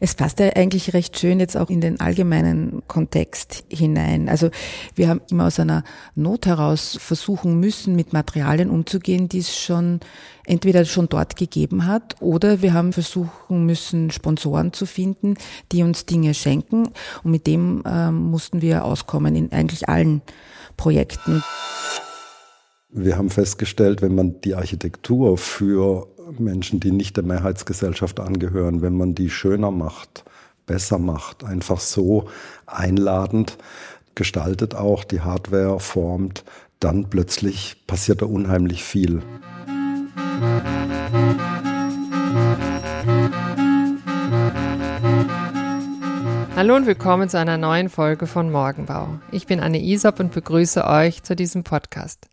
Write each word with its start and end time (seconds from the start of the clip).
Es 0.00 0.14
passt 0.14 0.40
ja 0.40 0.50
eigentlich 0.54 0.94
recht 0.94 1.18
schön 1.18 1.40
jetzt 1.40 1.56
auch 1.56 1.70
in 1.70 1.80
den 1.80 2.00
allgemeinen 2.00 2.82
Kontext 2.86 3.64
hinein. 3.68 4.28
Also 4.28 4.50
wir 4.94 5.08
haben 5.08 5.20
immer 5.30 5.46
aus 5.46 5.60
einer 5.60 5.84
Not 6.14 6.46
heraus 6.46 6.98
versuchen 7.00 7.60
müssen, 7.60 7.96
mit 7.96 8.12
Materialien 8.12 8.70
umzugehen, 8.70 9.28
die 9.28 9.38
es 9.38 9.56
schon 9.56 10.00
entweder 10.46 10.84
schon 10.84 11.08
dort 11.08 11.36
gegeben 11.36 11.86
hat 11.86 12.16
oder 12.20 12.62
wir 12.62 12.72
haben 12.72 12.92
versuchen 12.92 13.66
müssen, 13.66 14.10
Sponsoren 14.10 14.72
zu 14.72 14.86
finden, 14.86 15.36
die 15.72 15.82
uns 15.82 16.06
Dinge 16.06 16.34
schenken. 16.34 16.88
Und 17.24 17.30
mit 17.30 17.46
dem 17.46 17.82
ähm, 17.86 18.30
mussten 18.30 18.62
wir 18.62 18.84
auskommen 18.84 19.34
in 19.34 19.52
eigentlich 19.52 19.88
allen 19.88 20.22
Projekten. 20.76 21.42
Wir 22.98 23.18
haben 23.18 23.28
festgestellt, 23.28 24.00
wenn 24.00 24.14
man 24.14 24.40
die 24.40 24.54
Architektur 24.54 25.36
für 25.36 26.06
Menschen, 26.38 26.80
die 26.80 26.92
nicht 26.92 27.18
der 27.18 27.24
Mehrheitsgesellschaft 27.24 28.20
angehören, 28.20 28.80
wenn 28.80 28.96
man 28.96 29.14
die 29.14 29.28
schöner 29.28 29.70
macht, 29.70 30.24
besser 30.64 30.98
macht, 30.98 31.44
einfach 31.44 31.78
so 31.78 32.30
einladend 32.64 33.58
gestaltet 34.14 34.74
auch, 34.74 35.04
die 35.04 35.20
Hardware 35.20 35.78
formt, 35.78 36.42
dann 36.80 37.10
plötzlich 37.10 37.84
passiert 37.86 38.22
da 38.22 38.26
unheimlich 38.26 38.82
viel. 38.82 39.20
Hallo 46.56 46.74
und 46.74 46.86
willkommen 46.86 47.28
zu 47.28 47.38
einer 47.38 47.58
neuen 47.58 47.90
Folge 47.90 48.26
von 48.26 48.50
Morgenbau. 48.50 49.20
Ich 49.32 49.46
bin 49.46 49.60
Anne 49.60 49.82
Isop 49.82 50.18
und 50.18 50.32
begrüße 50.32 50.86
euch 50.86 51.22
zu 51.22 51.36
diesem 51.36 51.62
Podcast. 51.62 52.30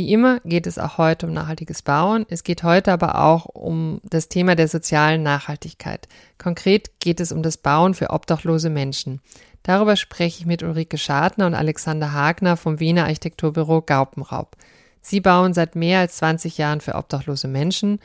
Wie 0.00 0.14
immer 0.14 0.40
geht 0.46 0.66
es 0.66 0.78
auch 0.78 0.96
heute 0.96 1.26
um 1.26 1.34
nachhaltiges 1.34 1.82
Bauen. 1.82 2.24
Es 2.30 2.42
geht 2.42 2.62
heute 2.62 2.90
aber 2.90 3.22
auch 3.22 3.44
um 3.44 4.00
das 4.02 4.30
Thema 4.30 4.54
der 4.54 4.66
sozialen 4.66 5.22
Nachhaltigkeit. 5.22 6.08
Konkret 6.38 7.00
geht 7.00 7.20
es 7.20 7.32
um 7.32 7.42
das 7.42 7.58
Bauen 7.58 7.92
für 7.92 8.08
obdachlose 8.08 8.70
Menschen. 8.70 9.20
Darüber 9.62 9.96
spreche 9.96 10.40
ich 10.40 10.46
mit 10.46 10.62
Ulrike 10.62 10.96
Schadner 10.96 11.46
und 11.46 11.52
Alexander 11.52 12.14
Hagner 12.14 12.56
vom 12.56 12.80
Wiener 12.80 13.02
Architekturbüro 13.02 13.82
Gaupenraub. 13.82 14.56
Sie 15.02 15.20
bauen 15.20 15.52
seit 15.52 15.76
mehr 15.76 15.98
als 16.00 16.16
20 16.16 16.56
Jahren 16.56 16.80
für 16.80 16.94
obdachlose 16.94 17.48
Menschen. 17.48 17.98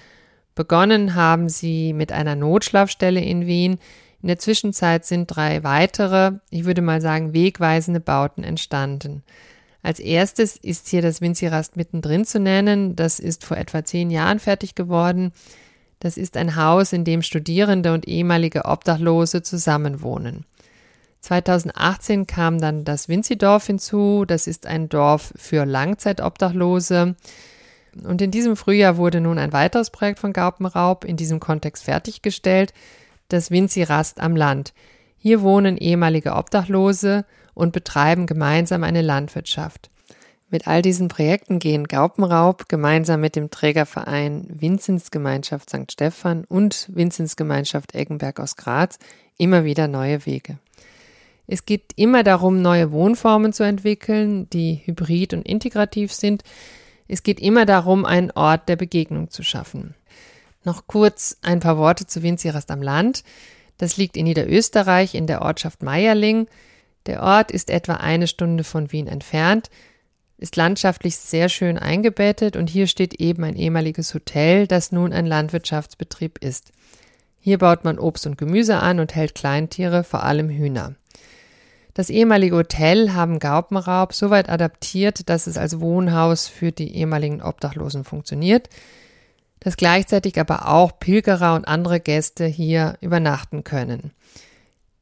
Begonnen 0.53 1.15
haben 1.15 1.47
sie 1.47 1.93
mit 1.93 2.11
einer 2.11 2.35
Notschlafstelle 2.35 3.21
in 3.21 3.47
Wien. 3.47 3.79
In 4.21 4.27
der 4.27 4.39
Zwischenzeit 4.39 5.05
sind 5.05 5.27
drei 5.27 5.63
weitere, 5.63 6.39
ich 6.49 6.65
würde 6.65 6.81
mal 6.81 6.99
sagen, 6.99 7.31
wegweisende 7.31 8.01
Bauten 8.01 8.43
entstanden. 8.43 9.23
Als 9.85 9.99
erstes 9.99 10.57
ist 10.57 10.87
hier 10.87 11.03
das 11.03 11.21
Vinci-Rast 11.21 11.77
mittendrin 11.77 12.25
zu 12.25 12.39
nennen. 12.39 12.95
Das 12.95 13.19
ist 13.19 13.45
vor 13.45 13.55
etwa 13.55 13.85
zehn 13.85 14.09
Jahren 14.09 14.39
fertig 14.39 14.73
geworden. 14.73 15.31
Das 15.99 16.17
ist 16.17 16.37
ein 16.37 16.55
Haus, 16.55 16.91
in 16.91 17.03
dem 17.03 17.21
Studierende 17.21 17.93
und 17.93 18.07
ehemalige 18.07 18.65
Obdachlose 18.65 19.43
zusammenwohnen. 19.43 20.43
2018 21.21 22.25
kam 22.25 22.59
dann 22.59 22.83
das 22.83 23.09
Vinci-Dorf 23.09 23.67
hinzu. 23.67 24.25
Das 24.25 24.47
ist 24.47 24.65
ein 24.65 24.89
Dorf 24.89 25.31
für 25.35 25.65
Langzeitobdachlose. 25.65 27.15
Und 28.03 28.23
in 28.23 28.31
diesem 28.31 28.55
Frühjahr 28.55 28.97
wurde 28.97 29.21
nun 29.21 29.37
ein 29.37 29.53
weiteres 29.53 29.91
Projekt 29.91 30.17
von 30.17 30.33
Gaupenraub 30.33 31.05
in 31.05 31.15
diesem 31.15 31.39
Kontext 31.39 31.83
fertiggestellt, 31.83 32.73
das 33.27 33.51
Vinci-Rast 33.51 34.19
am 34.19 34.35
Land. 34.35 34.73
Hier 35.15 35.43
wohnen 35.43 35.77
ehemalige 35.77 36.33
Obdachlose 36.33 37.23
und 37.55 37.73
betreiben 37.73 38.27
gemeinsam 38.27 38.83
eine 38.83 39.01
Landwirtschaft. 39.01 39.89
Mit 40.51 40.67
all 40.67 40.83
diesen 40.83 41.07
Projekten 41.07 41.57
gehen 41.57 41.87
Gaupenraub 41.87 42.69
gemeinsam 42.69 43.19
mit 43.19 43.35
dem 43.35 43.49
Trägerverein 43.49 44.47
Vinzensgemeinschaft 44.47 45.69
St. 45.69 45.91
Stephan 45.91 46.45
und 46.45 46.87
Vinzensgemeinschaft 46.93 47.95
Eggenberg 47.95 48.39
aus 48.39 48.55
Graz 48.55 48.99
immer 49.37 49.65
wieder 49.65 49.87
neue 49.87 50.25
Wege. 50.27 50.59
Es 51.47 51.65
geht 51.65 51.93
immer 51.95 52.23
darum, 52.23 52.61
neue 52.61 52.91
Wohnformen 52.91 53.53
zu 53.53 53.63
entwickeln, 53.63 54.49
die 54.49 54.81
hybrid 54.85 55.33
und 55.33 55.47
integrativ 55.47 56.13
sind. 56.13 56.43
Es 57.07 57.23
geht 57.23 57.39
immer 57.39 57.65
darum, 57.65 58.05
einen 58.05 58.31
Ort 58.31 58.67
der 58.69 58.75
Begegnung 58.75 59.29
zu 59.29 59.43
schaffen. 59.43 59.95
Noch 60.63 60.87
kurz 60.87 61.37
ein 61.43 61.59
paar 61.59 61.77
Worte 61.77 62.07
zu 62.07 62.23
Winzirast 62.23 62.71
am 62.71 62.81
Land. 62.81 63.23
Das 63.77 63.97
liegt 63.97 64.17
in 64.17 64.23
Niederösterreich 64.23 65.13
in 65.13 65.27
der 65.27 65.41
Ortschaft 65.41 65.83
Meierling. 65.83 66.47
Der 67.05 67.21
Ort 67.21 67.51
ist 67.51 67.69
etwa 67.69 67.95
eine 67.95 68.27
Stunde 68.27 68.63
von 68.63 68.91
Wien 68.91 69.07
entfernt, 69.07 69.69
ist 70.37 70.55
landschaftlich 70.55 71.15
sehr 71.17 71.49
schön 71.49 71.77
eingebettet 71.77 72.55
und 72.55 72.69
hier 72.69 72.87
steht 72.87 73.15
eben 73.15 73.43
ein 73.43 73.55
ehemaliges 73.55 74.13
Hotel, 74.13 74.67
das 74.67 74.91
nun 74.91 75.13
ein 75.13 75.25
Landwirtschaftsbetrieb 75.25 76.39
ist. 76.39 76.71
Hier 77.39 77.57
baut 77.57 77.83
man 77.83 77.99
Obst 77.99 78.25
und 78.25 78.37
Gemüse 78.37 78.77
an 78.77 78.99
und 78.99 79.15
hält 79.15 79.35
Kleintiere, 79.35 80.03
vor 80.03 80.23
allem 80.23 80.49
Hühner. 80.49 80.95
Das 81.93 82.09
ehemalige 82.09 82.57
Hotel 82.57 83.13
haben 83.13 83.39
Gaupenraub 83.39 84.13
soweit 84.13 84.49
adaptiert, 84.49 85.29
dass 85.29 85.47
es 85.47 85.57
als 85.57 85.79
Wohnhaus 85.79 86.47
für 86.47 86.73
die 86.73 86.93
ehemaligen 86.93 87.41
Obdachlosen 87.41 88.03
funktioniert, 88.03 88.67
dass 89.61 89.77
gleichzeitig 89.77 90.37
aber 90.37 90.67
auch 90.67 90.99
Pilgerer 90.99 91.55
und 91.55 91.65
andere 91.65 92.01
Gäste 92.01 92.45
hier 92.45 92.97
übernachten 92.99 93.63
können. 93.63 94.11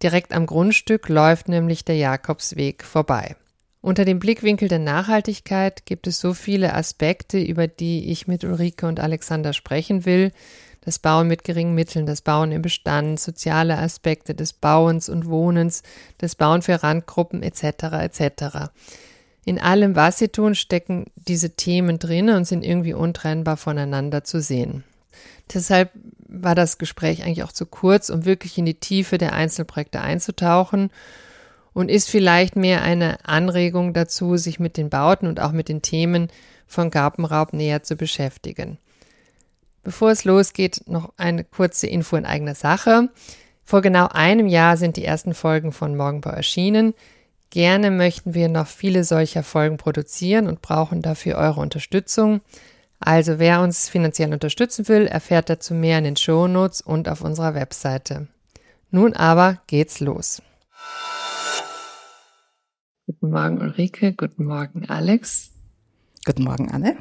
Direkt 0.03 0.33
am 0.33 0.45
Grundstück 0.45 1.07
läuft 1.07 1.47
nämlich 1.47 1.85
der 1.85 1.95
Jakobsweg 1.95 2.83
vorbei. 2.83 3.37
Unter 3.79 4.05
dem 4.05 4.19
Blickwinkel 4.19 4.67
der 4.67 4.79
Nachhaltigkeit 4.79 5.85
gibt 5.85 6.07
es 6.07 6.19
so 6.19 6.33
viele 6.33 6.73
Aspekte, 6.73 7.39
über 7.39 7.67
die 7.67 8.11
ich 8.11 8.27
mit 8.27 8.43
Ulrike 8.43 8.85
und 8.85 8.99
Alexander 8.99 9.53
sprechen 9.53 10.05
will. 10.05 10.31
Das 10.81 10.99
Bauen 10.99 11.29
mit 11.29 11.45
geringen 11.45 11.73
Mitteln, 11.73 12.05
das 12.05 12.21
Bauen 12.21 12.51
im 12.51 12.61
Bestand, 12.61 13.19
soziale 13.19 13.77
Aspekte 13.77 14.35
des 14.35 14.51
Bauens 14.51 15.07
und 15.07 15.27
Wohnens, 15.27 15.83
das 16.17 16.35
Bauen 16.35 16.61
für 16.61 16.83
Randgruppen 16.83 17.41
etc. 17.41 17.63
etc. 18.01 18.71
In 19.45 19.59
allem, 19.59 19.95
was 19.95 20.17
sie 20.17 20.27
tun, 20.27 20.55
stecken 20.55 21.05
diese 21.15 21.51
Themen 21.51 21.99
drin 21.99 22.29
und 22.29 22.45
sind 22.45 22.65
irgendwie 22.65 22.93
untrennbar 22.93 23.55
voneinander 23.55 24.25
zu 24.25 24.41
sehen. 24.41 24.83
Deshalb 25.53 25.91
war 26.33 26.55
das 26.55 26.77
Gespräch 26.77 27.23
eigentlich 27.23 27.43
auch 27.43 27.51
zu 27.51 27.65
kurz, 27.65 28.09
um 28.09 28.25
wirklich 28.25 28.57
in 28.57 28.65
die 28.65 28.79
Tiefe 28.79 29.17
der 29.17 29.33
Einzelprojekte 29.33 30.01
einzutauchen 30.01 30.89
und 31.73 31.89
ist 31.89 32.09
vielleicht 32.09 32.55
mehr 32.55 32.81
eine 32.81 33.25
Anregung 33.25 33.93
dazu, 33.93 34.37
sich 34.37 34.59
mit 34.59 34.75
den 34.77 34.89
Bauten 34.89 35.27
und 35.27 35.39
auch 35.39 35.51
mit 35.51 35.69
den 35.69 35.81
Themen 35.81 36.27
von 36.67 36.91
Gartenraub 36.91 37.53
näher 37.53 37.83
zu 37.83 37.95
beschäftigen. 37.95 38.77
Bevor 39.83 40.11
es 40.11 40.23
losgeht, 40.23 40.83
noch 40.87 41.13
eine 41.17 41.43
kurze 41.43 41.87
Info 41.87 42.15
in 42.15 42.25
eigener 42.25 42.55
Sache. 42.55 43.09
Vor 43.63 43.81
genau 43.81 44.07
einem 44.07 44.47
Jahr 44.47 44.77
sind 44.77 44.97
die 44.97 45.05
ersten 45.05 45.33
Folgen 45.33 45.71
von 45.71 45.95
Morgenbau 45.95 46.31
erschienen. 46.31 46.93
Gerne 47.49 47.91
möchten 47.91 48.33
wir 48.33 48.49
noch 48.49 48.67
viele 48.67 49.03
solcher 49.03 49.43
Folgen 49.43 49.77
produzieren 49.77 50.47
und 50.47 50.61
brauchen 50.61 51.01
dafür 51.01 51.37
eure 51.37 51.61
Unterstützung. 51.61 52.41
Also 53.05 53.37
wer 53.37 53.61
uns 53.61 53.89
finanziell 53.89 54.31
unterstützen 54.31 54.87
will, 54.87 55.07
erfährt 55.07 55.49
dazu 55.49 55.73
mehr 55.73 55.97
in 55.97 56.05
den 56.05 56.15
Shownotes 56.15 56.79
und 56.79 57.09
auf 57.09 57.19
unserer 57.19 57.53
Webseite. 57.53 58.29
Nun 58.91 59.13
aber 59.13 59.61
geht's 59.67 59.99
los. 59.99 60.41
Guten 63.05 63.31
Morgen 63.31 63.59
Ulrike, 63.59 64.13
guten 64.13 64.45
Morgen 64.45 64.89
Alex. 64.89 65.51
Guten 66.25 66.45
Morgen 66.45 66.71
Anne. 66.71 66.95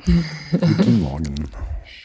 guten 0.50 1.00
Morgen. 1.00 1.48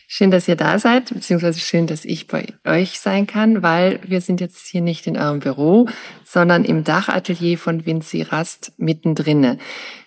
Schön, 0.05 0.29
dass 0.29 0.47
ihr 0.47 0.55
da 0.55 0.77
seid, 0.77 1.11
beziehungsweise 1.11 1.59
schön, 1.59 1.87
dass 1.87 2.05
ich 2.05 2.27
bei 2.27 2.53
euch 2.65 2.99
sein 2.99 3.25
kann, 3.25 3.63
weil 3.63 3.99
wir 4.07 4.21
sind 4.21 4.39
jetzt 4.39 4.67
hier 4.67 4.81
nicht 4.81 5.07
in 5.07 5.17
eurem 5.17 5.39
Büro, 5.39 5.89
sondern 6.23 6.65
im 6.65 6.83
Dachatelier 6.83 7.57
von 7.57 7.87
Vinci 7.87 8.21
Rast 8.21 8.73
mittendrin. 8.77 9.57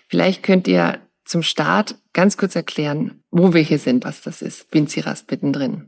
Vielleicht 0.07 0.43
könnt 0.43 0.69
ihr 0.69 1.01
zum 1.31 1.43
Start 1.43 1.95
ganz 2.11 2.35
kurz 2.35 2.57
erklären, 2.57 3.23
wo 3.31 3.53
wir 3.53 3.61
hier 3.61 3.79
sind, 3.79 4.03
was 4.03 4.21
das 4.21 4.41
ist. 4.41 4.67
Vinci-Rast 4.73 5.31
mittendrin. 5.31 5.87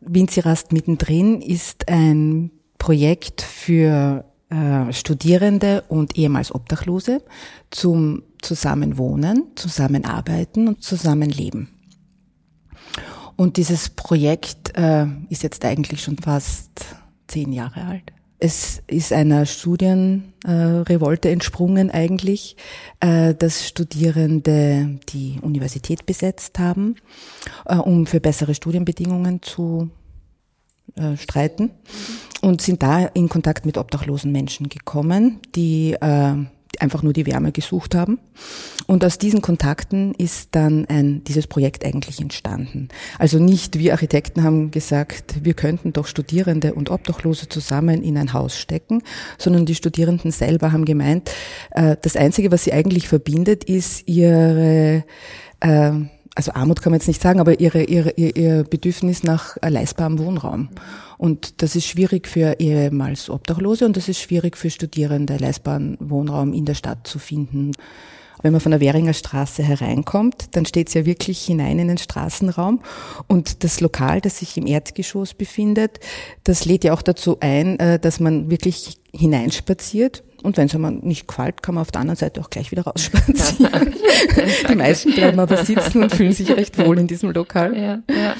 Vinci-Rast 0.00 0.70
mittendrin 0.70 1.42
ist 1.42 1.88
ein 1.88 2.52
Projekt 2.78 3.42
für 3.42 4.24
äh, 4.48 4.92
Studierende 4.92 5.82
und 5.88 6.16
ehemals 6.16 6.54
Obdachlose 6.54 7.20
zum 7.72 8.22
Zusammenwohnen, 8.42 9.48
Zusammenarbeiten 9.56 10.68
und 10.68 10.84
Zusammenleben. 10.84 11.68
Und 13.34 13.56
dieses 13.56 13.88
Projekt 13.88 14.78
äh, 14.78 15.06
ist 15.30 15.42
jetzt 15.42 15.64
eigentlich 15.64 16.00
schon 16.04 16.16
fast 16.16 16.84
zehn 17.26 17.52
Jahre 17.52 17.82
alt. 17.86 18.12
Es 18.40 18.82
ist 18.86 19.12
einer 19.12 19.46
Studienrevolte 19.46 21.28
entsprungen 21.28 21.90
eigentlich, 21.90 22.56
äh, 23.00 23.34
dass 23.34 23.66
Studierende 23.66 25.00
die 25.08 25.38
Universität 25.42 26.06
besetzt 26.06 26.58
haben, 26.60 26.96
äh, 27.66 27.76
um 27.76 28.06
für 28.06 28.20
bessere 28.20 28.54
Studienbedingungen 28.54 29.42
zu 29.42 29.90
äh, 30.94 31.16
streiten 31.16 31.70
und 32.40 32.62
sind 32.62 32.82
da 32.82 33.06
in 33.06 33.28
Kontakt 33.28 33.66
mit 33.66 33.76
obdachlosen 33.76 34.30
Menschen 34.30 34.68
gekommen, 34.68 35.40
die 35.56 35.96
einfach 36.80 37.02
nur 37.02 37.12
die 37.12 37.26
Wärme 37.26 37.52
gesucht 37.52 37.94
haben. 37.94 38.18
Und 38.86 39.04
aus 39.04 39.18
diesen 39.18 39.42
Kontakten 39.42 40.14
ist 40.14 40.50
dann 40.52 40.86
ein, 40.86 41.22
dieses 41.24 41.46
Projekt 41.46 41.84
eigentlich 41.84 42.20
entstanden. 42.20 42.88
Also 43.18 43.38
nicht 43.38 43.78
wir 43.78 43.92
Architekten 43.92 44.42
haben 44.42 44.70
gesagt, 44.70 45.44
wir 45.44 45.54
könnten 45.54 45.92
doch 45.92 46.06
Studierende 46.06 46.74
und 46.74 46.90
Obdachlose 46.90 47.48
zusammen 47.48 48.02
in 48.02 48.16
ein 48.16 48.32
Haus 48.32 48.56
stecken, 48.58 49.02
sondern 49.36 49.66
die 49.66 49.74
Studierenden 49.74 50.30
selber 50.30 50.72
haben 50.72 50.84
gemeint, 50.84 51.30
äh, 51.72 51.96
das 52.00 52.16
Einzige, 52.16 52.50
was 52.50 52.64
sie 52.64 52.72
eigentlich 52.72 53.08
verbindet, 53.08 53.64
ist 53.64 54.08
ihre 54.08 55.04
äh, 55.60 55.92
also 56.38 56.52
Armut 56.52 56.80
kann 56.80 56.92
man 56.92 57.00
jetzt 57.00 57.08
nicht 57.08 57.20
sagen, 57.20 57.40
aber 57.40 57.58
ihre, 57.58 57.82
ihre, 57.82 58.12
ihr, 58.12 58.36
ihr 58.36 58.62
Bedürfnis 58.62 59.24
nach 59.24 59.56
leistbarem 59.60 60.20
Wohnraum. 60.20 60.68
Und 61.16 61.62
das 61.62 61.74
ist 61.74 61.86
schwierig 61.86 62.28
für 62.28 62.60
ehemals 62.60 63.28
Obdachlose 63.28 63.84
und 63.84 63.96
das 63.96 64.08
ist 64.08 64.20
schwierig 64.20 64.56
für 64.56 64.70
Studierende, 64.70 65.36
leistbaren 65.36 65.96
Wohnraum 65.98 66.52
in 66.52 66.64
der 66.64 66.74
Stadt 66.74 67.08
zu 67.08 67.18
finden. 67.18 67.72
Wenn 68.42 68.52
man 68.52 68.60
von 68.60 68.70
der 68.70 68.80
Währinger 68.80 69.14
Straße 69.14 69.62
hereinkommt, 69.62 70.56
dann 70.56 70.64
steht 70.64 70.88
es 70.88 70.94
ja 70.94 71.04
wirklich 71.04 71.44
hinein 71.44 71.78
in 71.78 71.88
den 71.88 71.98
Straßenraum. 71.98 72.80
Und 73.26 73.64
das 73.64 73.80
Lokal, 73.80 74.20
das 74.20 74.38
sich 74.38 74.56
im 74.56 74.66
Erdgeschoss 74.66 75.34
befindet, 75.34 76.00
das 76.44 76.64
lädt 76.64 76.84
ja 76.84 76.92
auch 76.92 77.02
dazu 77.02 77.38
ein, 77.40 77.78
äh, 77.80 77.98
dass 77.98 78.20
man 78.20 78.50
wirklich 78.50 78.98
hineinspaziert. 79.12 80.22
Und 80.42 80.56
wenn 80.56 80.66
es 80.66 80.74
einem 80.74 81.00
nicht 81.00 81.26
gefällt, 81.26 81.62
kann 81.62 81.74
man 81.74 81.82
auf 81.82 81.90
der 81.90 82.00
anderen 82.00 82.16
Seite 82.16 82.40
auch 82.40 82.50
gleich 82.50 82.70
wieder 82.70 82.82
rausspazieren. 82.82 83.94
Die 84.68 84.74
meisten 84.76 85.12
bleiben 85.12 85.40
aber 85.40 85.64
sitzen 85.64 86.04
und 86.04 86.14
fühlen 86.14 86.32
sich 86.32 86.50
recht 86.50 86.78
wohl 86.78 86.98
in 86.98 87.08
diesem 87.08 87.32
Lokal. 87.32 87.76
Ja, 87.76 88.02
ja. 88.08 88.36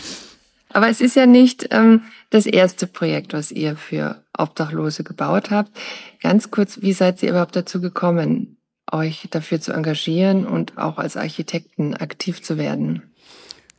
Aber 0.70 0.88
es 0.88 1.00
ist 1.00 1.16
ja 1.16 1.26
nicht 1.26 1.68
ähm, 1.72 2.02
das 2.30 2.46
erste 2.46 2.86
Projekt, 2.86 3.32
was 3.32 3.50
ihr 3.50 3.76
für 3.76 4.22
Obdachlose 4.36 5.02
gebaut 5.02 5.50
habt. 5.50 5.72
Ganz 6.20 6.50
kurz, 6.50 6.82
wie 6.82 6.92
seid 6.92 7.22
ihr 7.22 7.30
überhaupt 7.30 7.56
dazu 7.56 7.80
gekommen, 7.80 8.57
euch 8.92 9.28
dafür 9.30 9.60
zu 9.60 9.72
engagieren 9.72 10.46
und 10.46 10.78
auch 10.78 10.98
als 10.98 11.16
Architekten 11.16 11.94
aktiv 11.94 12.42
zu 12.42 12.58
werden? 12.58 13.02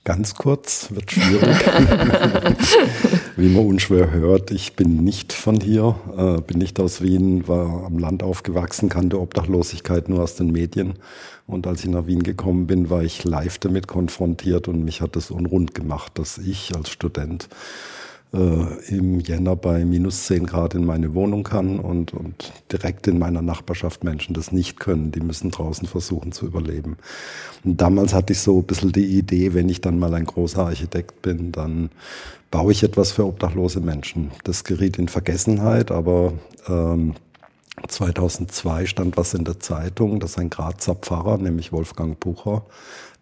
Ganz 0.05 0.33
kurz, 0.33 0.89
wird 0.91 1.11
schwierig. 1.11 1.43
Wie 3.35 3.49
man 3.49 3.65
unschwer 3.67 4.11
hört, 4.11 4.49
ich 4.49 4.75
bin 4.75 5.03
nicht 5.03 5.33
von 5.33 5.59
hier, 5.59 5.95
äh, 6.17 6.41
bin 6.41 6.57
nicht 6.57 6.79
aus 6.79 7.01
Wien, 7.01 7.47
war 7.47 7.85
am 7.85 7.99
Land 7.99 8.23
aufgewachsen, 8.23 8.89
kannte 8.89 9.19
Obdachlosigkeit 9.19 10.09
nur 10.09 10.23
aus 10.23 10.35
den 10.35 10.51
Medien. 10.51 10.93
Und 11.47 11.67
als 11.67 11.83
ich 11.83 11.89
nach 11.89 12.07
Wien 12.07 12.23
gekommen 12.23 12.65
bin, 12.65 12.89
war 12.89 13.03
ich 13.03 13.23
live 13.23 13.57
damit 13.59 13.87
konfrontiert 13.87 14.67
und 14.67 14.83
mich 14.83 15.01
hat 15.01 15.15
es 15.15 15.31
unrund 15.31 15.75
gemacht, 15.75 16.13
dass 16.15 16.37
ich 16.37 16.75
als 16.75 16.89
Student 16.89 17.49
äh, 18.33 18.95
im 18.95 19.19
Jänner 19.19 19.55
bei 19.55 19.83
minus 19.85 20.25
10 20.25 20.45
Grad 20.45 20.75
in 20.75 20.85
meine 20.85 21.13
Wohnung 21.15 21.43
kann 21.43 21.79
und, 21.79 22.13
und 22.13 22.53
direkt 22.71 23.07
in 23.07 23.17
meiner 23.17 23.41
Nachbarschaft 23.41 24.03
Menschen 24.03 24.33
das 24.33 24.51
nicht 24.51 24.79
können. 24.79 25.11
Die 25.11 25.21
müssen 25.21 25.51
draußen 25.51 25.87
versuchen 25.87 26.31
zu 26.31 26.45
überleben. 26.45 26.97
Und 27.63 27.81
damals 27.81 28.13
hatte 28.13 28.33
ich 28.33 28.39
so 28.39 28.59
ein 28.59 28.65
bisschen 28.65 28.91
die 28.91 29.17
Idee, 29.17 29.53
wenn 29.53 29.69
ich 29.69 29.81
dann 29.81 29.99
mal 29.99 30.13
ein 30.13 30.25
großer 30.25 30.65
Architekt 30.65 31.21
bin, 31.21 31.51
dann 31.51 31.89
baue 32.51 32.71
ich 32.71 32.83
etwas 32.83 33.11
für 33.11 33.25
obdachlose 33.25 33.79
Menschen. 33.79 34.31
Das 34.43 34.63
geriet 34.63 34.97
in 34.97 35.07
Vergessenheit, 35.07 35.91
aber 35.91 36.33
ähm, 36.67 37.15
2002 37.87 38.85
stand 38.85 39.17
was 39.17 39.33
in 39.33 39.45
der 39.45 39.59
Zeitung, 39.59 40.19
dass 40.19 40.37
ein 40.37 40.49
Grazer 40.49 40.95
Pfarrer, 40.95 41.37
nämlich 41.37 41.71
Wolfgang 41.71 42.19
Bucher, 42.19 42.63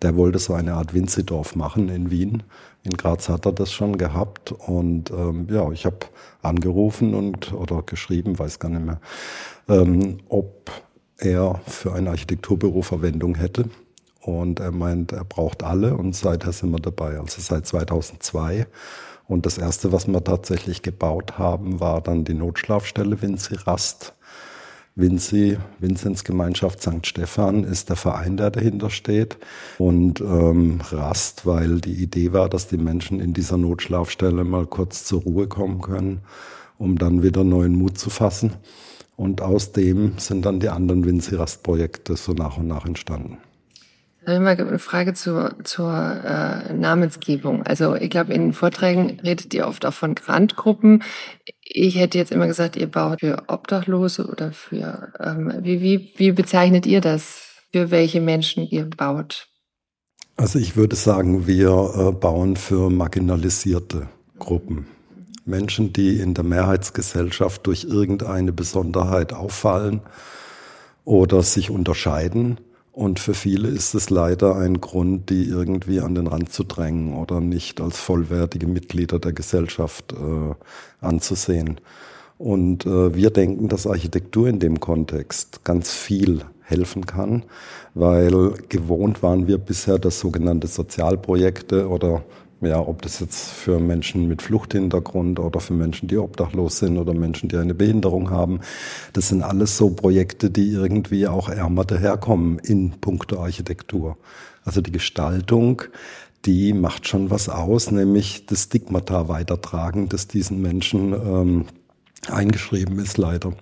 der 0.01 0.15
wollte 0.15 0.39
so 0.39 0.54
eine 0.54 0.74
Art 0.74 0.94
Winzidorf 0.94 1.56
machen 1.56 1.89
in 1.89 2.12
Wien. 2.12 2.44
In 2.88 2.95
Graz 2.95 3.28
hat 3.28 3.45
er 3.45 3.51
das 3.51 3.74
schon 3.74 3.98
gehabt 3.98 4.54
und 4.54 5.12
ähm, 5.12 5.48
ja, 5.51 5.69
ich 5.72 5.86
habe 5.86 5.98
angerufen 6.42 7.16
und 7.16 7.51
oder 7.51 7.81
geschrieben, 7.81 8.39
weiß 8.39 8.60
gar 8.60 8.69
nicht 8.69 8.86
mehr, 8.86 9.01
ähm, 9.68 10.19
ob 10.30 10.72
er 11.18 11.60
für 11.68 11.92
ein 11.94 12.07
Architekturbüro 12.07 12.81
Verwendung 12.81 13.36
hätte. 13.36 13.66
Und 14.22 14.62
er 14.62 14.72
meint, 14.72 15.12
er 15.12 15.25
braucht 15.25 15.63
alle 15.63 15.95
und 15.98 16.16
seither 16.16 16.54
sind 16.54 16.72
wir 16.72 16.80
dabei, 16.80 17.19
also 17.19 17.42
seit 17.42 17.68
2002. 17.68 18.68
Und 19.28 19.45
das 19.45 19.57
erste, 19.57 19.92
was 19.92 20.07
wir 20.07 20.24
tatsächlich 20.24 20.81
gebaut 20.81 21.38
haben, 21.38 21.81
war 21.81 22.00
dann 22.00 22.24
die 22.24 22.33
Notschlafstelle 22.33 23.22
Vinci 23.22 23.56
Rast 23.56 24.13
Vinci, 24.99 25.59
Vinzenz 25.77 26.23
Gemeinschaft 26.23 26.81
St. 26.81 27.05
Stephan 27.05 27.63
ist 27.63 27.89
der 27.89 27.95
Verein, 27.95 28.35
der 28.35 28.49
dahinter 28.49 28.89
steht. 28.89 29.38
Und 29.77 30.21
ähm, 30.21 30.81
Rast, 30.89 31.45
weil 31.45 31.79
die 31.81 31.94
Idee 31.94 32.33
war, 32.33 32.49
dass 32.49 32.67
die 32.67 32.77
Menschen 32.77 33.19
in 33.19 33.31
dieser 33.31 33.57
Notschlafstelle 33.57 34.44
mal 34.44 34.65
kurz 34.65 35.05
zur 35.05 35.21
Ruhe 35.21 35.47
kommen 35.47 35.81
können, 35.81 36.21
um 36.79 36.97
dann 36.97 37.21
wieder 37.21 37.44
neuen 37.44 37.75
Mut 37.77 37.99
zu 37.99 38.09
fassen. 38.09 38.53
Und 39.15 39.41
aus 39.41 39.71
dem 39.71 40.13
sind 40.17 40.45
dann 40.47 40.59
die 40.59 40.69
anderen 40.69 41.05
Vinci 41.05 41.35
Rast-Projekte 41.35 42.15
so 42.15 42.33
nach 42.33 42.57
und 42.57 42.67
nach 42.67 42.85
entstanden. 42.88 43.38
Ich 44.27 44.33
habe 44.33 44.44
mal 44.44 44.57
eine 44.59 44.77
Frage 44.77 45.13
zur, 45.13 45.56
zur 45.63 45.89
äh, 45.89 46.74
Namensgebung. 46.74 47.63
Also 47.63 47.95
ich 47.95 48.09
glaube, 48.09 48.33
in 48.33 48.51
Vorträgen 48.51 49.21
redet 49.21 49.53
ihr 49.53 49.65
oft 49.65 49.85
auch 49.85 49.94
von 49.94 50.15
Grantgruppen. 50.15 51.01
Ich 51.63 51.95
hätte 51.97 52.18
jetzt 52.18 52.33
immer 52.33 52.45
gesagt, 52.45 52.75
ihr 52.75 52.88
baut 52.88 53.21
für 53.21 53.44
Obdachlose 53.47 54.27
oder 54.27 54.51
für 54.51 55.13
ähm, 55.21 55.53
wie, 55.62 55.79
wie, 55.81 56.12
wie 56.18 56.33
bezeichnet 56.33 56.85
ihr 56.85 57.00
das? 57.00 57.39
Für 57.71 57.89
welche 57.89 58.19
Menschen 58.19 58.68
ihr 58.68 58.89
baut? 58.89 59.47
Also 60.35 60.59
ich 60.59 60.75
würde 60.75 60.97
sagen, 60.97 61.47
wir 61.47 61.94
äh, 61.97 62.12
bauen 62.12 62.57
für 62.57 62.89
marginalisierte 62.89 64.09
Gruppen. 64.39 64.88
Menschen, 65.45 65.94
die 65.94 66.19
in 66.19 66.33
der 66.33 66.44
Mehrheitsgesellschaft 66.44 67.65
durch 67.65 67.85
irgendeine 67.85 68.51
Besonderheit 68.51 69.31
auffallen 69.31 70.01
oder 71.06 71.44
sich 71.44 71.69
unterscheiden 71.69 72.57
und 72.97 73.19
für 73.19 73.35
viele 73.35 73.67
ist 73.67 73.94
es 73.94 74.09
leider 74.09 74.55
ein 74.55 74.81
Grund, 74.81 75.29
die 75.29 75.44
irgendwie 75.44 75.99
an 75.99 76.15
den 76.15 76.25
Rand 76.25 76.51
zu 76.51 76.63
drängen 76.63 77.13
oder 77.13 77.41
nicht 77.41 77.79
als 77.79 77.99
vollwertige 77.99 78.65
Mitglieder 78.65 79.19
der 79.19 79.33
Gesellschaft 79.33 80.13
äh, 80.13 80.55
anzusehen. 81.05 81.79
Und 82.39 82.88
äh, 82.88 83.13
wir 83.13 83.29
denken, 83.29 83.67
dass 83.67 83.85
Architektur 83.85 84.47
in 84.47 84.57
dem 84.57 84.79
Kontext 84.79 85.63
ganz 85.63 85.91
viel 85.91 86.41
helfen 86.63 87.05
kann, 87.05 87.44
weil 87.94 88.53
gewohnt 88.67 89.21
waren 89.21 89.47
wir 89.47 89.59
bisher, 89.59 89.99
dass 89.99 90.19
sogenannte 90.19 90.65
Sozialprojekte 90.65 91.89
oder 91.89 92.23
ja, 92.62 92.80
ob 92.80 93.01
das 93.04 93.19
jetzt 93.19 93.50
für 93.50 93.80
Menschen 93.80 94.27
mit 94.27 94.42
Fluchthintergrund 94.42 95.39
oder 95.39 95.59
für 95.59 95.74
Menschen, 95.74 96.07
die 96.07 96.18
obdachlos 96.18 96.80
sind 96.80 96.98
oder 96.98 97.13
Menschen, 97.13 97.50
die 97.50 97.57
eine 97.57 97.75
Behinderung 97.75 98.31
haben, 98.31 98.62
das 99.13 99.30
sind 99.30 99.44
alles 99.44 99.77
so 99.77 99.92
Projekte, 99.92 100.50
die 100.50 100.71
irgendwie 100.71 101.27
auch 101.27 101.50
ärmer 101.50 101.86
daherkommen 101.86 102.59
in 102.59 102.92
puncto 103.00 103.39
Architektur. 103.39 104.18
Also 104.63 104.81
die 104.81 104.92
Gestaltung, 104.92 105.83
die 106.45 106.74
macht 106.74 107.07
schon 107.07 107.30
was 107.30 107.48
aus, 107.50 107.92
nämlich 107.92 108.45
das 108.48 108.63
Stigmata 108.63 109.27
weitertragen, 109.27 110.09
das 110.09 110.27
diesen 110.27 110.62
Menschen 110.62 111.13
ähm, 111.13 111.65
eingeschrieben 112.27 112.98
ist, 113.00 113.18
leider. 113.18 113.54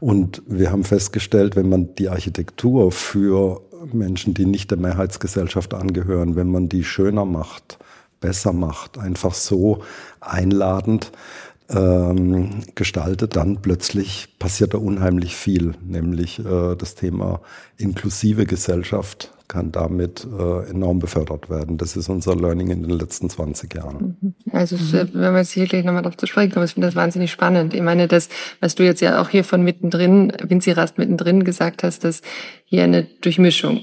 Und 0.00 0.42
wir 0.46 0.72
haben 0.72 0.84
festgestellt, 0.84 1.54
wenn 1.54 1.68
man 1.68 1.94
die 1.94 2.08
Architektur 2.08 2.90
für 2.90 3.62
Menschen, 3.92 4.34
die 4.34 4.46
nicht 4.46 4.70
der 4.70 4.78
Mehrheitsgesellschaft 4.78 5.74
angehören, 5.74 6.36
wenn 6.36 6.48
man 6.48 6.68
die 6.68 6.84
schöner 6.84 7.24
macht, 7.24 7.78
besser 8.22 8.54
macht, 8.54 8.96
einfach 8.96 9.34
so 9.34 9.82
einladend 10.20 11.12
ähm, 11.68 12.62
gestaltet, 12.74 13.36
dann 13.36 13.60
plötzlich 13.60 14.28
passiert 14.38 14.72
da 14.74 14.78
unheimlich 14.78 15.36
viel, 15.36 15.74
nämlich 15.84 16.38
äh, 16.38 16.74
das 16.76 16.94
Thema 16.94 17.40
inklusive 17.76 18.46
Gesellschaft 18.46 19.32
kann 19.48 19.70
damit 19.70 20.26
äh, 20.26 20.70
enorm 20.70 20.98
befördert 20.98 21.50
werden. 21.50 21.76
Das 21.76 21.94
ist 21.94 22.08
unser 22.08 22.34
Learning 22.34 22.70
in 22.70 22.82
den 22.82 22.98
letzten 22.98 23.28
20 23.28 23.74
Jahren. 23.74 24.16
Mhm. 24.20 24.34
Also 24.50 24.76
mhm. 24.76 25.10
wenn 25.12 25.32
wir 25.32 25.38
jetzt 25.38 25.52
hier 25.52 25.66
gleich 25.66 25.84
nochmal 25.84 26.02
drauf 26.02 26.16
zu 26.16 26.26
sprechen 26.26 26.52
kommen, 26.52 26.64
ich 26.64 26.72
finde 26.72 26.88
das 26.88 26.96
wahnsinnig 26.96 27.30
spannend. 27.30 27.74
Ich 27.74 27.82
meine, 27.82 28.08
das, 28.08 28.30
was 28.60 28.74
du 28.74 28.82
jetzt 28.82 29.02
ja 29.02 29.20
auch 29.20 29.28
hier 29.28 29.44
von 29.44 29.62
mittendrin, 29.62 30.32
Vinci 30.42 30.72
Rast 30.72 30.96
mittendrin 30.96 31.44
gesagt 31.44 31.82
hast, 31.82 32.04
dass 32.04 32.22
hier 32.64 32.84
eine 32.84 33.04
Durchmischung 33.04 33.80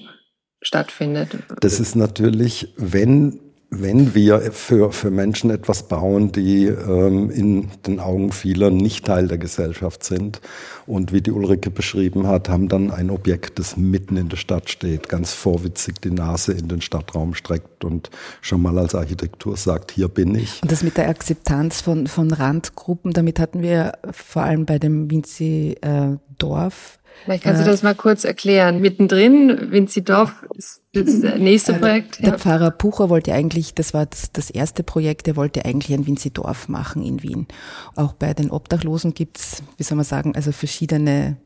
stattfindet. 0.62 1.38
Das 1.62 1.80
ist 1.80 1.96
natürlich, 1.96 2.74
wenn 2.76 3.40
wenn 3.72 4.16
wir 4.16 4.52
für, 4.52 4.92
für 4.92 5.12
Menschen 5.12 5.52
etwas 5.52 5.88
bauen, 5.88 6.32
die 6.32 6.66
ähm, 6.66 7.30
in 7.30 7.70
den 7.86 8.00
Augen 8.00 8.32
vieler 8.32 8.72
nicht 8.72 9.06
Teil 9.06 9.28
der 9.28 9.38
Gesellschaft 9.38 10.04
sind 10.04 10.42
und 10.88 11.14
wie 11.14 11.22
die 11.22 11.32
Ulrike 11.32 11.70
beschrieben 11.70 12.26
hat, 12.26 12.50
haben 12.50 12.68
dann 12.68 12.90
ein 12.90 13.12
Objekt, 13.12 13.60
das 13.60 13.78
mitten 13.78 14.18
in 14.18 14.28
der 14.30 14.38
Stadt 14.38 14.70
steht, 14.70 15.08
ganz 15.08 15.34
vorwitzig 15.34 16.02
die 16.02 16.10
Nase 16.10 16.54
in 16.54 16.68
den 16.68 16.82
Stadtraum 16.82 17.36
streckt 17.36 17.86
und 17.86 18.10
schon 18.42 18.62
mal 18.62 18.78
als 18.80 18.96
Architektur 18.96 19.56
sagt, 19.56 19.92
hier 19.92 20.08
bin 20.08 20.34
ich. 20.34 20.62
Und 20.64 20.72
das 20.72 20.82
mit 20.82 20.98
der 20.98 21.08
Akzeptanz 21.08 21.82
von, 21.82 22.08
von 22.08 22.32
Randgruppen, 22.32 23.14
damit 23.14 23.40
hatten 23.40 23.62
wir 23.62 23.94
vor 24.12 24.44
allem 24.44 24.66
bei 24.66 24.80
dem 24.80 25.12
Vinci 25.12 25.76
äh, 25.82 26.18
Dorf 26.40 26.99
Vielleicht 27.24 27.44
kannst 27.44 27.62
du 27.62 27.66
das 27.66 27.84
mal 27.84 27.96
kurz 27.96 28.24
erklären. 28.24 28.82
Mittendrin, 28.82 29.72
Winzidorf 29.72 30.46
ist 30.56 30.82
das 30.94 31.06
nächste 31.38 31.74
äh, 31.74 31.80
Projekt. 31.80 32.20
Der 32.20 32.30
ja. 32.30 32.38
Pfarrer 32.38 32.72
Pucher 32.72 33.10
wollte 33.10 33.34
eigentlich, 33.34 33.74
das 33.74 33.94
war 33.94 34.06
das, 34.06 34.32
das 34.32 34.50
erste 34.50 34.84
Projekt, 34.84 35.28
der 35.28 35.36
wollte 35.36 35.66
eigentlich 35.66 35.94
ein 35.94 36.08
Winzidorf 36.08 36.68
machen 36.70 37.04
in 37.04 37.22
Wien. 37.22 37.48
Auch 37.96 38.14
bei 38.14 38.34
den 38.34 38.52
Obdachlosen 38.52 39.14
gibt's, 39.14 39.64
wie 39.78 39.84
soll 39.84 39.98
man 39.98 40.06
sagen, 40.06 40.36
also 40.36 40.52
verschiedene 40.52 41.38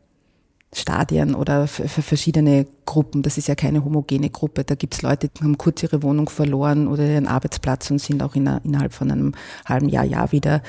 Stadien 0.74 1.36
oder 1.36 1.68
für, 1.68 1.88
verschiedene 1.88 2.66
Gruppen. 2.86 3.22
Das 3.22 3.38
ist 3.38 3.48
ja 3.48 3.56
keine 3.56 3.84
homogene 3.86 4.30
Gruppe. 4.30 4.64
Da 4.64 4.76
gibt's 4.76 5.02
Leute, 5.02 5.30
die 5.30 5.44
haben 5.44 5.58
kurz 5.58 5.84
ihre 5.84 6.04
Wohnung 6.04 6.30
verloren 6.30 6.88
oder 6.88 7.06
ihren 7.06 7.28
Arbeitsplatz 7.28 7.90
und 7.92 8.00
sind 8.00 8.22
auch 8.24 8.36
in, 8.36 8.48
innerhalb 8.64 8.94
von 8.94 9.12
einem 9.12 9.34
halben 9.66 9.90
Jahr, 9.90 10.06
Jahr 10.06 10.32
wieder 10.32 10.62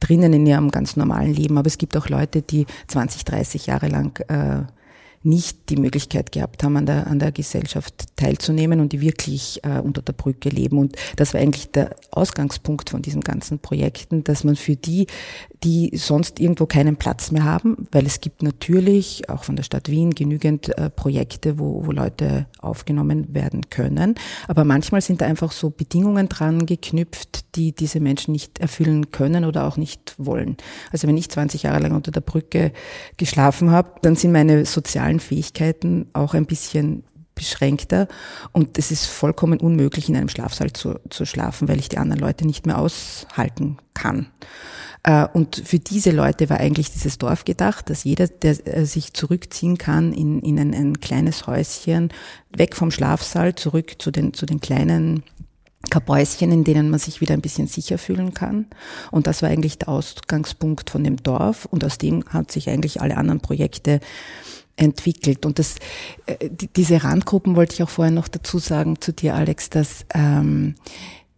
drinnen 0.00 0.32
in 0.32 0.46
ihrem 0.46 0.70
ganz 0.70 0.96
normalen 0.96 1.32
Leben. 1.32 1.58
Aber 1.58 1.66
es 1.66 1.78
gibt 1.78 1.96
auch 1.96 2.08
Leute, 2.08 2.42
die 2.42 2.66
20, 2.88 3.24
30 3.24 3.66
Jahre 3.66 3.88
lang 3.88 4.18
äh, 4.28 4.64
nicht 5.22 5.68
die 5.70 5.76
Möglichkeit 5.76 6.32
gehabt 6.32 6.62
haben, 6.64 6.76
an 6.76 6.86
der, 6.86 7.06
an 7.06 7.18
der 7.18 7.32
Gesellschaft 7.32 8.16
teilzunehmen 8.16 8.80
und 8.80 8.92
die 8.92 9.00
wirklich 9.00 9.60
äh, 9.62 9.78
unter 9.78 10.02
der 10.02 10.12
Brücke 10.12 10.48
leben. 10.48 10.78
Und 10.78 10.96
das 11.16 11.34
war 11.34 11.40
eigentlich 11.40 11.70
der 11.70 11.94
Ausgangspunkt 12.10 12.90
von 12.90 13.02
diesen 13.02 13.20
ganzen 13.20 13.58
Projekten, 13.58 14.24
dass 14.24 14.44
man 14.44 14.56
für 14.56 14.76
die, 14.76 15.06
die 15.62 15.92
sonst 15.96 16.40
irgendwo 16.40 16.66
keinen 16.66 16.96
Platz 16.96 17.30
mehr 17.30 17.44
haben, 17.44 17.86
weil 17.92 18.06
es 18.06 18.20
gibt 18.20 18.42
natürlich 18.42 19.28
auch 19.28 19.44
von 19.44 19.56
der 19.56 19.62
Stadt 19.62 19.88
Wien 19.88 20.10
genügend 20.10 20.76
äh, 20.76 20.90
Projekte, 20.90 21.58
wo, 21.58 21.86
wo 21.86 21.92
Leute 21.92 22.46
aufgenommen 22.58 23.34
werden 23.34 23.70
können. 23.70 24.16
Aber 24.48 24.64
manchmal 24.64 25.00
sind 25.00 25.20
da 25.20 25.26
einfach 25.26 25.52
so 25.52 25.70
Bedingungen 25.70 26.28
dran 26.28 26.66
geknüpft, 26.66 27.54
die 27.54 27.72
diese 27.72 28.00
Menschen 28.00 28.32
nicht 28.32 28.58
erfüllen 28.58 29.10
können 29.10 29.44
oder 29.44 29.66
auch 29.66 29.76
nicht 29.76 30.14
wollen. 30.18 30.56
Also 30.90 31.06
wenn 31.06 31.16
ich 31.16 31.30
20 31.30 31.64
Jahre 31.64 31.80
lang 31.80 31.92
unter 31.92 32.10
der 32.10 32.20
Brücke 32.20 32.72
geschlafen 33.16 33.70
habe, 33.70 33.92
dann 34.02 34.16
sind 34.16 34.32
meine 34.32 34.64
sozialen 34.64 35.11
sozialen 35.12 35.20
Fähigkeiten 35.20 36.06
auch 36.12 36.34
ein 36.34 36.46
bisschen 36.46 37.04
beschränkter 37.34 38.08
und 38.52 38.78
es 38.78 38.90
ist 38.90 39.06
vollkommen 39.06 39.58
unmöglich, 39.58 40.08
in 40.08 40.16
einem 40.16 40.28
Schlafsaal 40.28 40.72
zu, 40.72 41.00
zu 41.08 41.24
schlafen, 41.24 41.66
weil 41.66 41.78
ich 41.78 41.88
die 41.88 41.96
anderen 41.96 42.20
Leute 42.20 42.46
nicht 42.46 42.66
mehr 42.66 42.78
aushalten 42.78 43.78
kann. 43.94 44.26
Äh, 45.02 45.26
und 45.32 45.62
für 45.64 45.78
diese 45.78 46.10
Leute 46.10 46.50
war 46.50 46.60
eigentlich 46.60 46.90
dieses 46.90 47.16
Dorf 47.16 47.44
gedacht, 47.44 47.88
dass 47.88 48.04
jeder, 48.04 48.28
der 48.28 48.66
äh, 48.66 48.84
sich 48.84 49.14
zurückziehen 49.14 49.78
kann 49.78 50.12
in, 50.12 50.40
in 50.40 50.58
ein, 50.58 50.74
ein 50.74 51.00
kleines 51.00 51.46
Häuschen, 51.46 52.12
weg 52.54 52.76
vom 52.76 52.90
Schlafsaal, 52.90 53.54
zurück 53.54 53.94
zu 53.98 54.10
den, 54.10 54.34
zu 54.34 54.44
den 54.44 54.60
kleinen 54.60 55.22
Kabäuschen, 55.90 56.52
in 56.52 56.64
denen 56.64 56.90
man 56.90 57.00
sich 57.00 57.20
wieder 57.20 57.34
ein 57.34 57.40
bisschen 57.40 57.66
sicher 57.66 57.98
fühlen 57.98 58.34
kann. 58.34 58.66
Und 59.10 59.26
das 59.26 59.42
war 59.42 59.48
eigentlich 59.48 59.78
der 59.78 59.88
Ausgangspunkt 59.88 60.90
von 60.90 61.02
dem 61.02 61.16
Dorf. 61.16 61.64
Und 61.66 61.84
aus 61.84 61.98
dem 61.98 62.24
hat 62.28 62.52
sich 62.52 62.68
eigentlich 62.68 63.00
alle 63.00 63.16
anderen 63.16 63.40
Projekte 63.40 64.00
entwickelt. 64.82 65.46
Und 65.46 65.58
das, 65.58 65.76
äh, 66.26 66.50
diese 66.76 67.02
Randgruppen 67.02 67.56
wollte 67.56 67.74
ich 67.74 67.82
auch 67.82 67.88
vorher 67.88 68.12
noch 68.12 68.28
dazu 68.28 68.58
sagen 68.58 69.00
zu 69.00 69.12
dir, 69.12 69.34
Alex, 69.34 69.70
dass 69.70 70.04
ähm, 70.14 70.74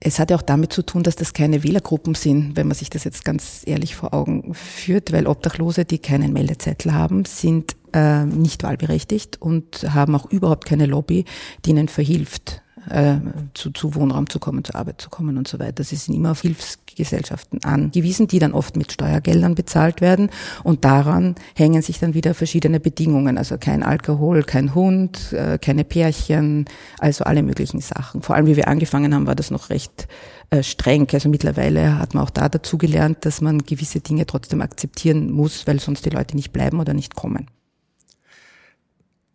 es 0.00 0.18
hat 0.18 0.30
ja 0.30 0.36
auch 0.36 0.42
damit 0.42 0.72
zu 0.72 0.82
tun, 0.82 1.02
dass 1.02 1.16
das 1.16 1.32
keine 1.32 1.62
Wählergruppen 1.64 2.14
sind, 2.14 2.56
wenn 2.56 2.68
man 2.68 2.76
sich 2.76 2.90
das 2.90 3.04
jetzt 3.04 3.24
ganz 3.24 3.62
ehrlich 3.64 3.96
vor 3.96 4.12
Augen 4.12 4.52
führt, 4.52 5.12
weil 5.12 5.26
Obdachlose, 5.26 5.86
die 5.86 5.98
keinen 5.98 6.32
Meldezettel 6.32 6.92
haben, 6.92 7.24
sind 7.24 7.74
äh, 7.94 8.24
nicht 8.24 8.62
wahlberechtigt 8.64 9.40
und 9.40 9.86
haben 9.94 10.14
auch 10.14 10.30
überhaupt 10.30 10.66
keine 10.66 10.86
Lobby, 10.86 11.24
die 11.64 11.70
ihnen 11.70 11.88
verhilft 11.88 12.63
äh, 12.90 13.16
zu, 13.54 13.70
zu 13.70 13.94
Wohnraum 13.94 14.28
zu 14.28 14.38
kommen, 14.38 14.64
zur 14.64 14.76
Arbeit 14.76 15.00
zu 15.00 15.10
kommen 15.10 15.36
und 15.38 15.48
so 15.48 15.58
weiter. 15.58 15.84
Sie 15.84 15.96
sind 15.96 16.14
immer 16.14 16.32
auf 16.32 16.42
Hilfsgesellschaften 16.42 17.64
angewiesen, 17.64 18.26
die 18.26 18.38
dann 18.38 18.52
oft 18.52 18.76
mit 18.76 18.92
Steuergeldern 18.92 19.54
bezahlt 19.54 20.00
werden 20.00 20.30
und 20.62 20.84
daran 20.84 21.34
hängen 21.54 21.82
sich 21.82 21.98
dann 21.98 22.14
wieder 22.14 22.34
verschiedene 22.34 22.80
Bedingungen, 22.80 23.38
also 23.38 23.58
kein 23.58 23.82
Alkohol, 23.82 24.42
kein 24.42 24.74
Hund, 24.74 25.32
äh, 25.32 25.58
keine 25.58 25.84
Pärchen, 25.84 26.66
also 26.98 27.24
alle 27.24 27.42
möglichen 27.42 27.80
Sachen. 27.80 28.22
Vor 28.22 28.36
allem, 28.36 28.46
wie 28.46 28.56
wir 28.56 28.68
angefangen 28.68 29.14
haben, 29.14 29.26
war 29.26 29.34
das 29.34 29.50
noch 29.50 29.70
recht 29.70 30.08
äh, 30.50 30.62
streng. 30.62 31.08
Also 31.12 31.28
mittlerweile 31.28 31.98
hat 31.98 32.14
man 32.14 32.22
auch 32.22 32.30
da 32.30 32.48
dazu 32.48 32.78
gelernt, 32.78 33.24
dass 33.24 33.40
man 33.40 33.58
gewisse 33.58 34.00
Dinge 34.00 34.26
trotzdem 34.26 34.60
akzeptieren 34.60 35.30
muss, 35.30 35.66
weil 35.66 35.80
sonst 35.80 36.04
die 36.04 36.10
Leute 36.10 36.36
nicht 36.36 36.52
bleiben 36.52 36.80
oder 36.80 36.94
nicht 36.94 37.14
kommen. 37.14 37.48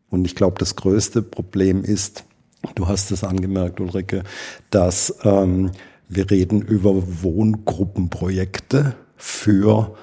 Und 0.09 0.25
ich 0.25 0.35
glaube, 0.35 0.57
das 0.59 0.75
größte 0.75 1.21
Problem 1.21 1.83
ist, 1.83 2.23
Du 2.75 2.87
hast 2.87 3.11
es 3.11 3.23
angemerkt, 3.23 3.79
Ulrike, 3.79 4.23
dass 4.69 5.15
ähm, 5.23 5.71
wir 6.07 6.29
reden 6.29 6.61
über 6.61 7.23
Wohngruppenprojekte 7.23 8.95
für 9.15 9.95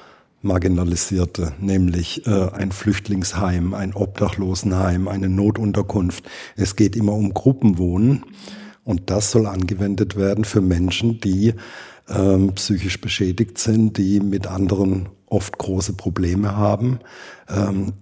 Marginalisierte, 0.43 1.53
nämlich 1.61 2.27
äh, 2.27 2.51
ein 2.51 2.73
Flüchtlingsheim, 2.73 3.75
ein 3.75 3.95
Obdachlosenheim, 3.95 5.09
eine 5.09 5.29
Notunterkunft. 5.29 6.25
Es 6.57 6.77
geht 6.77 6.97
immer 6.97 7.13
um 7.13 7.35
Gruppenwohnen 7.35 8.25
und 8.85 9.11
das 9.11 9.33
soll 9.33 9.47
angewendet 9.47 10.17
werden 10.17 10.45
für 10.45 10.61
Menschen, 10.61 11.21
die 11.21 11.55
ähm, 12.09 12.55
psychisch 12.55 13.01
beschädigt 13.01 13.59
sind, 13.59 13.99
die 13.99 14.21
mit 14.21 14.47
anderen 14.47 15.09
oft 15.27 15.59
große 15.59 15.95
Probleme 15.95 16.57
haben. 16.57 17.01
Ähm, 17.49 17.95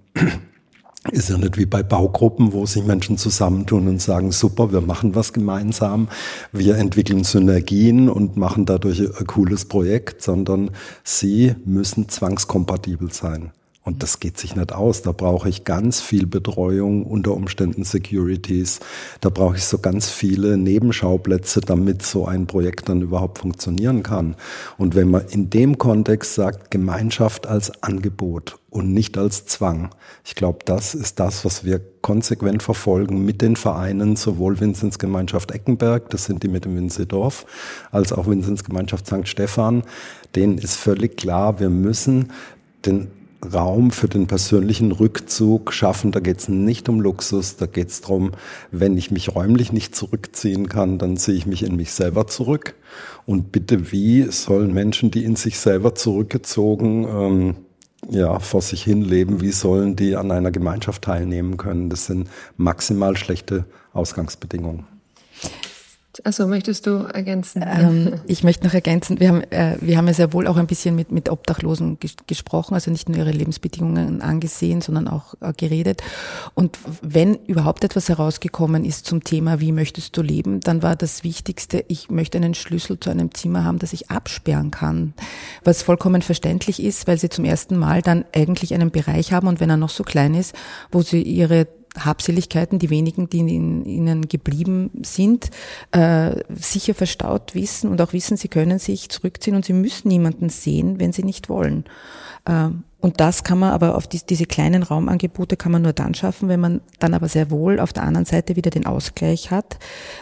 ist 1.13 1.29
ja 1.29 1.37
nicht 1.37 1.59
wie 1.59 1.67
bei 1.67 1.83
Baugruppen, 1.83 2.53
wo 2.53 2.65
sich 2.67 2.85
Menschen 2.85 3.19
zusammentun 3.19 3.89
und 3.89 4.01
sagen, 4.01 4.33
super, 4.33 4.73
wir 4.73 4.81
machen 4.81 5.15
was 5.15 5.33
gemeinsam, 5.33 6.09
wir 6.53 6.77
entwickeln 6.77 7.25
Synergien 7.25 8.09
und 8.09 8.37
machen 8.37 8.65
dadurch 8.65 9.01
ein 9.01 9.27
cooles 9.27 9.67
Projekt, 9.67 10.23
sondern 10.23 10.71
sie 11.03 11.55
müssen 11.65 12.09
zwangskompatibel 12.09 13.13
sein. 13.13 13.53
Und 13.85 14.03
das 14.03 14.19
geht 14.19 14.39
sich 14.39 14.57
nicht 14.57 14.73
aus. 14.73 15.03
Da 15.03 15.13
brauche 15.13 15.47
ich 15.47 15.65
ganz 15.65 16.01
viel 16.01 16.27
Betreuung, 16.27 17.05
unter 17.05 17.35
Umständen 17.35 17.85
Securities. 17.85 18.81
Da 19.21 19.29
brauche 19.29 19.57
ich 19.57 19.65
so 19.65 19.77
ganz 19.77 20.09
viele 20.09 20.57
Nebenschauplätze, 20.57 21.61
damit 21.61 22.03
so 22.03 22.27
ein 22.27 22.47
Projekt 22.47 22.89
dann 22.89 23.03
überhaupt 23.03 23.41
funktionieren 23.41 24.03
kann. 24.03 24.37
Und 24.79 24.95
wenn 24.95 25.11
man 25.11 25.27
in 25.29 25.51
dem 25.51 25.77
Kontext 25.77 26.35
sagt, 26.35 26.71
Gemeinschaft 26.71 27.47
als 27.47 27.83
Angebot 27.83 28.59
und 28.71 28.95
nicht 28.95 29.19
als 29.19 29.45
Zwang, 29.45 29.91
ich 30.25 30.35
glaube, 30.35 30.61
das 30.65 30.95
ist 30.95 31.21
das, 31.21 31.45
was 31.45 31.65
wir 31.65 31.79
konsequent 32.01 32.63
verfolgen 32.63 33.27
mit 33.27 33.43
den 33.43 33.55
Vereinen, 33.55 34.17
sowohl 34.17 34.61
Vinzensgemeinschaft 34.61 35.51
Eckenberg, 35.51 36.09
das 36.09 36.25
sind 36.25 36.43
die 36.43 36.49
mit 36.49 36.65
dem 36.65 36.75
Winzedorf, 36.75 37.45
als 37.91 38.15
auch 38.15 38.27
Vinzensgemeinschaft 38.27 39.07
St. 39.07 39.29
Stephan. 39.29 39.83
Denen 40.35 40.57
ist 40.57 40.77
völlig 40.77 41.19
klar, 41.19 41.61
wir 41.61 41.69
müssen 41.69 42.33
den 42.87 43.09
Raum 43.53 43.91
für 43.91 44.09
den 44.09 44.27
persönlichen 44.27 44.93
Rückzug 44.93 45.73
schaffen. 45.73 46.13
Da 46.13 46.21
geht 46.21 46.39
es 46.39 46.49
nicht 46.49 46.89
um 46.89 47.01
Luxus, 47.01 47.57
da 47.57 47.67
geht 47.67 47.89
es 47.89 48.01
darum, 48.01 48.33
wenn 48.71 48.97
ich 48.97 49.11
mich 49.11 49.35
räumlich 49.35 49.73
nicht 49.73 49.95
zurückziehen 49.95 50.69
kann, 50.69 50.99
dann 50.99 51.17
ziehe 51.17 51.37
ich 51.37 51.47
mich 51.47 51.63
in 51.63 51.77
mich 51.77 51.93
selber 51.93 52.27
zurück. 52.27 52.75
Und 53.27 53.53
bitte, 53.53 53.93
wie 53.93 54.31
sollen 54.31 54.73
Menschen, 54.73 55.11
die 55.11 55.25
in 55.25 55.37
sich 55.37 55.59
selber 55.59 55.95
zurückgezogen 55.95 57.07
ähm, 57.09 57.57
ja, 58.11 58.39
vor 58.39 58.63
sich 58.63 58.83
hin 58.83 59.03
leben, 59.03 59.41
wie 59.41 59.53
sollen 59.53 59.97
die 59.97 60.17
an 60.17 60.31
einer 60.31 60.51
Gemeinschaft 60.51 61.03
teilnehmen 61.03 61.57
können? 61.57 61.91
Das 61.91 62.07
sind 62.07 62.29
maximal 62.57 63.17
schlechte 63.17 63.65
Ausgangsbedingungen. 63.93 64.87
Also 66.23 66.47
möchtest 66.47 66.87
du 66.87 66.99
ergänzen? 67.13 67.65
Ähm, 67.67 68.21
ich 68.27 68.45
möchte 68.45 68.65
noch 68.67 68.75
ergänzen, 68.75 69.19
wir 69.19 69.29
haben, 69.29 69.43
äh, 69.51 69.77
wir 69.81 69.97
haben 69.97 70.07
ja 70.07 70.15
sehr 70.15 70.33
wohl 70.33 70.47
auch 70.47 70.57
ein 70.57 70.67
bisschen 70.67 70.95
mit, 70.95 71.11
mit 71.11 71.29
Obdachlosen 71.29 71.99
ges 71.99 72.15
gesprochen, 72.27 72.75
also 72.75 72.91
nicht 72.91 73.09
nur 73.09 73.19
ihre 73.19 73.33
Lebensbedingungen 73.33 74.23
angesehen, 74.23 74.81
sondern 74.81 75.09
auch 75.09 75.35
äh, 75.41 75.53
geredet. 75.57 76.03
Und 76.55 76.79
wenn 77.03 77.35
überhaupt 77.47 77.85
etwas 77.85 78.09
herausgekommen 78.09 78.85
ist 78.85 79.07
zum 79.07 79.25
Thema, 79.25 79.61
wie 79.61 79.73
möchtest 79.73 80.17
du 80.17 80.23
leben, 80.23 80.61
dann 80.61 80.83
war 80.83 80.95
das 80.95 81.25
Wichtigste, 81.25 81.85
ich 81.89 82.11
möchte 82.11 82.39
einen 82.39 82.55
Schlüssel 82.55 83.01
zu 83.01 83.11
einem 83.11 83.35
Zimmer 83.35 83.65
haben, 83.65 83.79
das 83.79 83.93
ich 83.93 84.11
absperren 84.11 84.71
kann. 84.71 85.15
Was 85.65 85.83
vollkommen 85.83 86.23
verständlich 86.23 86.83
ist, 86.83 87.09
weil 87.09 87.19
sie 87.19 87.29
zum 87.29 87.45
ersten 87.45 87.77
Mal 87.77 88.03
dann 88.03 88.25
eigentlich 88.35 88.73
einen 88.75 88.91
Bereich 88.91 89.33
haben 89.33 89.49
und 89.49 89.59
wenn 89.59 89.71
er 89.71 89.77
noch 89.77 89.91
so 89.91 90.05
klein 90.05 90.35
ist, 90.35 90.55
wo 90.93 91.03
sie 91.03 91.23
ihre 91.23 91.67
Habseligkeiten, 91.99 92.79
die 92.79 92.91
wenigen, 92.91 93.29
die 93.29 93.41
in 93.41 93.85
ihnen 93.85 94.29
geblieben 94.29 94.91
sind, 95.03 95.51
äh, 95.93 96.37
sicher 96.55 96.95
verstaut 96.95 97.55
wissen 97.55 97.91
und 97.91 98.01
auch 98.01 98.13
wissen, 98.13 98.37
sie 98.37 98.49
können 98.49 98.79
sich 98.79 99.09
zurückziehen 99.09 99.57
und 99.57 99.65
sie 99.65 99.73
müssen 99.73 100.09
niemanden 100.09 100.49
sehen, 100.49 100.99
wenn 100.99 101.13
sie 101.13 101.23
nicht 101.23 101.49
wollen. 101.49 101.85
Äh, 102.45 102.71
und 103.05 103.21
das 103.21 103.45
kann 103.45 103.59
man 103.59 103.73
aber 103.73 103.97
auf 103.97 104.07
die, 104.07 104.25
diese 104.25 104.47
kleinen 104.47 104.83
Raumangebote 104.83 105.59
kann 105.59 105.71
man 105.71 105.83
nur 105.83 105.93
dann 105.93 106.15
schaffen, 106.15 106.49
wenn 106.49 106.61
man 106.61 106.81
dann 107.01 107.13
aber 107.13 107.29
sehr 107.29 107.51
wohl 107.51 107.79
auf 107.79 107.93
der 107.93 108.05
anderen 108.05 108.25
Seite 108.25 108.57
wieder 108.57 108.71
den 108.71 108.87
Ausgleich 108.87 109.51
hat, 109.51 109.77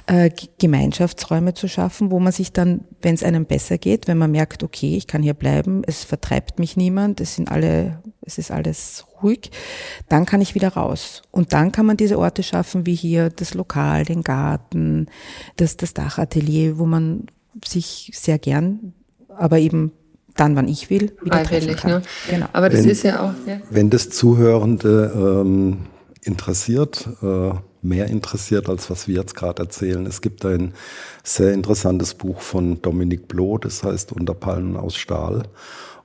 äh, 0.06 0.30
Gemeinschaftsräume 0.58 1.54
zu 1.54 1.68
schaffen, 1.68 2.10
wo 2.10 2.18
man 2.18 2.32
sich 2.32 2.52
dann, 2.52 2.80
wenn 3.00 3.14
es 3.14 3.22
einem 3.22 3.44
besser 3.44 3.78
geht, 3.78 4.08
wenn 4.08 4.18
man 4.18 4.32
merkt, 4.32 4.64
okay, 4.64 4.96
ich 4.96 5.06
kann 5.06 5.22
hier 5.22 5.34
bleiben, 5.34 5.82
es 5.86 6.02
vertreibt 6.02 6.58
mich 6.58 6.76
niemand, 6.76 7.20
es 7.20 7.36
sind 7.36 7.52
alle, 7.52 8.02
es 8.24 8.38
ist 8.38 8.50
alles 8.50 9.04
ruhig, 9.22 9.50
dann 10.08 10.26
kann 10.26 10.40
ich 10.40 10.54
wieder 10.54 10.68
raus. 10.68 11.22
Und 11.30 11.52
dann 11.52 11.72
kann 11.72 11.86
man 11.86 11.96
diese 11.96 12.18
Orte 12.18 12.42
schaffen, 12.42 12.86
wie 12.86 12.94
hier 12.94 13.30
das 13.30 13.54
Lokal, 13.54 14.04
den 14.04 14.22
Garten, 14.22 15.06
das, 15.56 15.76
das 15.76 15.94
Dachatelier, 15.94 16.78
wo 16.78 16.86
man 16.86 17.26
sich 17.64 18.10
sehr 18.14 18.38
gern, 18.38 18.94
aber 19.28 19.58
eben 19.58 19.92
dann, 20.36 20.56
wann 20.56 20.68
ich 20.68 20.88
will, 20.88 21.12
wieder 21.22 21.42
treffen 21.42 21.76
kann. 21.76 21.90
Ne? 21.90 22.02
Genau. 22.30 22.46
Aber 22.52 22.70
das 22.70 22.84
wenn, 22.84 22.90
ist 22.90 23.02
ja 23.02 23.20
auch. 23.20 23.34
Ja. 23.46 23.60
Wenn 23.70 23.90
das 23.90 24.08
Zuhörende 24.10 25.12
ähm, 25.14 25.86
interessiert, 26.22 27.08
äh, 27.22 27.52
mehr 27.82 28.06
interessiert, 28.06 28.68
als 28.68 28.88
was 28.88 29.08
wir 29.08 29.16
jetzt 29.16 29.34
gerade 29.34 29.62
erzählen. 29.62 30.06
Es 30.06 30.20
gibt 30.20 30.44
ein 30.44 30.72
sehr 31.24 31.52
interessantes 31.52 32.14
Buch 32.14 32.40
von 32.40 32.80
Dominique 32.80 33.26
Bloh, 33.26 33.58
das 33.58 33.82
heißt 33.82 34.12
Unter 34.12 34.34
Palmen 34.34 34.76
aus 34.76 34.94
Stahl. 34.94 35.42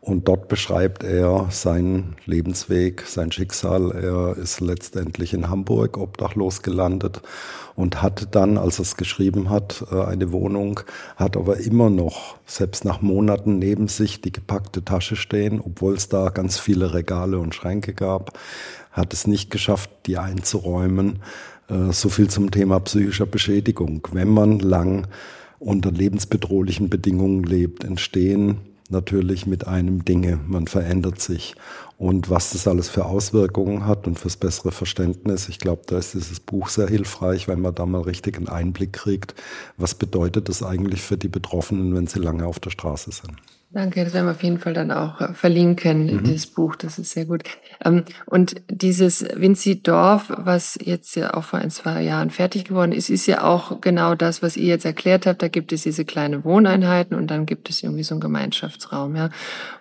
Und 0.08 0.30
dort 0.30 0.48
beschreibt 0.48 1.04
er 1.04 1.48
seinen 1.50 2.16
Lebensweg, 2.26 3.02
sein 3.02 3.30
Schicksal. 3.30 3.92
Er 3.92 4.38
ist 4.42 4.62
letztendlich 4.62 5.34
in 5.34 5.50
Hamburg 5.50 5.98
obdachlos 5.98 6.62
gelandet 6.62 7.22
und 7.76 8.02
hatte 8.02 8.26
dann, 8.26 8.58
als 8.58 8.80
er 8.80 8.84
es 8.84 8.96
geschrieben 8.96 9.50
hat, 9.50 9.86
äh, 9.92 10.02
eine 10.02 10.32
Wohnung, 10.32 10.80
hat 11.18 11.36
aber 11.36 11.58
immer 11.58 11.90
noch, 11.90 12.38
selbst 12.46 12.86
nach 12.86 13.02
Monaten, 13.02 13.60
neben 13.60 13.90
sich 13.90 14.22
die 14.22 14.32
gepackte 14.32 14.86
Tasche 14.86 15.18
stehen, 15.18 15.60
obwohl 15.60 15.96
es 15.96 16.08
da 16.08 16.30
ganz 16.30 16.58
viele 16.58 16.94
Regale 16.94 17.38
und 17.38 17.54
Schränke 17.54 17.94
gab, 17.94 18.40
hat 18.94 19.12
es 19.12 19.28
nicht 19.28 19.52
geschafft, 19.52 19.90
die 20.06 20.18
einzuräumen. 20.18 21.20
Äh, 21.68 21.92
so 21.92 22.08
viel 22.08 22.30
zum 22.30 22.50
Thema 22.52 22.80
psychischer 22.80 23.26
Beschädigung. 23.26 24.08
Wenn 24.14 24.30
man 24.30 24.60
lang 24.60 25.08
unter 25.60 25.92
lebensbedrohlichen 25.92 26.90
Bedingungen 26.90 27.44
lebt, 27.44 27.84
entstehen 27.84 28.62
natürlich 28.91 29.46
mit 29.46 29.67
einem 29.67 30.06
Dinge. 30.06 30.39
Man 30.48 30.67
verändert 30.67 31.22
sich. 31.22 31.56
Und 31.98 32.30
was 32.30 32.51
das 32.51 32.68
alles 32.68 32.89
für 32.89 33.06
Auswirkungen 33.06 33.88
hat 33.88 34.06
und 34.06 34.20
fürs 34.20 34.38
bessere 34.38 34.72
Verständnis, 34.72 35.50
ich 35.50 35.58
glaube, 35.58 35.82
da 35.88 35.98
ist 35.98 36.13
dieses 36.13 36.39
Buch 36.39 36.70
sehr 36.70 36.88
hilfreich, 36.88 37.48
weil 37.48 37.58
man 37.58 37.74
da 37.74 37.88
mal 37.88 38.01
richtig 38.01 38.38
einen 38.38 38.50
Einblick 38.50 38.94
kriegt, 38.94 39.34
was 39.77 39.96
bedeutet 39.96 40.48
das 40.48 40.62
eigentlich 40.62 41.01
für 41.01 41.18
die 41.18 41.27
Betroffenen, 41.27 41.96
wenn 41.96 42.06
sie 42.06 42.20
lange 42.20 42.46
auf 42.46 42.60
der 42.60 42.70
Straße 42.70 43.12
sind. 43.12 43.34
Danke, 43.72 44.06
das 44.06 44.13
werden 44.13 44.27
wir 44.27 44.32
auf 44.32 44.44
jeden 44.44 44.60
Fall 44.60 44.74
dann 44.74 44.92
auch 44.92 45.20
äh, 45.20 45.34
verlinken, 45.34 46.06
mhm. 46.06 46.24
dieses 46.24 46.48
Buch, 46.48 46.77
das 46.77 46.98
ist 47.00 47.12
sehr 47.12 47.25
gut. 47.25 47.44
Ähm, 47.84 48.06
und 48.25 48.56
dieses 48.70 49.25
Vinci 49.36 49.84
Dorf, 49.84 50.32
was 50.36 50.80
jetzt 50.82 51.16
ja 51.18 51.34
auch 51.34 51.44
vor 51.44 51.60
ein, 51.60 51.70
zwei 51.70 52.01
Jahren 52.01 52.30
fertig 52.30 52.63
geworden 52.63 52.94
ist, 52.94 53.10
ist 53.10 53.25
ja 53.25 53.44
auch 53.44 53.82
genau 53.82 54.16
das, 54.16 54.42
was 54.42 54.56
ihr 54.56 54.68
jetzt 54.68 54.86
erklärt 54.86 55.25
habt. 55.25 55.42
Da 55.42 55.50
gibt 55.50 55.74
es 55.74 55.84
diese 55.84 56.06
kleine 56.06 56.46
Wohneinheiten 56.46 57.18
und 57.18 57.27
dann 57.27 57.46
gibt 57.46 57.70
es 57.70 57.84
irgendwie 57.84 58.04
so 58.04 58.16
einen 58.16 58.22
Gemeinschaftsraum, 58.22 59.18
ja. 59.18 59.30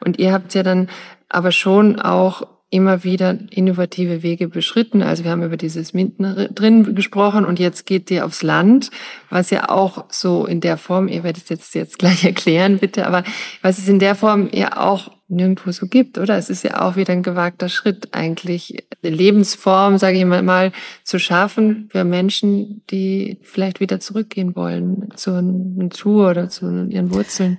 Und 0.04 0.18
ihr 0.18 0.32
habt 0.32 0.52
ja 0.54 0.64
dann 0.64 0.88
aber 1.28 1.52
schon 1.52 2.00
auch 2.00 2.46
immer 2.68 3.04
wieder 3.04 3.38
innovative 3.50 4.22
Wege 4.22 4.48
beschritten. 4.48 5.02
Also 5.02 5.22
wir 5.22 5.30
haben 5.30 5.42
über 5.42 5.56
dieses 5.56 5.94
Minden 5.94 6.48
drin 6.52 6.96
gesprochen 6.96 7.44
und 7.44 7.60
jetzt 7.60 7.86
geht 7.86 8.10
ihr 8.10 8.24
aufs 8.26 8.42
Land, 8.42 8.90
was 9.30 9.50
ja 9.50 9.68
auch 9.68 10.06
so 10.10 10.46
in 10.46 10.60
der 10.60 10.76
Form, 10.76 11.06
ihr 11.06 11.22
werdet 11.22 11.44
es 11.44 11.48
jetzt, 11.48 11.74
jetzt 11.74 11.98
gleich 11.98 12.24
erklären, 12.24 12.78
bitte, 12.78 13.06
aber 13.06 13.22
was 13.62 13.78
es 13.78 13.88
in 13.88 14.00
der 14.00 14.16
Form 14.16 14.48
ja 14.52 14.76
auch 14.78 15.12
nirgendwo 15.28 15.72
so 15.72 15.86
gibt, 15.86 16.18
oder? 16.18 16.36
Es 16.36 16.50
ist 16.50 16.64
ja 16.64 16.80
auch 16.82 16.96
wieder 16.96 17.12
ein 17.12 17.22
gewagter 17.22 17.68
Schritt, 17.68 18.14
eigentlich 18.14 18.86
eine 19.02 19.14
Lebensform, 19.14 19.98
sage 19.98 20.18
ich 20.18 20.24
mal, 20.24 20.72
zu 21.02 21.18
schaffen 21.18 21.88
für 21.90 22.04
Menschen, 22.04 22.82
die 22.90 23.38
vielleicht 23.42 23.80
wieder 23.80 24.00
zurückgehen 24.00 24.54
wollen 24.54 25.08
zur 25.16 25.42
Natur 25.42 26.30
oder 26.30 26.48
zu 26.48 26.66
ihren 26.88 27.12
Wurzeln. 27.12 27.58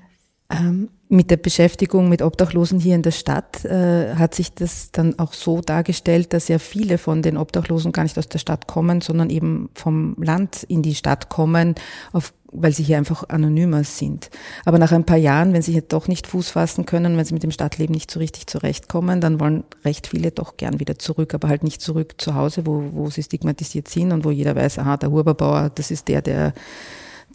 Ähm, 0.49 0.89
mit 1.09 1.31
der 1.31 1.37
Beschäftigung 1.37 2.09
mit 2.09 2.21
Obdachlosen 2.21 2.79
hier 2.79 2.95
in 2.95 3.01
der 3.01 3.11
Stadt 3.11 3.63
äh, 3.63 4.15
hat 4.15 4.35
sich 4.35 4.53
das 4.53 4.91
dann 4.91 5.17
auch 5.19 5.33
so 5.33 5.61
dargestellt, 5.61 6.33
dass 6.33 6.49
ja 6.49 6.59
viele 6.59 6.97
von 6.97 7.21
den 7.21 7.37
Obdachlosen 7.37 7.93
gar 7.93 8.03
nicht 8.03 8.17
aus 8.17 8.27
der 8.27 8.39
Stadt 8.39 8.67
kommen, 8.67 8.99
sondern 8.99 9.29
eben 9.29 9.69
vom 9.73 10.15
Land 10.21 10.63
in 10.63 10.81
die 10.81 10.95
Stadt 10.95 11.29
kommen, 11.29 11.75
auf, 12.11 12.33
weil 12.51 12.73
sie 12.73 12.83
hier 12.83 12.97
einfach 12.97 13.29
anonymer 13.29 13.85
sind. 13.85 14.29
Aber 14.65 14.79
nach 14.79 14.91
ein 14.91 15.05
paar 15.05 15.17
Jahren, 15.17 15.53
wenn 15.53 15.61
sie 15.61 15.71
hier 15.71 15.81
doch 15.81 16.09
nicht 16.09 16.27
Fuß 16.27 16.49
fassen 16.49 16.85
können, 16.85 17.15
wenn 17.17 17.25
sie 17.25 17.33
mit 17.33 17.43
dem 17.43 17.51
Stadtleben 17.51 17.93
nicht 17.93 18.11
so 18.11 18.19
richtig 18.19 18.47
zurechtkommen, 18.47 19.21
dann 19.21 19.39
wollen 19.39 19.63
recht 19.85 20.07
viele 20.07 20.31
doch 20.31 20.57
gern 20.57 20.81
wieder 20.81 20.99
zurück, 20.99 21.33
aber 21.33 21.47
halt 21.47 21.63
nicht 21.63 21.81
zurück 21.81 22.15
zu 22.17 22.35
Hause, 22.35 22.65
wo, 22.65 22.83
wo 22.91 23.09
sie 23.09 23.23
stigmatisiert 23.23 23.87
sind 23.87 24.11
und 24.11 24.25
wo 24.25 24.31
jeder 24.31 24.55
weiß, 24.55 24.79
aha, 24.79 24.97
der 24.97 25.11
Huberbauer, 25.11 25.71
das 25.73 25.89
ist 25.89 26.09
der, 26.09 26.21
der 26.21 26.53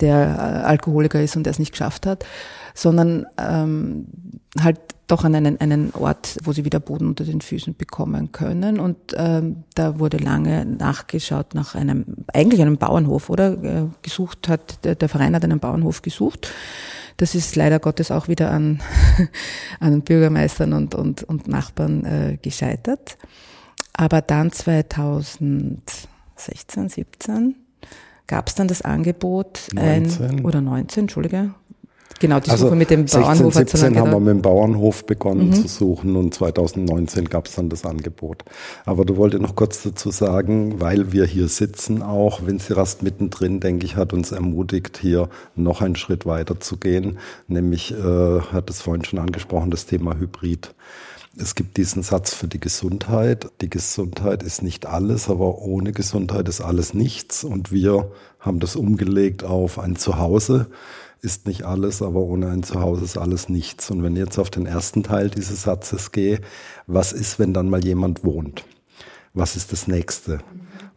der 0.00 0.62
äh, 0.64 0.66
Alkoholiker 0.66 1.22
ist 1.22 1.36
und 1.36 1.44
der 1.44 1.52
es 1.52 1.58
nicht 1.58 1.72
geschafft 1.72 2.06
hat, 2.06 2.24
sondern 2.74 3.26
ähm, 3.38 4.06
halt 4.60 4.80
doch 5.12 5.24
an 5.24 5.34
einen, 5.34 5.60
einen 5.60 5.92
Ort, 5.92 6.38
wo 6.42 6.52
sie 6.52 6.64
wieder 6.64 6.80
Boden 6.80 7.06
unter 7.06 7.24
den 7.24 7.42
Füßen 7.42 7.76
bekommen 7.76 8.32
können. 8.32 8.80
Und 8.80 8.96
ähm, 9.14 9.64
da 9.74 9.98
wurde 9.98 10.16
lange 10.16 10.64
nachgeschaut 10.64 11.54
nach 11.54 11.74
einem, 11.74 12.06
eigentlich 12.32 12.62
einem 12.62 12.78
Bauernhof, 12.78 13.28
oder? 13.28 13.62
Äh, 13.62 13.88
gesucht 14.00 14.48
hat, 14.48 14.82
der, 14.84 14.94
der 14.94 15.10
Verein 15.10 15.34
hat 15.34 15.44
einen 15.44 15.60
Bauernhof 15.60 16.00
gesucht. 16.02 16.50
Das 17.18 17.34
ist 17.34 17.56
leider 17.56 17.78
Gottes 17.78 18.10
auch 18.10 18.28
wieder 18.28 18.50
an, 18.50 18.80
an 19.80 20.00
Bürgermeistern 20.00 20.72
und, 20.72 20.94
und, 20.94 21.24
und 21.24 21.46
Nachbarn 21.46 22.04
äh, 22.04 22.38
gescheitert. 22.40 23.18
Aber 23.92 24.22
dann 24.22 24.50
2016, 24.50 26.88
17 26.88 27.54
gab 28.26 28.48
es 28.48 28.54
dann 28.54 28.68
das 28.68 28.82
Angebot, 28.82 29.68
19. 29.74 30.24
Ein, 30.24 30.44
oder 30.44 30.62
19, 30.62 31.02
Entschuldige. 31.02 31.52
Genau, 32.22 32.38
die 32.38 32.52
also 32.52 32.66
Suche 32.66 32.76
mit 32.76 32.88
dem 32.88 33.08
16, 33.08 33.20
Bauernhof. 33.20 33.54
17 33.54 33.98
haben 33.98 34.10
wir 34.12 34.20
mit 34.20 34.28
dem 34.28 34.42
Bauernhof 34.42 35.06
begonnen 35.06 35.48
mhm. 35.48 35.54
zu 35.54 35.66
suchen 35.66 36.14
und 36.14 36.32
2019 36.32 37.24
gab 37.24 37.48
es 37.48 37.56
dann 37.56 37.68
das 37.68 37.84
Angebot. 37.84 38.44
Aber 38.84 39.04
du 39.04 39.16
wolltest 39.16 39.42
noch 39.42 39.56
kurz 39.56 39.82
dazu 39.82 40.12
sagen, 40.12 40.80
weil 40.80 41.10
wir 41.10 41.24
hier 41.24 41.48
sitzen 41.48 42.00
auch, 42.00 42.46
Winzirast 42.46 43.02
mittendrin, 43.02 43.58
denke 43.58 43.86
ich, 43.86 43.96
hat 43.96 44.12
uns 44.12 44.30
ermutigt, 44.30 44.98
hier 44.98 45.30
noch 45.56 45.82
einen 45.82 45.96
Schritt 45.96 46.24
weiter 46.24 46.60
zu 46.60 46.76
gehen. 46.76 47.18
Nämlich, 47.48 47.90
äh, 47.90 48.40
hat 48.52 48.70
es 48.70 48.82
vorhin 48.82 49.04
schon 49.04 49.18
angesprochen, 49.18 49.72
das 49.72 49.86
Thema 49.86 50.16
Hybrid. 50.16 50.76
Es 51.36 51.56
gibt 51.56 51.76
diesen 51.76 52.04
Satz 52.04 52.34
für 52.34 52.46
die 52.46 52.60
Gesundheit. 52.60 53.50
Die 53.62 53.70
Gesundheit 53.70 54.44
ist 54.44 54.62
nicht 54.62 54.86
alles, 54.86 55.28
aber 55.28 55.58
ohne 55.58 55.90
Gesundheit 55.90 56.48
ist 56.48 56.60
alles 56.60 56.94
nichts. 56.94 57.42
Und 57.42 57.72
wir 57.72 58.12
haben 58.38 58.60
das 58.60 58.76
umgelegt 58.76 59.42
auf 59.42 59.80
ein 59.80 59.96
Zuhause 59.96 60.68
ist 61.22 61.46
nicht 61.46 61.62
alles, 61.62 62.02
aber 62.02 62.20
ohne 62.20 62.48
ein 62.48 62.64
Zuhause 62.64 63.04
ist 63.04 63.16
alles 63.16 63.48
nichts. 63.48 63.90
Und 63.90 64.02
wenn 64.02 64.14
ich 64.14 64.24
jetzt 64.24 64.38
auf 64.38 64.50
den 64.50 64.66
ersten 64.66 65.04
Teil 65.04 65.30
dieses 65.30 65.62
Satzes 65.62 66.10
gehe, 66.10 66.40
was 66.86 67.12
ist, 67.12 67.38
wenn 67.38 67.54
dann 67.54 67.70
mal 67.70 67.84
jemand 67.84 68.24
wohnt? 68.24 68.64
Was 69.32 69.56
ist 69.56 69.72
das 69.72 69.86
nächste? 69.86 70.40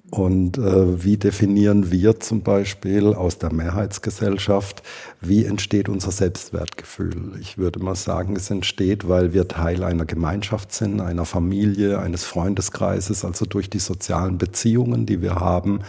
Und 0.09 0.57
äh, 0.57 1.03
wie 1.03 1.17
definieren 1.17 1.91
wir 1.91 2.19
zum 2.19 2.41
Beispiel 2.41 3.13
aus 3.13 3.37
der 3.37 3.51
Mehrheitsgesellschaft, 3.51 4.81
wie 5.19 5.45
entsteht 5.45 5.89
unser 5.89 6.11
Selbstwertgefühl? 6.11 7.33
Ich 7.39 7.57
würde 7.57 7.79
mal 7.79 7.95
sagen, 7.95 8.35
es 8.35 8.49
entsteht, 8.49 9.07
weil 9.07 9.33
wir 9.33 9.47
Teil 9.47 9.83
einer 9.83 10.05
Gemeinschaft 10.05 10.73
sind, 10.73 11.01
einer 11.01 11.25
Familie, 11.25 11.99
eines 11.99 12.23
Freundeskreises, 12.23 13.25
also 13.25 13.45
durch 13.45 13.69
die 13.69 13.79
sozialen 13.79 14.37
Beziehungen, 14.37 15.05
die 15.05 15.21
wir 15.21 15.35
haben, 15.35 15.81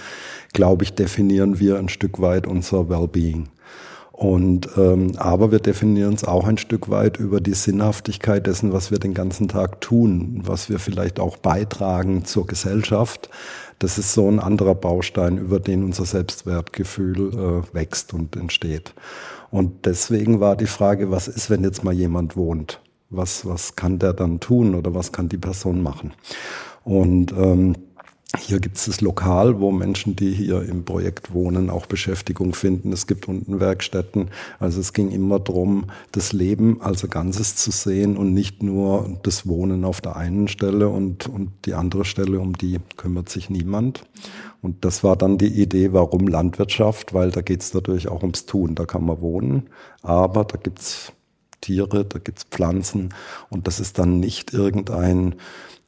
glaube 0.52 0.84
ich, 0.84 0.94
definieren 0.94 1.58
wir 1.58 1.78
ein 1.78 1.88
Stück 1.88 2.20
weit 2.20 2.46
unser 2.46 2.88
Wellbeing. 2.88 3.48
Und 4.16 4.70
ähm, 4.78 5.12
aber 5.18 5.52
wir 5.52 5.58
definieren 5.58 6.12
uns 6.12 6.24
auch 6.24 6.46
ein 6.46 6.56
Stück 6.56 6.88
weit 6.88 7.18
über 7.18 7.38
die 7.38 7.52
Sinnhaftigkeit 7.52 8.46
dessen, 8.46 8.72
was 8.72 8.90
wir 8.90 8.98
den 8.98 9.12
ganzen 9.12 9.46
Tag 9.46 9.82
tun, 9.82 10.40
was 10.46 10.70
wir 10.70 10.78
vielleicht 10.78 11.20
auch 11.20 11.36
beitragen 11.36 12.24
zur 12.24 12.46
Gesellschaft. 12.46 13.28
Das 13.78 13.98
ist 13.98 14.14
so 14.14 14.26
ein 14.26 14.40
anderer 14.40 14.74
Baustein, 14.74 15.36
über 15.36 15.60
den 15.60 15.84
unser 15.84 16.06
Selbstwertgefühl 16.06 17.34
äh, 17.34 17.74
wächst 17.74 18.14
und 18.14 18.36
entsteht. 18.36 18.94
Und 19.50 19.84
deswegen 19.84 20.40
war 20.40 20.56
die 20.56 20.66
Frage, 20.66 21.10
was 21.10 21.28
ist, 21.28 21.50
wenn 21.50 21.62
jetzt 21.62 21.84
mal 21.84 21.92
jemand 21.92 22.36
wohnt? 22.36 22.80
Was, 23.10 23.44
was 23.44 23.76
kann 23.76 23.98
der 23.98 24.14
dann 24.14 24.40
tun 24.40 24.74
oder 24.74 24.94
was 24.94 25.12
kann 25.12 25.28
die 25.28 25.36
Person 25.36 25.82
machen? 25.82 26.14
Und 26.84 27.32
ähm, 27.32 27.76
hier 28.34 28.58
gibt 28.58 28.76
es 28.76 28.86
das 28.86 29.00
Lokal, 29.00 29.60
wo 29.60 29.70
Menschen, 29.70 30.16
die 30.16 30.32
hier 30.32 30.62
im 30.62 30.84
Projekt 30.84 31.32
wohnen, 31.32 31.70
auch 31.70 31.86
Beschäftigung 31.86 32.54
finden. 32.54 32.92
Es 32.92 33.06
gibt 33.06 33.28
unten 33.28 33.60
Werkstätten. 33.60 34.30
Also 34.58 34.80
es 34.80 34.92
ging 34.92 35.10
immer 35.10 35.38
darum, 35.38 35.86
das 36.10 36.32
Leben 36.32 36.82
als 36.82 37.08
Ganzes 37.08 37.54
zu 37.54 37.70
sehen 37.70 38.16
und 38.16 38.34
nicht 38.34 38.64
nur 38.64 39.18
das 39.22 39.46
Wohnen 39.46 39.84
auf 39.84 40.00
der 40.00 40.16
einen 40.16 40.48
Stelle 40.48 40.88
und, 40.88 41.28
und 41.28 41.52
die 41.66 41.74
andere 41.74 42.04
Stelle, 42.04 42.40
um 42.40 42.56
die 42.58 42.78
kümmert 42.96 43.28
sich 43.28 43.48
niemand. 43.48 44.04
Und 44.60 44.84
das 44.84 45.04
war 45.04 45.16
dann 45.16 45.38
die 45.38 45.62
Idee, 45.62 45.92
warum 45.92 46.26
Landwirtschaft, 46.26 47.14
weil 47.14 47.30
da 47.30 47.42
geht 47.42 47.62
es 47.62 47.74
natürlich 47.74 48.08
auch 48.08 48.22
ums 48.22 48.44
Tun. 48.44 48.74
Da 48.74 48.86
kann 48.86 49.06
man 49.06 49.20
wohnen, 49.20 49.70
aber 50.02 50.44
da 50.44 50.58
gibt's 50.58 51.12
Tiere, 51.60 52.04
da 52.04 52.18
gibt's 52.18 52.44
Pflanzen 52.44 53.14
und 53.50 53.66
das 53.66 53.80
ist 53.80 53.98
dann 53.98 54.20
nicht 54.20 54.52
irgendein 54.52 55.36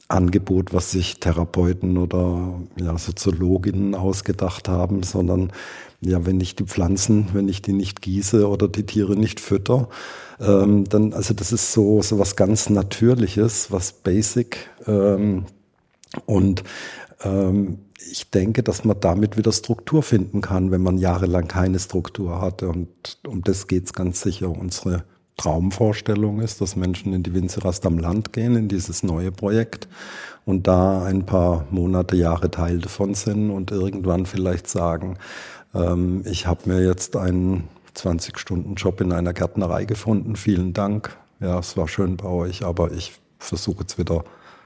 Angebot, 0.09 0.73
was 0.73 0.91
sich 0.91 1.19
Therapeuten 1.19 1.97
oder 1.97 2.59
ja, 2.77 2.97
Soziologinnen 2.97 3.95
ausgedacht 3.95 4.67
haben, 4.67 5.03
sondern 5.03 5.53
ja, 6.01 6.25
wenn 6.25 6.41
ich 6.41 6.55
die 6.55 6.63
Pflanzen, 6.63 7.29
wenn 7.33 7.47
ich 7.47 7.61
die 7.61 7.73
nicht 7.73 8.01
gieße 8.01 8.47
oder 8.47 8.67
die 8.67 8.85
Tiere 8.85 9.15
nicht 9.15 9.39
fütter, 9.39 9.89
ähm, 10.39 10.85
dann, 10.85 11.13
also 11.13 11.33
das 11.33 11.51
ist 11.51 11.73
so, 11.73 12.01
so 12.01 12.17
was 12.19 12.35
ganz 12.35 12.69
Natürliches, 12.69 13.71
was 13.71 13.93
Basic 13.93 14.69
ähm, 14.87 15.45
und 16.25 16.63
ähm, 17.21 17.79
ich 18.11 18.31
denke, 18.31 18.63
dass 18.63 18.85
man 18.85 18.99
damit 18.99 19.37
wieder 19.37 19.51
Struktur 19.51 20.03
finden 20.03 20.41
kann, 20.41 20.71
wenn 20.71 20.81
man 20.81 20.97
jahrelang 20.97 21.47
keine 21.47 21.79
Struktur 21.79 22.41
hatte. 22.41 22.69
Und 22.69 23.19
um 23.27 23.43
das 23.43 23.67
geht's 23.67 23.93
ganz 23.93 24.21
sicher. 24.21 24.49
Unsere 24.49 25.03
Traumvorstellung 25.39 26.41
ist, 26.41 26.59
dass 26.59 26.75
Menschen 26.75 27.13
in 27.13 27.23
die 27.23 27.33
Winzerast 27.33 27.85
am 27.85 27.97
Land 27.97 28.33
gehen, 28.33 28.55
in 28.55 28.67
dieses 28.67 29.03
neue 29.03 29.31
Projekt 29.31 29.87
und 30.45 30.67
da 30.67 31.03
ein 31.05 31.25
paar 31.25 31.65
Monate, 31.71 32.15
Jahre 32.15 32.51
Teil 32.51 32.79
davon 32.79 33.13
sind 33.13 33.49
und 33.49 33.71
irgendwann 33.71 34.25
vielleicht 34.25 34.67
sagen, 34.67 35.17
ähm, 35.73 36.23
ich 36.25 36.45
habe 36.45 36.69
mir 36.69 36.85
jetzt 36.85 37.15
einen 37.15 37.69
20-Stunden-Job 37.95 39.01
in 39.01 39.13
einer 39.13 39.33
Gärtnerei 39.33 39.85
gefunden, 39.85 40.35
vielen 40.35 40.73
Dank, 40.73 41.15
ja, 41.39 41.57
es 41.57 41.77
war 41.77 41.87
schön 41.87 42.17
bei 42.17 42.27
euch, 42.27 42.65
aber 42.65 42.91
ich 42.91 43.13
versuche 43.37 43.81
jetzt 43.81 43.97
wieder 43.97 44.25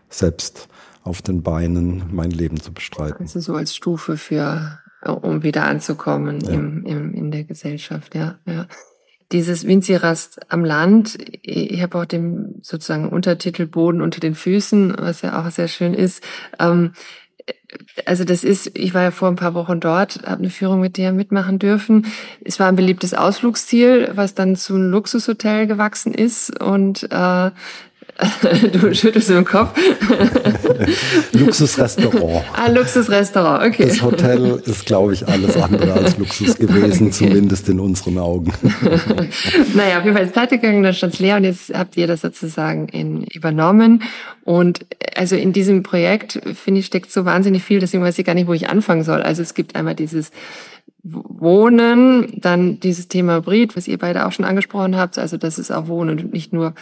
selbst 0.10 0.68
auf 1.04 1.22
den 1.22 1.44
Beinen 1.44 2.04
mein 2.12 2.32
Leben 2.32 2.60
zu 2.60 2.74
bestreiten. 2.74 3.22
Also 3.22 3.40
so 3.40 3.56
als 3.56 3.76
Stufe 3.76 4.18
für, 4.18 4.80
um 5.06 5.44
wieder 5.44 5.66
anzukommen 5.66 6.40
ja. 6.42 6.52
im, 6.52 6.84
im, 6.86 7.14
in 7.14 7.32
der 7.32 7.44
Gesellschaft, 7.44 8.16
ja, 8.16 8.40
ja. 8.46 8.68
Dieses 9.34 9.68
Winzirast 9.68 10.52
am 10.52 10.64
Land, 10.64 11.18
ich 11.42 11.82
habe 11.82 11.98
auch 11.98 12.06
den 12.06 12.60
sozusagen 12.62 13.10
Untertitel 13.10 13.66
Boden 13.66 14.02
unter 14.02 14.20
den 14.20 14.36
Füßen, 14.36 14.96
was 14.98 15.24
ja 15.24 15.42
auch 15.42 15.50
sehr 15.52 15.68
schön 15.68 15.94
ist. 15.94 16.24
Ähm, 16.60 16.94
also 18.06 18.24
das 18.24 18.44
ist, 18.44 18.78
ich 18.78 18.94
war 18.94 19.02
ja 19.02 19.12
vor 19.12 19.28
ein 19.28 19.36
paar 19.36 19.54
Wochen 19.54 19.80
dort, 19.80 20.22
habe 20.24 20.40
eine 20.40 20.50
Führung 20.50 20.80
mit 20.80 20.98
dir 20.98 21.12
mitmachen 21.12 21.60
dürfen. 21.60 22.06
Es 22.44 22.60
war 22.60 22.68
ein 22.68 22.76
beliebtes 22.76 23.14
Ausflugsziel, 23.14 24.12
was 24.16 24.36
dann 24.36 24.56
zu 24.56 24.76
einem 24.76 24.92
Luxushotel 24.92 25.68
gewachsen 25.68 26.14
ist 26.14 26.62
und 26.62 27.04
äh, 27.12 27.52
Du 28.72 28.94
schüttelst 28.94 29.30
im 29.30 29.46
Kopf. 29.46 29.78
Luxusrestaurant. 31.34 32.46
Ah, 32.54 32.68
Luxusrestaurant, 32.70 33.66
okay. 33.66 33.88
Das 33.88 34.02
Hotel 34.02 34.62
ist, 34.66 34.86
glaube 34.86 35.14
ich, 35.14 35.28
alles 35.28 35.58
andere 35.58 35.94
als 35.94 36.18
Luxus 36.18 36.56
gewesen, 36.58 37.08
okay. 37.08 37.12
zumindest 37.12 37.70
in 37.70 37.80
unseren 37.80 38.18
Augen. 38.18 38.54
naja, 39.74 40.00
auf 40.00 40.06
jeden 40.06 40.16
Fall 40.16 40.26
ist 40.26 40.34
pleite 40.34 40.58
gegangen, 40.58 40.84
dann 40.84 40.94
stand 40.94 41.16
es 41.16 41.20
leer 41.20 41.38
und 41.38 41.44
jetzt 41.44 41.74
habt 41.74 41.98
ihr 41.98 42.08
das 42.08 42.22
sozusagen 42.22 42.88
in, 42.90 43.24
übernommen. 43.24 44.04
Und 44.44 44.86
also 45.16 45.36
in 45.36 45.54
diesem 45.54 45.84
Projekt, 45.84 46.42
finde 46.54 46.82
ich, 46.82 46.86
steckt 46.86 47.12
so 47.12 47.26
wahnsinnig 47.26 47.64
viel, 47.64 47.80
deswegen 47.80 48.04
weiß 48.04 48.18
ich 48.18 48.26
gar 48.26 48.36
nicht, 48.36 48.48
wo 48.48 48.54
ich 48.54 48.70
anfangen 48.70 49.04
soll. 49.04 49.22
Also 49.22 49.42
es 49.42 49.54
gibt 49.54 49.76
einmal 49.76 49.96
dieses 49.96 50.32
Wohnen, 51.04 52.40
dann 52.40 52.80
dieses 52.80 53.10
Thema 53.10 53.38
Hybrid, 53.38 53.76
was 53.76 53.88
ihr 53.88 53.98
beide 53.98 54.26
auch 54.26 54.32
schon 54.32 54.46
angesprochen 54.46 54.96
habt, 54.96 55.18
also 55.18 55.38
das 55.38 55.60
ist 55.60 55.72
auch 55.72 55.88
Wohnen 55.88 56.20
und 56.20 56.34
nicht 56.34 56.54
nur 56.54 56.74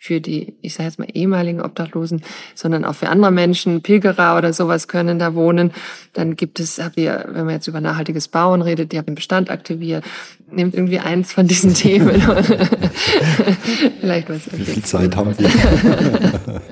für 0.00 0.20
die, 0.20 0.54
ich 0.62 0.74
sage 0.74 0.88
jetzt 0.88 0.98
mal 1.00 1.08
ehemaligen 1.12 1.60
Obdachlosen, 1.60 2.22
sondern 2.54 2.84
auch 2.84 2.94
für 2.94 3.08
andere 3.08 3.32
Menschen, 3.32 3.82
Pilgerer 3.82 4.38
oder 4.38 4.52
sowas 4.52 4.86
können 4.86 5.18
da 5.18 5.34
wohnen. 5.34 5.72
Dann 6.12 6.36
gibt 6.36 6.60
es, 6.60 6.78
habt 6.78 6.96
ihr, 6.96 7.24
wenn 7.28 7.46
man 7.46 7.54
jetzt 7.54 7.66
über 7.66 7.80
nachhaltiges 7.80 8.28
Bauen 8.28 8.62
redet, 8.62 8.92
ihr 8.92 9.00
habt 9.00 9.08
den 9.08 9.16
Bestand 9.16 9.50
aktiviert, 9.50 10.04
nehmt 10.50 10.74
irgendwie 10.74 11.00
eins 11.00 11.32
von 11.32 11.48
diesen 11.48 11.74
Themen. 11.74 12.20
Vielleicht 14.00 14.30
was. 14.30 14.52
Wie 14.52 14.64
viel 14.64 14.84
Zeit 14.84 15.16
haben 15.16 15.36
wir? 15.36 15.50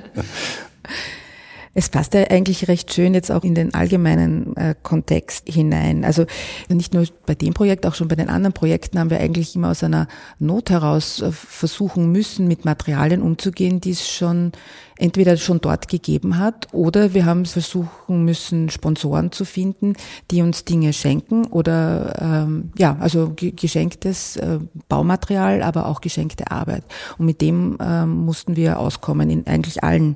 Es 1.77 1.89
passt 1.89 2.15
ja 2.15 2.23
eigentlich 2.31 2.67
recht 2.69 2.91
schön 2.91 3.13
jetzt 3.13 3.31
auch 3.31 3.43
in 3.43 3.53
den 3.53 3.75
allgemeinen 3.75 4.57
äh, 4.57 4.73
Kontext 4.81 5.47
hinein. 5.47 6.05
Also 6.05 6.25
nicht 6.69 6.95
nur 6.95 7.05
bei 7.27 7.35
dem 7.35 7.53
Projekt, 7.53 7.85
auch 7.85 7.93
schon 7.93 8.07
bei 8.07 8.15
den 8.15 8.29
anderen 8.29 8.53
Projekten 8.53 8.97
haben 8.97 9.11
wir 9.11 9.19
eigentlich 9.19 9.55
immer 9.55 9.69
aus 9.69 9.83
einer 9.83 10.07
Not 10.39 10.71
heraus 10.71 11.21
äh, 11.21 11.31
versuchen 11.31 12.11
müssen, 12.11 12.47
mit 12.47 12.65
Materialien 12.65 13.21
umzugehen, 13.21 13.79
die 13.79 13.91
es 13.91 14.09
schon 14.09 14.53
entweder 14.97 15.37
schon 15.37 15.61
dort 15.61 15.87
gegeben 15.87 16.39
hat 16.39 16.67
oder 16.71 17.13
wir 17.13 17.27
haben 17.27 17.45
versuchen 17.45 18.25
müssen, 18.25 18.71
Sponsoren 18.71 19.31
zu 19.31 19.45
finden, 19.45 19.93
die 20.31 20.41
uns 20.41 20.65
Dinge 20.65 20.93
schenken 20.93 21.45
oder 21.45 22.15
ähm, 22.19 22.71
ja, 22.75 22.97
also 22.99 23.35
geschenktes 23.35 24.37
äh, 24.37 24.57
Baumaterial, 24.89 25.61
aber 25.61 25.85
auch 25.85 26.01
geschenkte 26.01 26.49
Arbeit. 26.49 26.85
Und 27.19 27.27
mit 27.27 27.39
dem 27.39 27.77
ähm, 27.79 28.25
mussten 28.25 28.55
wir 28.55 28.79
auskommen 28.79 29.29
in 29.29 29.45
eigentlich 29.45 29.83
allen 29.83 30.15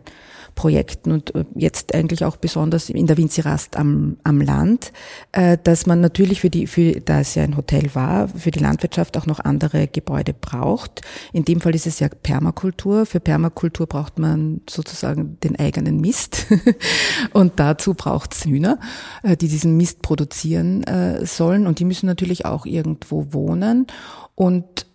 Projekten 0.56 1.12
und 1.12 1.34
äh, 1.36 1.46
jetzt 1.56 1.94
eigentlich 1.96 2.26
auch 2.26 2.38
besonders 2.38 2.90
in 2.90 3.08
der 3.08 3.18
Winzirast 3.18 3.78
am, 3.78 4.18
am 4.24 4.42
Land, 4.42 4.92
äh, 5.32 5.58
dass 5.64 5.86
man 5.86 6.02
natürlich 6.02 6.42
für 6.42 6.50
die, 6.50 6.68
für, 6.68 7.00
da 7.02 7.22
es 7.22 7.36
ja 7.36 7.44
ein 7.44 7.58
Hotel 7.58 7.94
war, 7.94 8.28
für 8.28 8.52
die 8.52 8.60
Landwirtschaft 8.60 9.18
auch 9.18 9.26
noch 9.26 9.40
andere 9.40 9.88
Gebäude 9.88 10.34
braucht. 10.34 11.02
In 11.34 11.46
dem 11.46 11.62
Fall 11.62 11.76
ist 11.76 11.88
es 11.88 12.00
ja 12.00 12.10
Permakultur. 12.10 13.06
Für 13.06 13.20
Permakultur 13.20 13.88
braucht 13.88 14.20
man 14.20 14.62
sozusagen 14.70 15.38
den 15.44 15.58
eigenen 15.58 16.00
Mist 16.00 16.48
und 17.34 17.60
dazu 17.60 17.94
braucht 17.94 18.34
es 18.34 18.46
Hühner, 18.46 18.80
äh, 19.24 19.38
die 19.38 19.48
diesen 19.48 19.78
Mist 19.78 20.02
produzieren 20.02 20.86
sollen 21.24 21.68
und 21.68 21.80
die 21.80 21.86
müssen 21.86 22.06
natürlich 22.06 22.46
auch 22.46 22.66
irgendwo 22.66 23.34
wohnen 23.34 23.88
und 24.36 24.86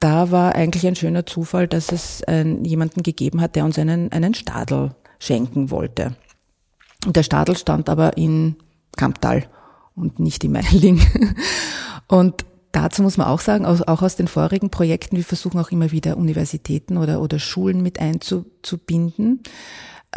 da 0.00 0.30
war 0.30 0.54
eigentlich 0.54 0.86
ein 0.86 0.96
schöner 0.96 1.26
Zufall, 1.26 1.68
dass 1.68 1.92
es 1.92 2.22
äh, 2.22 2.42
jemanden 2.62 3.02
gegeben 3.02 3.42
hat, 3.42 3.54
der 3.54 3.66
uns 3.66 3.78
einen, 3.78 4.10
einen 4.10 4.32
Stadel 4.34 4.92
schenken 5.20 5.70
wollte. 5.70 6.16
Und 7.06 7.14
der 7.14 7.22
Stadel 7.22 7.56
stand 7.56 7.88
aber 7.88 8.16
in 8.16 8.56
Kamptal 8.96 9.48
und 9.94 10.18
nicht 10.18 10.42
in 10.42 10.52
Meiling. 10.52 11.00
Und 12.08 12.44
dazu 12.72 13.02
muss 13.02 13.16
man 13.16 13.28
auch 13.28 13.38
sagen, 13.38 13.64
auch 13.64 14.02
aus 14.02 14.16
den 14.16 14.26
vorigen 14.26 14.70
Projekten, 14.70 15.16
wir 15.16 15.24
versuchen 15.24 15.60
auch 15.60 15.70
immer 15.70 15.92
wieder 15.92 16.16
Universitäten 16.16 16.96
oder, 16.96 17.20
oder 17.20 17.38
Schulen 17.38 17.82
mit 17.82 18.00
einzubinden. 18.00 19.44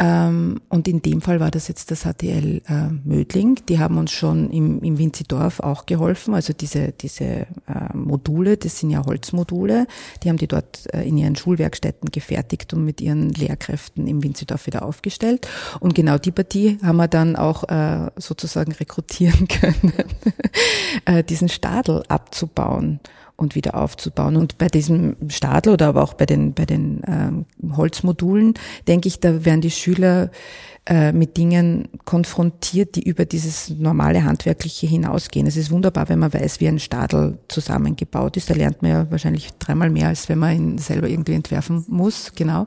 Ähm, 0.00 0.60
und 0.68 0.88
in 0.88 1.02
dem 1.02 1.20
Fall 1.20 1.38
war 1.38 1.52
das 1.52 1.68
jetzt 1.68 1.92
das 1.92 2.02
HTL 2.02 2.62
äh, 2.66 2.88
Mödling. 3.04 3.60
Die 3.68 3.78
haben 3.78 3.96
uns 3.96 4.10
schon 4.10 4.50
im, 4.50 4.82
im 4.82 4.98
Winzidorf 4.98 5.60
auch 5.60 5.86
geholfen. 5.86 6.34
Also 6.34 6.52
diese, 6.52 6.90
diese 6.92 7.24
äh, 7.24 7.46
Module, 7.94 8.56
das 8.56 8.80
sind 8.80 8.90
ja 8.90 9.06
Holzmodule, 9.06 9.86
die 10.22 10.30
haben 10.30 10.36
die 10.36 10.48
dort 10.48 10.92
äh, 10.92 11.02
in 11.02 11.16
ihren 11.16 11.36
Schulwerkstätten 11.36 12.10
gefertigt 12.10 12.74
und 12.74 12.84
mit 12.84 13.00
ihren 13.00 13.30
Lehrkräften 13.30 14.08
im 14.08 14.24
Winzidorf 14.24 14.66
wieder 14.66 14.84
aufgestellt. 14.84 15.46
Und 15.78 15.94
genau 15.94 16.18
die 16.18 16.32
Partie 16.32 16.78
haben 16.82 16.96
wir 16.96 17.08
dann 17.08 17.36
auch 17.36 17.68
äh, 17.68 18.10
sozusagen 18.16 18.72
rekrutieren 18.72 19.46
können, 19.48 19.92
äh, 21.04 21.22
diesen 21.22 21.48
Stadel 21.48 22.02
abzubauen 22.08 22.98
und 23.36 23.54
wieder 23.54 23.74
aufzubauen. 23.74 24.36
Und 24.36 24.58
bei 24.58 24.68
diesem 24.68 25.16
Stadel 25.28 25.72
oder 25.72 25.88
aber 25.88 26.02
auch 26.02 26.14
bei 26.14 26.26
den, 26.26 26.54
bei 26.54 26.66
den 26.66 27.02
ähm, 27.06 27.76
Holzmodulen, 27.76 28.54
denke 28.86 29.08
ich, 29.08 29.20
da 29.20 29.44
werden 29.44 29.60
die 29.60 29.70
Schüler 29.70 30.30
äh, 30.86 31.12
mit 31.12 31.36
Dingen 31.36 31.88
konfrontiert, 32.04 32.94
die 32.94 33.02
über 33.02 33.24
dieses 33.24 33.70
normale 33.70 34.24
Handwerkliche 34.24 34.86
hinausgehen. 34.86 35.46
Es 35.46 35.56
ist 35.56 35.70
wunderbar, 35.70 36.10
wenn 36.10 36.18
man 36.18 36.32
weiß, 36.32 36.60
wie 36.60 36.68
ein 36.68 36.78
Stadel 36.78 37.38
zusammengebaut 37.48 38.36
ist. 38.36 38.50
Da 38.50 38.54
lernt 38.54 38.82
man 38.82 38.90
ja 38.90 39.10
wahrscheinlich 39.10 39.48
dreimal 39.58 39.90
mehr, 39.90 40.08
als 40.08 40.28
wenn 40.28 40.38
man 40.38 40.54
ihn 40.54 40.78
selber 40.78 41.08
irgendwie 41.08 41.32
entwerfen 41.32 41.84
muss, 41.88 42.32
genau. 42.34 42.66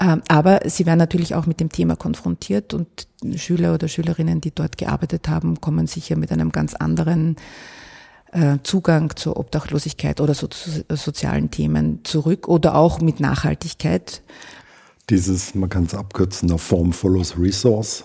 Ähm, 0.00 0.22
aber 0.28 0.60
sie 0.66 0.86
werden 0.86 0.98
natürlich 0.98 1.34
auch 1.34 1.46
mit 1.46 1.60
dem 1.60 1.70
Thema 1.70 1.96
konfrontiert 1.96 2.72
und 2.72 2.86
Schüler 3.36 3.74
oder 3.74 3.88
Schülerinnen, 3.88 4.40
die 4.40 4.54
dort 4.54 4.78
gearbeitet 4.78 5.28
haben, 5.28 5.60
kommen 5.60 5.86
sicher 5.88 6.16
mit 6.16 6.32
einem 6.32 6.52
ganz 6.52 6.74
anderen 6.74 7.36
Zugang 8.62 9.16
zur 9.16 9.36
Obdachlosigkeit 9.36 10.20
oder 10.20 10.34
so, 10.34 10.46
zu 10.46 10.84
sozialen 10.90 11.50
Themen 11.50 12.04
zurück 12.04 12.48
oder 12.48 12.76
auch 12.76 13.00
mit 13.00 13.18
Nachhaltigkeit. 13.20 14.22
Dieses, 15.08 15.54
man 15.56 15.68
kann 15.68 15.84
es 15.84 15.94
abkürzen, 15.94 16.48
eine 16.48 16.58
Form 16.58 16.92
follows 16.92 17.36
Resource. 17.36 18.04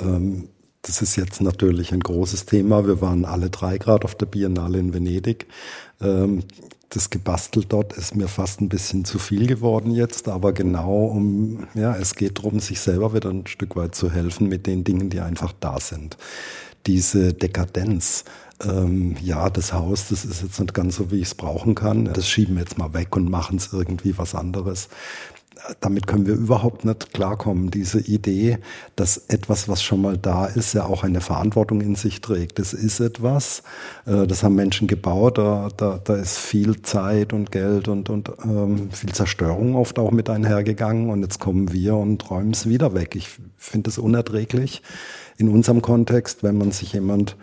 Ähm, 0.00 0.48
das 0.82 1.00
ist 1.00 1.14
jetzt 1.14 1.40
natürlich 1.40 1.92
ein 1.92 2.00
großes 2.00 2.46
Thema. 2.46 2.86
Wir 2.86 3.00
waren 3.00 3.24
alle 3.24 3.50
drei 3.50 3.78
gerade 3.78 4.04
auf 4.04 4.16
der 4.16 4.26
Biennale 4.26 4.80
in 4.80 4.92
Venedig. 4.92 5.46
Ähm, 6.00 6.42
das 6.88 7.08
gebastelt 7.08 7.72
dort 7.72 7.94
ist 7.94 8.16
mir 8.16 8.28
fast 8.28 8.60
ein 8.60 8.68
bisschen 8.68 9.04
zu 9.04 9.18
viel 9.18 9.46
geworden 9.46 9.92
jetzt, 9.92 10.28
aber 10.28 10.52
genau 10.52 11.06
um, 11.06 11.66
ja, 11.74 11.96
es 11.96 12.16
geht 12.16 12.38
darum, 12.38 12.60
sich 12.60 12.80
selber 12.80 13.14
wieder 13.14 13.30
ein 13.30 13.46
Stück 13.46 13.76
weit 13.76 13.94
zu 13.94 14.10
helfen 14.10 14.48
mit 14.48 14.66
den 14.66 14.84
Dingen, 14.84 15.08
die 15.08 15.20
einfach 15.20 15.54
da 15.58 15.80
sind. 15.80 16.18
Diese 16.86 17.32
Dekadenz, 17.32 18.24
ähm, 18.64 19.16
ja, 19.20 19.50
das 19.50 19.72
Haus, 19.72 20.08
das 20.08 20.24
ist 20.24 20.42
jetzt 20.42 20.60
nicht 20.60 20.74
ganz 20.74 20.96
so, 20.96 21.10
wie 21.10 21.20
ich 21.20 21.28
es 21.28 21.34
brauchen 21.34 21.74
kann. 21.74 22.06
Das 22.12 22.28
schieben 22.28 22.56
wir 22.56 22.62
jetzt 22.62 22.78
mal 22.78 22.94
weg 22.94 23.14
und 23.16 23.30
machen 23.30 23.56
es 23.56 23.72
irgendwie 23.72 24.16
was 24.18 24.34
anderes. 24.34 24.88
Damit 25.80 26.08
können 26.08 26.26
wir 26.26 26.34
überhaupt 26.34 26.84
nicht 26.84 27.12
klarkommen. 27.12 27.70
Diese 27.70 28.00
Idee, 28.00 28.58
dass 28.96 29.16
etwas, 29.28 29.68
was 29.68 29.80
schon 29.80 30.02
mal 30.02 30.18
da 30.18 30.46
ist, 30.46 30.72
ja 30.72 30.86
auch 30.86 31.04
eine 31.04 31.20
Verantwortung 31.20 31.80
in 31.80 31.94
sich 31.94 32.20
trägt. 32.20 32.58
Das 32.58 32.72
ist 32.72 32.98
etwas, 32.98 33.62
äh, 34.06 34.26
das 34.26 34.42
haben 34.42 34.56
Menschen 34.56 34.88
gebaut, 34.88 35.38
da, 35.38 35.68
da, 35.76 36.00
da 36.02 36.16
ist 36.16 36.38
viel 36.38 36.82
Zeit 36.82 37.32
und 37.32 37.52
Geld 37.52 37.86
und, 37.86 38.10
und 38.10 38.32
ähm, 38.44 38.90
viel 38.90 39.12
Zerstörung 39.12 39.76
oft 39.76 40.00
auch 40.00 40.10
mit 40.10 40.28
einhergegangen. 40.30 41.10
Und 41.10 41.22
jetzt 41.22 41.38
kommen 41.38 41.72
wir 41.72 41.94
und 41.94 42.28
räumen 42.28 42.50
es 42.50 42.68
wieder 42.68 42.94
weg. 42.94 43.14
Ich 43.14 43.28
finde 43.56 43.90
es 43.90 43.98
unerträglich 43.98 44.82
in 45.36 45.48
unserem 45.48 45.80
Kontext, 45.80 46.42
wenn 46.42 46.58
man 46.58 46.72
sich 46.72 46.92
jemand 46.92 47.36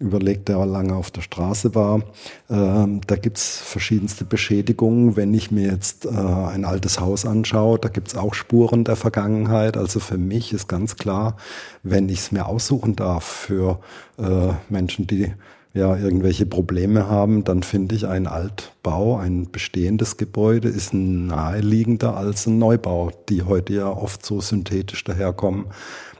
überlegt, 0.00 0.48
der 0.48 0.64
lange 0.66 0.94
auf 0.94 1.10
der 1.10 1.20
Straße 1.20 1.74
war. 1.74 2.02
Ähm, 2.50 3.00
da 3.06 3.16
gibt's 3.16 3.58
verschiedenste 3.58 4.24
Beschädigungen. 4.24 5.16
Wenn 5.16 5.32
ich 5.34 5.50
mir 5.50 5.70
jetzt 5.70 6.06
äh, 6.06 6.08
ein 6.08 6.64
altes 6.64 7.00
Haus 7.00 7.24
anschaue, 7.24 7.78
da 7.78 7.88
gibt's 7.88 8.16
auch 8.16 8.34
Spuren 8.34 8.84
der 8.84 8.96
Vergangenheit. 8.96 9.76
Also 9.76 10.00
für 10.00 10.18
mich 10.18 10.52
ist 10.52 10.68
ganz 10.68 10.96
klar, 10.96 11.36
wenn 11.82 12.08
ich 12.08 12.18
es 12.18 12.32
mir 12.32 12.46
aussuchen 12.46 12.96
darf 12.96 13.24
für 13.24 13.78
äh, 14.18 14.52
Menschen, 14.68 15.06
die 15.06 15.32
ja 15.74 15.96
irgendwelche 15.96 16.46
Probleme 16.46 17.08
haben, 17.08 17.44
dann 17.44 17.62
finde 17.64 17.96
ich 17.96 18.06
ein 18.06 18.28
Altbau, 18.28 19.16
ein 19.16 19.50
bestehendes 19.50 20.16
Gebäude 20.16 20.68
ist 20.68 20.94
naheliegender 20.94 22.16
als 22.16 22.46
ein 22.46 22.58
Neubau, 22.58 23.10
die 23.28 23.42
heute 23.42 23.72
ja 23.74 23.88
oft 23.88 24.24
so 24.24 24.40
synthetisch 24.40 25.02
daherkommen 25.02 25.66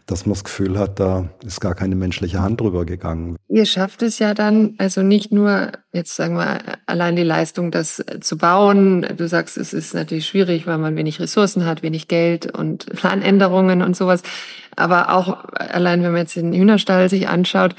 dass 0.07 0.27
man 0.27 0.35
das 0.35 0.45
Gefühl 0.45 0.79
hat, 0.79 1.01
da 1.01 1.29
ist 1.45 1.61
gar 1.61 1.75
keine 1.75 1.95
menschliche 1.95 2.41
Hand 2.41 2.61
drüber 2.61 2.85
gegangen. 2.85 3.37
Ihr 3.49 3.67
schafft 3.67 4.03
es 4.03 4.19
ja 4.19 4.33
dann, 4.33 4.75
also 4.79 5.03
nicht 5.03 5.31
nur 5.31 5.73
jetzt 5.93 6.17
sagen 6.17 6.37
wir 6.37 6.61
allein 6.87 7.15
die 7.15 7.23
Leistung, 7.23 7.71
das 7.71 8.03
zu 8.21 8.39
bauen. 8.39 9.07
Du 9.17 9.29
sagst, 9.29 9.59
es 9.59 9.73
ist 9.73 9.95
natürlich 9.95 10.27
schwierig, 10.27 10.67
weil 10.67 10.79
man 10.79 10.97
wenig 10.97 11.21
Ressourcen 11.21 11.67
hat, 11.67 11.83
wenig 11.83 12.09
Geld 12.09 12.47
und 12.51 12.87
Planänderungen 12.87 13.83
und 13.83 13.97
sowas. 13.97 14.23
Aber 14.77 15.15
auch 15.15 15.45
allein, 15.55 16.03
wenn 16.03 16.13
man 16.13 16.23
jetzt 16.23 16.37
den 16.37 16.55
Hühnerstall 16.55 17.09
sich 17.11 17.29
anschaut, 17.29 17.77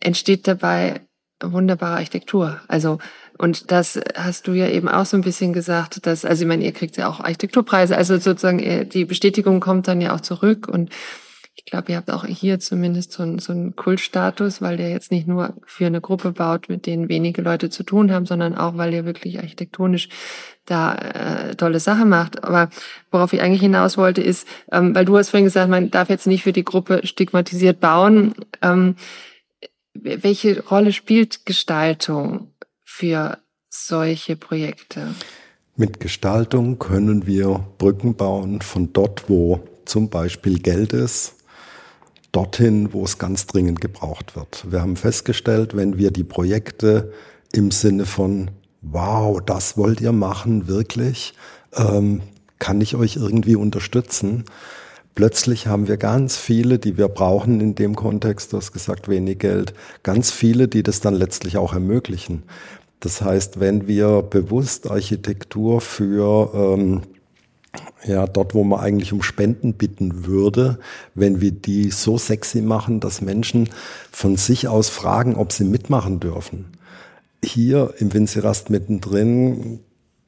entsteht 0.00 0.48
dabei 0.48 1.00
wunderbare 1.40 1.96
Architektur. 1.96 2.60
Also 2.66 2.98
und 3.38 3.70
das 3.70 4.00
hast 4.16 4.48
du 4.48 4.52
ja 4.52 4.68
eben 4.68 4.88
auch 4.88 5.06
so 5.06 5.16
ein 5.16 5.22
bisschen 5.22 5.52
gesagt, 5.52 6.04
dass, 6.06 6.24
also 6.24 6.42
ich 6.42 6.48
meine, 6.48 6.64
ihr 6.64 6.72
kriegt 6.72 6.96
ja 6.96 7.08
auch 7.08 7.20
Architekturpreise, 7.20 7.96
also 7.96 8.18
sozusagen 8.18 8.88
die 8.88 9.04
Bestätigung 9.04 9.60
kommt 9.60 9.86
dann 9.86 10.00
ja 10.00 10.12
auch 10.12 10.20
zurück 10.20 10.66
und 10.66 10.90
ich 11.58 11.64
glaube, 11.64 11.90
ihr 11.90 11.96
habt 11.96 12.10
auch 12.10 12.24
hier 12.24 12.60
zumindest 12.60 13.10
so, 13.10 13.24
einen, 13.24 13.40
so 13.40 13.52
einen 13.52 13.74
Kultstatus, 13.74 14.62
weil 14.62 14.76
der 14.76 14.90
jetzt 14.90 15.10
nicht 15.10 15.26
nur 15.26 15.54
für 15.66 15.86
eine 15.86 16.00
Gruppe 16.00 16.30
baut, 16.30 16.68
mit 16.68 16.86
denen 16.86 17.08
wenige 17.08 17.42
Leute 17.42 17.68
zu 17.68 17.82
tun 17.82 18.12
haben, 18.12 18.26
sondern 18.26 18.54
auch, 18.54 18.76
weil 18.76 18.94
ihr 18.94 19.04
wirklich 19.04 19.40
architektonisch 19.40 20.08
da 20.66 20.94
äh, 20.94 21.56
tolle 21.56 21.80
Sachen 21.80 22.08
macht. 22.08 22.44
Aber 22.44 22.70
worauf 23.10 23.32
ich 23.32 23.42
eigentlich 23.42 23.60
hinaus 23.60 23.98
wollte, 23.98 24.22
ist, 24.22 24.46
ähm, 24.70 24.94
weil 24.94 25.04
du 25.04 25.18
hast 25.18 25.30
vorhin 25.30 25.46
gesagt, 25.46 25.68
man 25.68 25.90
darf 25.90 26.08
jetzt 26.10 26.28
nicht 26.28 26.44
für 26.44 26.52
die 26.52 26.64
Gruppe 26.64 27.00
stigmatisiert 27.04 27.80
bauen. 27.80 28.34
Ähm, 28.62 28.94
welche 29.94 30.62
Rolle 30.62 30.92
spielt 30.92 31.44
Gestaltung 31.44 32.52
für 32.84 33.38
solche 33.68 34.36
Projekte? 34.36 35.12
Mit 35.74 35.98
Gestaltung 35.98 36.78
können 36.78 37.26
wir 37.26 37.66
Brücken 37.78 38.14
bauen 38.14 38.60
von 38.60 38.92
dort, 38.92 39.28
wo 39.28 39.60
zum 39.84 40.08
Beispiel 40.08 40.60
Geld 40.60 40.92
ist, 40.92 41.37
dorthin, 42.32 42.92
wo 42.92 43.04
es 43.04 43.18
ganz 43.18 43.46
dringend 43.46 43.80
gebraucht 43.80 44.36
wird. 44.36 44.66
Wir 44.70 44.80
haben 44.80 44.96
festgestellt, 44.96 45.76
wenn 45.76 45.98
wir 45.98 46.10
die 46.10 46.24
Projekte 46.24 47.12
im 47.52 47.70
Sinne 47.70 48.04
von, 48.06 48.50
wow, 48.82 49.40
das 49.44 49.76
wollt 49.76 50.00
ihr 50.00 50.12
machen, 50.12 50.68
wirklich, 50.68 51.34
ähm, 51.74 52.22
kann 52.58 52.80
ich 52.80 52.96
euch 52.96 53.16
irgendwie 53.16 53.56
unterstützen, 53.56 54.44
plötzlich 55.14 55.66
haben 55.66 55.88
wir 55.88 55.96
ganz 55.96 56.36
viele, 56.36 56.78
die 56.78 56.96
wir 56.96 57.08
brauchen 57.08 57.60
in 57.60 57.74
dem 57.74 57.96
Kontext, 57.96 58.52
du 58.52 58.58
hast 58.58 58.72
gesagt, 58.72 59.08
wenig 59.08 59.38
Geld, 59.38 59.74
ganz 60.02 60.30
viele, 60.30 60.68
die 60.68 60.82
das 60.82 61.00
dann 61.00 61.14
letztlich 61.14 61.56
auch 61.56 61.72
ermöglichen. 61.72 62.42
Das 63.00 63.22
heißt, 63.22 63.60
wenn 63.60 63.86
wir 63.86 64.22
bewusst 64.22 64.90
Architektur 64.90 65.80
für 65.80 66.50
ähm, 66.54 67.02
ja, 68.04 68.26
dort, 68.26 68.54
wo 68.54 68.64
man 68.64 68.80
eigentlich 68.80 69.12
um 69.12 69.22
Spenden 69.22 69.74
bitten 69.74 70.26
würde, 70.26 70.78
wenn 71.14 71.40
wir 71.40 71.52
die 71.52 71.90
so 71.90 72.18
sexy 72.18 72.62
machen, 72.62 73.00
dass 73.00 73.20
Menschen 73.20 73.68
von 74.10 74.36
sich 74.36 74.68
aus 74.68 74.88
fragen, 74.88 75.34
ob 75.36 75.52
sie 75.52 75.64
mitmachen 75.64 76.20
dürfen. 76.20 76.66
Hier 77.44 77.94
im 77.98 78.12
Winzirast 78.12 78.70
mittendrin 78.70 79.80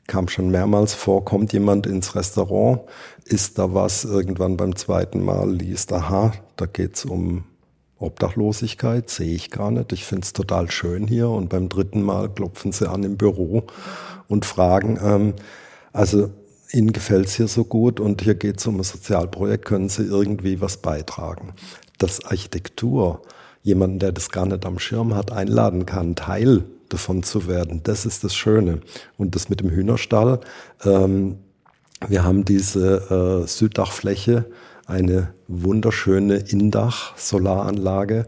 kam 0.06 0.28
schon 0.28 0.50
mehrmals 0.50 0.92
vor, 0.92 1.24
kommt 1.24 1.52
jemand 1.52 1.86
ins 1.86 2.16
Restaurant, 2.16 2.80
isst 3.24 3.58
da 3.58 3.74
was, 3.74 4.04
irgendwann 4.04 4.56
beim 4.56 4.74
zweiten 4.74 5.24
Mal 5.24 5.52
liest, 5.52 5.92
aha, 5.92 6.32
da 6.56 6.66
geht's 6.66 7.04
um 7.04 7.44
Obdachlosigkeit, 8.00 9.08
sehe 9.08 9.34
ich 9.34 9.50
gar 9.50 9.70
nicht, 9.70 9.92
ich 9.92 10.04
find's 10.04 10.32
total 10.32 10.70
schön 10.70 11.06
hier 11.06 11.28
und 11.28 11.48
beim 11.48 11.68
dritten 11.68 12.02
Mal 12.02 12.28
klopfen 12.28 12.72
sie 12.72 12.90
an 12.90 13.04
im 13.04 13.16
Büro 13.16 13.64
und 14.26 14.44
fragen, 14.44 14.98
ähm, 15.02 15.34
also 15.92 16.30
Ihnen 16.72 16.92
gefällt's 16.92 17.35
hier 17.35 17.48
so 17.48 17.64
gut 17.64 18.00
und 18.00 18.22
hier 18.22 18.35
geht's 18.35 18.66
um 18.66 18.78
ein 18.78 18.85
Sozialprojekt, 18.85 19.64
können 19.64 19.88
Sie 19.88 20.04
irgendwie 20.04 20.61
was 20.61 20.76
beitragen? 20.76 21.54
Dass 21.98 22.24
Architektur 22.24 23.22
jemanden, 23.62 23.98
der 23.98 24.12
das 24.12 24.30
gar 24.30 24.46
nicht 24.46 24.64
am 24.64 24.78
Schirm 24.78 25.14
hat, 25.14 25.33
einladen 25.33 25.87
kann, 25.87 26.16
Teil 26.16 26.64
davon 26.88 27.22
zu 27.22 27.46
werden. 27.46 27.83
Das 27.83 28.06
ist 28.06 28.24
das 28.24 28.35
Schöne. 28.35 28.80
Und 29.16 29.35
das 29.35 29.48
mit 29.48 29.61
dem 29.61 29.70
Hühnerstall. 29.70 30.40
Ähm, 30.85 31.38
wir 32.09 32.24
haben 32.24 32.44
diese 32.44 33.42
äh, 33.44 33.46
Süddachfläche, 33.46 34.46
eine 34.87 35.35
wunderschöne 35.48 36.37
Indach-Solaranlage. 36.37 38.26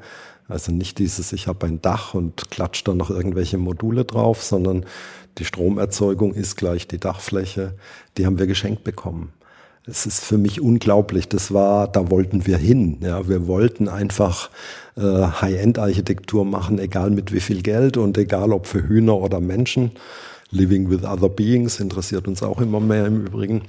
Also 0.49 0.71
nicht 0.71 0.99
dieses, 0.99 1.33
ich 1.33 1.47
habe 1.47 1.67
ein 1.67 1.81
Dach 1.81 2.15
und 2.15 2.51
klatsche 2.51 2.85
dann 2.85 2.99
noch 2.99 3.11
irgendwelche 3.11 3.59
Module 3.59 4.05
drauf, 4.05 4.43
sondern 4.43 4.85
die 5.39 5.45
Stromerzeugung 5.45 6.35
ist 6.35 6.57
gleich 6.57 6.87
die 6.87 6.99
Dachfläche. 6.99 7.75
Die 8.17 8.27
haben 8.27 8.39
wir 8.39 8.47
geschenkt 8.47 8.85
bekommen. 8.85 9.33
Es 9.85 10.07
ist 10.07 10.25
für 10.25 10.39
mich 10.39 10.61
unglaublich. 10.61 11.29
Das 11.29 11.53
war, 11.53 11.89
da 11.89 12.11
wollten 12.11 12.47
wir 12.47 12.57
hin. 12.57 12.99
Ja, 13.01 13.29
wir 13.29 13.49
wollten 13.49 13.89
einfach 13.89 14.51
äh, 14.97 15.01
High-End-Architektur 15.03 16.45
machen, 16.45 16.79
egal 16.79 17.11
mit 17.11 17.33
wie 17.33 17.41
viel 17.41 17.63
Geld 17.63 17.97
und 17.97 18.17
egal 18.17 18.53
ob 18.53 18.67
für 18.67 18.87
Hühner 18.87 19.17
oder 19.17 19.41
Menschen. 19.41 19.93
Living 20.53 20.91
with 20.91 21.03
Other 21.03 21.31
Beings 21.31 21.81
interessiert 21.81 22.29
uns 22.29 22.43
auch 22.43 22.61
immer 22.61 22.79
mehr 22.79 23.07
im 23.07 23.25
Übrigen. 23.27 23.63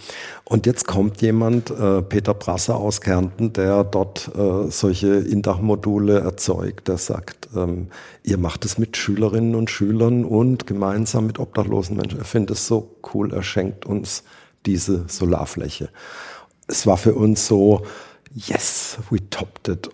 Und 0.44 0.66
jetzt 0.66 0.86
kommt 0.86 1.22
jemand, 1.22 1.72
äh, 1.72 2.02
Peter 2.02 2.34
Brasser 2.34 2.76
aus 2.76 3.00
Kärnten, 3.00 3.54
der 3.54 3.86
dort 3.86 4.30
äh, 4.36 4.70
solche 4.70 5.16
Indach-Module 5.16 6.20
erzeugt, 6.20 6.90
der 6.90 6.98
sagt, 6.98 7.50
ähm, 7.56 7.88
ihr 8.24 8.38
macht 8.38 8.66
es 8.66 8.78
mit 8.78 8.98
Schülerinnen 8.98 9.56
und 9.56 9.70
Schülern 9.70 10.26
und 10.26 10.68
gemeinsam 10.68 11.26
mit 11.26 11.40
obdachlosen 11.40 11.96
Menschen. 11.96 12.20
Er 12.20 12.26
findet 12.26 12.58
es 12.58 12.68
so 12.68 12.96
cool, 13.14 13.34
er 13.34 13.44
schenkt 13.44 13.86
uns 13.86 14.24
diese 14.66 15.06
Solarfläche. 15.08 15.90
Es 16.68 16.86
war 16.86 16.98
für 16.98 17.14
uns 17.14 17.48
so, 17.48 17.84
yes, 18.36 18.98
we 19.10 19.20
topped 19.30 19.70
it. 19.70 19.90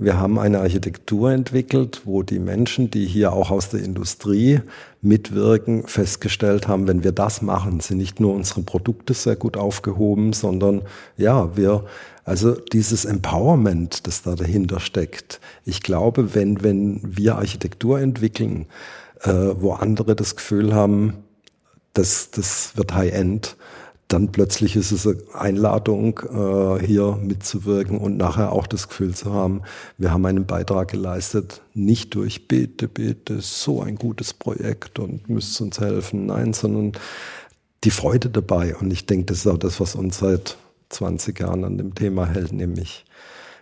Wir 0.00 0.16
haben 0.16 0.38
eine 0.38 0.60
Architektur 0.60 1.32
entwickelt, 1.32 2.02
wo 2.04 2.22
die 2.22 2.38
Menschen, 2.38 2.88
die 2.88 3.04
hier 3.04 3.32
auch 3.32 3.50
aus 3.50 3.70
der 3.70 3.82
Industrie 3.82 4.60
mitwirken, 5.02 5.88
festgestellt 5.88 6.68
haben, 6.68 6.86
wenn 6.86 7.02
wir 7.02 7.10
das 7.10 7.42
machen, 7.42 7.80
sind 7.80 7.98
nicht 7.98 8.20
nur 8.20 8.32
unsere 8.32 8.62
Produkte 8.62 9.12
sehr 9.12 9.34
gut 9.34 9.56
aufgehoben, 9.56 10.32
sondern 10.32 10.82
ja, 11.16 11.56
wir, 11.56 11.84
also 12.24 12.52
dieses 12.54 13.06
Empowerment, 13.06 14.06
das 14.06 14.22
da 14.22 14.36
dahinter 14.36 14.78
steckt. 14.78 15.40
Ich 15.64 15.82
glaube, 15.82 16.32
wenn, 16.32 16.62
wenn 16.62 17.00
wir 17.02 17.34
Architektur 17.34 17.98
entwickeln, 17.98 18.66
äh, 19.22 19.32
wo 19.32 19.72
andere 19.72 20.14
das 20.14 20.36
Gefühl 20.36 20.74
haben, 20.76 21.24
das, 21.92 22.30
das 22.30 22.76
wird 22.76 22.94
High-End, 22.94 23.56
dann 24.08 24.32
plötzlich 24.32 24.74
ist 24.74 24.90
es 24.90 25.06
eine 25.06 25.18
Einladung, 25.34 26.18
äh, 26.18 26.84
hier 26.84 27.18
mitzuwirken 27.22 27.98
und 27.98 28.16
nachher 28.16 28.52
auch 28.52 28.66
das 28.66 28.88
Gefühl 28.88 29.14
zu 29.14 29.32
haben, 29.32 29.62
wir 29.98 30.10
haben 30.10 30.24
einen 30.24 30.46
Beitrag 30.46 30.88
geleistet, 30.88 31.60
nicht 31.74 32.14
durch 32.14 32.48
bitte, 32.48 32.88
bitte, 32.88 33.40
so 33.42 33.82
ein 33.82 33.96
gutes 33.96 34.32
Projekt 34.32 34.98
und 34.98 35.28
müsst 35.28 35.60
uns 35.60 35.78
helfen, 35.78 36.26
nein, 36.26 36.54
sondern 36.54 36.92
die 37.84 37.90
Freude 37.90 38.30
dabei. 38.30 38.74
Und 38.76 38.90
ich 38.90 39.04
denke, 39.04 39.26
das 39.26 39.38
ist 39.38 39.46
auch 39.46 39.58
das, 39.58 39.78
was 39.78 39.94
uns 39.94 40.18
seit 40.18 40.56
20 40.88 41.38
Jahren 41.38 41.64
an 41.64 41.76
dem 41.76 41.94
Thema 41.94 42.26
hält, 42.26 42.52
nämlich 42.52 43.04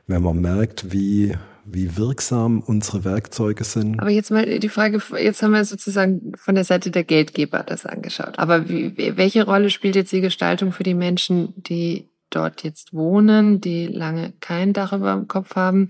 wenn 0.06 0.22
man 0.22 0.40
merkt, 0.40 0.92
wie 0.92 1.34
wie 1.66 1.96
wirksam 1.96 2.60
unsere 2.60 3.04
Werkzeuge 3.04 3.64
sind. 3.64 3.98
Aber 4.00 4.10
jetzt 4.10 4.30
mal 4.30 4.58
die 4.58 4.68
Frage, 4.68 5.02
jetzt 5.20 5.42
haben 5.42 5.50
wir 5.50 5.64
sozusagen 5.64 6.32
von 6.36 6.54
der 6.54 6.64
Seite 6.64 6.90
der 6.90 7.04
Geldgeber 7.04 7.64
das 7.64 7.84
angeschaut. 7.84 8.38
Aber 8.38 8.68
wie, 8.68 9.16
welche 9.16 9.44
Rolle 9.44 9.70
spielt 9.70 9.96
jetzt 9.96 10.12
die 10.12 10.20
Gestaltung 10.20 10.72
für 10.72 10.84
die 10.84 10.94
Menschen, 10.94 11.52
die 11.56 12.08
dort 12.30 12.62
jetzt 12.62 12.94
wohnen, 12.94 13.60
die 13.60 13.86
lange 13.86 14.32
kein 14.40 14.72
Dach 14.72 14.92
über 14.92 15.14
dem 15.14 15.26
Kopf 15.26 15.56
haben? 15.56 15.88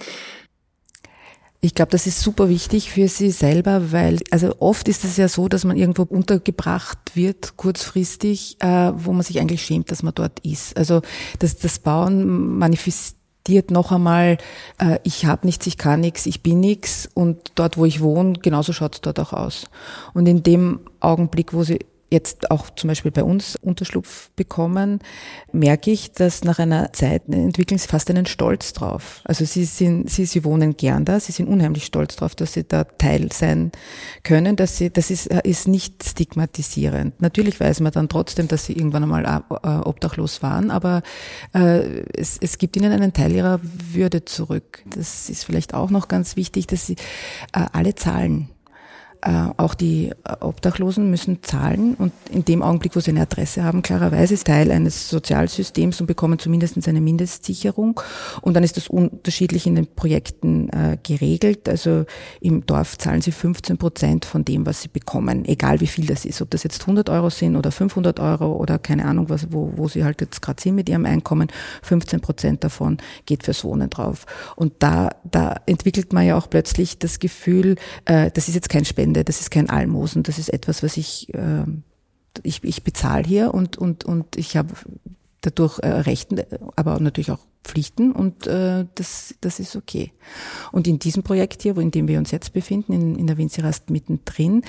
Ich 1.60 1.74
glaube, 1.74 1.90
das 1.90 2.06
ist 2.06 2.20
super 2.20 2.48
wichtig 2.48 2.90
für 2.90 3.08
sie 3.08 3.30
selber, 3.30 3.90
weil 3.90 4.20
also 4.30 4.54
oft 4.60 4.88
ist 4.88 5.04
es 5.04 5.16
ja 5.16 5.28
so, 5.28 5.48
dass 5.48 5.64
man 5.64 5.76
irgendwo 5.76 6.02
untergebracht 6.02 6.98
wird, 7.14 7.56
kurzfristig, 7.56 8.56
äh, 8.60 8.92
wo 8.94 9.12
man 9.12 9.22
sich 9.22 9.40
eigentlich 9.40 9.62
schämt, 9.62 9.90
dass 9.90 10.02
man 10.02 10.14
dort 10.14 10.40
ist. 10.40 10.76
Also 10.76 11.02
das, 11.38 11.56
das 11.56 11.78
Bauen 11.80 12.56
manifestiert 12.58 13.16
reflektiert 13.46 13.70
noch 13.70 13.92
einmal, 13.92 14.38
äh, 14.78 14.98
ich 15.04 15.24
habe 15.24 15.46
nichts, 15.46 15.66
ich 15.66 15.78
kann 15.78 16.00
nichts, 16.00 16.26
ich 16.26 16.42
bin 16.42 16.60
nichts 16.60 17.08
und 17.14 17.52
dort, 17.54 17.78
wo 17.78 17.84
ich 17.84 18.00
wohne, 18.00 18.34
genauso 18.34 18.72
schaut 18.72 18.96
es 18.96 19.00
dort 19.00 19.20
auch 19.20 19.32
aus. 19.32 19.66
Und 20.14 20.26
in 20.26 20.42
dem 20.42 20.80
Augenblick, 21.00 21.52
wo 21.52 21.62
sie 21.62 21.78
jetzt 22.10 22.50
auch 22.50 22.70
zum 22.70 22.88
Beispiel 22.88 23.10
bei 23.10 23.24
uns 23.24 23.56
Unterschlupf 23.56 24.30
bekommen, 24.36 25.00
merke 25.52 25.90
ich, 25.90 26.12
dass 26.12 26.44
nach 26.44 26.58
einer 26.58 26.92
Zeit 26.92 27.22
entwickeln 27.28 27.78
sie 27.78 27.88
fast 27.88 28.08
einen 28.10 28.26
Stolz 28.26 28.72
drauf. 28.72 29.22
Also 29.24 29.44
sie 29.44 29.64
sind, 29.64 30.08
sie, 30.08 30.24
sie 30.24 30.44
wohnen 30.44 30.76
gern 30.76 31.04
da, 31.04 31.18
sie 31.18 31.32
sind 31.32 31.48
unheimlich 31.48 31.84
stolz 31.84 32.16
drauf, 32.16 32.34
dass 32.34 32.52
sie 32.52 32.64
da 32.64 32.84
Teil 32.84 33.32
sein 33.32 33.72
können, 34.22 34.56
dass 34.56 34.76
sie, 34.76 34.90
das 34.90 35.10
ist, 35.10 35.26
ist 35.26 35.66
nicht 35.66 36.04
stigmatisierend. 36.04 37.20
Natürlich 37.20 37.58
weiß 37.58 37.80
man 37.80 37.92
dann 37.92 38.08
trotzdem, 38.08 38.46
dass 38.46 38.66
sie 38.66 38.74
irgendwann 38.74 39.02
einmal 39.02 39.42
äh, 39.50 39.68
obdachlos 39.68 40.42
waren, 40.42 40.70
aber 40.70 41.02
äh, 41.54 42.02
es, 42.16 42.38
es 42.40 42.58
gibt 42.58 42.76
ihnen 42.76 42.92
einen 42.92 43.12
Teil 43.12 43.32
ihrer 43.32 43.60
Würde 43.62 44.24
zurück. 44.24 44.82
Das 44.86 45.28
ist 45.28 45.44
vielleicht 45.44 45.74
auch 45.74 45.90
noch 45.90 46.08
ganz 46.08 46.36
wichtig, 46.36 46.66
dass 46.68 46.86
sie 46.86 46.96
äh, 47.52 47.66
alle 47.72 47.94
zahlen 47.94 48.48
Äh, 48.50 48.55
auch 49.56 49.74
die 49.74 50.12
Obdachlosen 50.40 51.10
müssen 51.10 51.42
zahlen 51.42 51.94
und 51.94 52.12
in 52.30 52.44
dem 52.44 52.62
Augenblick, 52.62 52.94
wo 52.94 53.00
sie 53.00 53.10
eine 53.10 53.22
Adresse 53.22 53.64
haben, 53.64 53.82
klarerweise 53.82 54.34
ist 54.34 54.46
Teil 54.46 54.70
eines 54.70 55.10
Sozialsystems 55.10 56.00
und 56.00 56.06
bekommen 56.06 56.38
zumindest 56.38 56.86
eine 56.86 57.00
Mindestsicherung. 57.00 58.00
Und 58.42 58.54
dann 58.54 58.62
ist 58.62 58.76
das 58.76 58.88
unterschiedlich 58.88 59.66
in 59.66 59.74
den 59.74 59.86
Projekten 59.86 60.68
äh, 60.68 60.98
geregelt. 61.02 61.68
Also 61.68 62.04
im 62.40 62.64
Dorf 62.66 62.98
zahlen 62.98 63.20
sie 63.20 63.32
15 63.32 63.78
Prozent 63.78 64.24
von 64.24 64.44
dem, 64.44 64.64
was 64.64 64.82
sie 64.82 64.88
bekommen, 64.88 65.44
egal 65.44 65.80
wie 65.80 65.86
viel 65.86 66.06
das 66.06 66.24
ist. 66.24 66.40
Ob 66.40 66.50
das 66.50 66.62
jetzt 66.62 66.82
100 66.82 67.08
Euro 67.10 67.30
sind 67.30 67.56
oder 67.56 67.72
500 67.72 68.20
Euro 68.20 68.52
oder 68.52 68.78
keine 68.78 69.06
Ahnung, 69.06 69.28
was, 69.28 69.48
wo, 69.50 69.72
wo 69.74 69.88
sie 69.88 70.04
halt 70.04 70.20
jetzt 70.20 70.40
gerade 70.40 70.62
sind 70.62 70.76
mit 70.76 70.88
ihrem 70.88 71.04
Einkommen, 71.04 71.48
15 71.82 72.20
Prozent 72.20 72.62
davon 72.62 72.98
geht 73.24 73.42
fürs 73.42 73.64
Wohnen 73.64 73.90
drauf. 73.90 74.26
Und 74.54 74.74
da, 74.78 75.10
da 75.24 75.56
entwickelt 75.66 76.12
man 76.12 76.24
ja 76.26 76.36
auch 76.36 76.48
plötzlich 76.48 76.98
das 76.98 77.18
Gefühl, 77.18 77.76
äh, 78.04 78.30
das 78.32 78.48
ist 78.48 78.54
jetzt 78.54 78.68
kein 78.68 78.84
Spende, 79.16 79.24
das 79.24 79.40
ist 79.40 79.50
kein 79.50 79.70
Almosen, 79.70 80.22
das 80.22 80.38
ist 80.38 80.52
etwas, 80.52 80.82
was 80.82 80.96
ich, 80.96 81.32
äh, 81.34 81.64
ich, 82.42 82.62
ich 82.62 82.82
bezahle 82.82 83.24
hier 83.24 83.54
und, 83.54 83.76
und, 83.78 84.04
und 84.04 84.36
ich 84.36 84.56
habe 84.56 84.74
dadurch 85.40 85.78
äh, 85.78 85.88
Rechten, 85.88 86.40
aber 86.76 87.00
natürlich 87.00 87.30
auch 87.30 87.40
Pflichten 87.64 88.12
und 88.12 88.46
äh, 88.46 88.84
das, 88.94 89.34
das 89.40 89.58
ist 89.58 89.74
okay. 89.74 90.12
Und 90.70 90.86
in 90.86 90.98
diesem 90.98 91.22
Projekt 91.22 91.62
hier, 91.62 91.76
wo 91.76 91.80
in 91.80 91.90
dem 91.90 92.08
wir 92.08 92.18
uns 92.18 92.30
jetzt 92.30 92.52
befinden, 92.52 92.92
in, 92.92 93.16
in 93.16 93.26
der 93.26 93.38
Winzerast 93.38 93.90
mittendrin, 93.90 94.62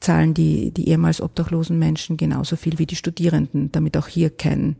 zahlen 0.00 0.34
die, 0.34 0.70
die 0.70 0.88
ehemals 0.88 1.20
obdachlosen 1.20 1.78
Menschen 1.78 2.16
genauso 2.16 2.56
viel 2.56 2.78
wie 2.78 2.86
die 2.86 2.96
Studierenden, 2.96 3.72
damit 3.72 3.96
auch 3.96 4.08
hier 4.08 4.30
kein, 4.30 4.76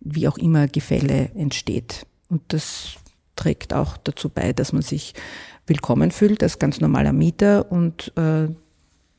wie 0.00 0.28
auch 0.28 0.38
immer, 0.38 0.68
Gefälle 0.68 1.30
entsteht. 1.34 2.06
Und 2.28 2.42
das 2.48 2.94
trägt 3.34 3.72
auch 3.72 3.96
dazu 3.96 4.28
bei, 4.28 4.52
dass 4.52 4.72
man 4.72 4.82
sich 4.82 5.14
willkommen 5.70 6.10
fühlt 6.10 6.42
als 6.42 6.58
ganz 6.58 6.80
normaler 6.80 7.12
Mieter 7.12 7.70
und 7.70 8.12
äh, 8.16 8.48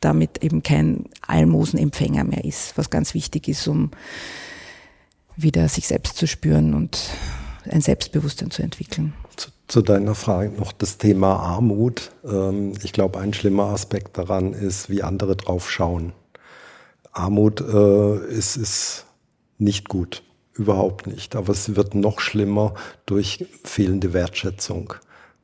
damit 0.02 0.44
eben 0.44 0.62
kein 0.62 1.06
Almosenempfänger 1.26 2.26
mehr 2.26 2.44
ist, 2.44 2.78
was 2.78 2.90
ganz 2.90 3.14
wichtig 3.14 3.48
ist, 3.48 3.68
um 3.70 3.92
wieder 5.38 5.70
sich 5.70 5.88
selbst 5.88 6.18
zu 6.18 6.28
spüren 6.28 6.74
und 6.74 7.10
ein 7.70 7.80
Selbstbewusstsein 7.80 8.52
zu 8.52 8.64
entwickeln. 8.64 9.14
Zu, 9.38 9.50
zu 9.70 9.82
deiner 9.82 10.14
Frage 10.14 10.50
noch 10.50 10.74
das 10.74 10.98
Thema 10.98 11.38
Armut. 11.38 12.12
Ähm, 12.26 12.74
ich 12.84 12.92
glaube, 12.92 13.20
ein 13.20 13.34
schlimmer 13.34 13.68
Aspekt 13.68 14.18
daran 14.18 14.52
ist, 14.52 14.90
wie 14.90 15.04
andere 15.04 15.38
drauf 15.38 15.72
schauen. 15.72 16.12
Armut 17.14 17.62
äh, 17.62 18.28
ist, 18.28 18.58
ist 18.58 19.06
nicht 19.58 19.88
gut, 19.88 20.22
überhaupt 20.54 21.08
nicht. 21.08 21.38
Aber 21.38 21.54
es 21.54 21.78
wird 21.78 21.96
noch 21.96 22.20
schlimmer 22.20 22.74
durch 23.06 23.46
fehlende 23.64 24.12
Wertschätzung 24.12 24.96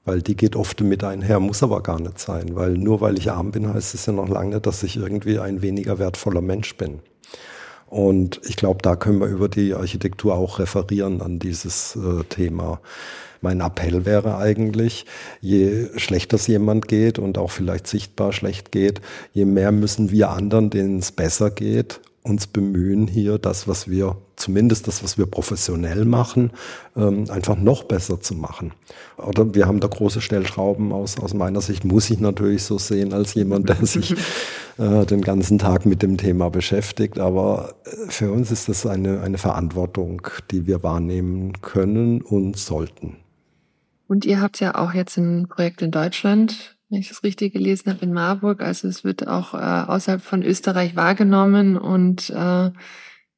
weil 0.07 0.21
die 0.21 0.37
geht 0.37 0.55
oft 0.55 0.81
mit 0.81 1.03
einher, 1.03 1.39
muss 1.39 1.61
aber 1.61 1.83
gar 1.83 1.99
nicht 1.99 2.17
sein, 2.17 2.55
weil 2.55 2.71
nur 2.71 3.01
weil 3.01 3.17
ich 3.17 3.29
arm 3.29 3.51
bin, 3.51 3.71
heißt 3.73 3.93
es 3.93 4.05
ja 4.05 4.13
noch 4.13 4.29
lange 4.29 4.55
nicht, 4.55 4.65
dass 4.65 4.81
ich 4.81 4.95
irgendwie 4.95 5.37
ein 5.37 5.61
weniger 5.61 5.99
wertvoller 5.99 6.41
Mensch 6.41 6.75
bin. 6.77 6.99
Und 7.87 8.39
ich 8.45 8.55
glaube, 8.55 8.81
da 8.81 8.95
können 8.95 9.19
wir 9.19 9.27
über 9.27 9.49
die 9.49 9.73
Architektur 9.73 10.35
auch 10.35 10.59
referieren 10.59 11.21
an 11.21 11.39
dieses 11.39 11.97
äh, 11.97 12.23
Thema. 12.23 12.79
Mein 13.41 13.59
Appell 13.59 14.05
wäre 14.05 14.37
eigentlich, 14.37 15.05
je 15.41 15.87
schlechter 15.97 16.35
es 16.35 16.47
jemand 16.47 16.87
geht 16.87 17.19
und 17.19 17.37
auch 17.37 17.51
vielleicht 17.51 17.87
sichtbar 17.87 18.33
schlecht 18.33 18.71
geht, 18.71 19.01
je 19.33 19.45
mehr 19.45 19.71
müssen 19.71 20.09
wir 20.09 20.29
anderen, 20.29 20.69
denen 20.69 20.99
es 20.99 21.11
besser 21.11 21.51
geht, 21.51 21.99
uns 22.23 22.47
bemühen, 22.47 23.07
hier 23.07 23.37
das, 23.37 23.67
was 23.67 23.89
wir, 23.89 24.17
zumindest 24.35 24.87
das, 24.87 25.03
was 25.03 25.17
wir 25.17 25.25
professionell 25.25 26.05
machen, 26.05 26.51
ähm, 26.95 27.29
einfach 27.29 27.55
noch 27.55 27.83
besser 27.83 28.19
zu 28.19 28.35
machen. 28.35 28.73
Oder 29.17 29.53
wir 29.53 29.65
haben 29.65 29.79
da 29.79 29.87
große 29.87 30.21
Stellschrauben 30.21 30.91
aus, 30.91 31.17
aus 31.19 31.33
meiner 31.33 31.61
Sicht, 31.61 31.85
muss 31.85 32.09
ich 32.09 32.19
natürlich 32.19 32.63
so 32.63 32.77
sehen 32.77 33.13
als 33.13 33.33
jemand, 33.33 33.69
der 33.69 33.77
sich 33.85 34.15
äh, 34.77 35.05
den 35.05 35.21
ganzen 35.21 35.57
Tag 35.57 35.85
mit 35.85 36.01
dem 36.01 36.17
Thema 36.17 36.49
beschäftigt. 36.49 37.17
Aber 37.17 37.75
äh, 37.85 38.09
für 38.09 38.31
uns 38.31 38.51
ist 38.51 38.69
das 38.69 38.85
eine, 38.85 39.21
eine 39.21 39.37
Verantwortung, 39.37 40.21
die 40.51 40.67
wir 40.67 40.83
wahrnehmen 40.83 41.61
können 41.61 42.21
und 42.21 42.57
sollten. 42.57 43.17
Und 44.07 44.25
ihr 44.25 44.41
habt 44.41 44.59
ja 44.59 44.75
auch 44.75 44.93
jetzt 44.93 45.17
ein 45.17 45.47
Projekt 45.47 45.81
in 45.81 45.91
Deutschland, 45.91 46.76
wenn 46.89 46.99
ich 46.99 47.09
das 47.09 47.23
richtig 47.23 47.53
gelesen 47.53 47.91
habe, 47.91 48.05
in 48.05 48.13
Marburg. 48.13 48.61
Also 48.61 48.87
es 48.87 49.03
wird 49.03 49.27
auch 49.27 49.53
äh, 49.53 49.57
außerhalb 49.57 50.21
von 50.21 50.43
Österreich 50.43 50.95
wahrgenommen 50.95 51.77
und 51.77 52.29
äh, 52.29 52.71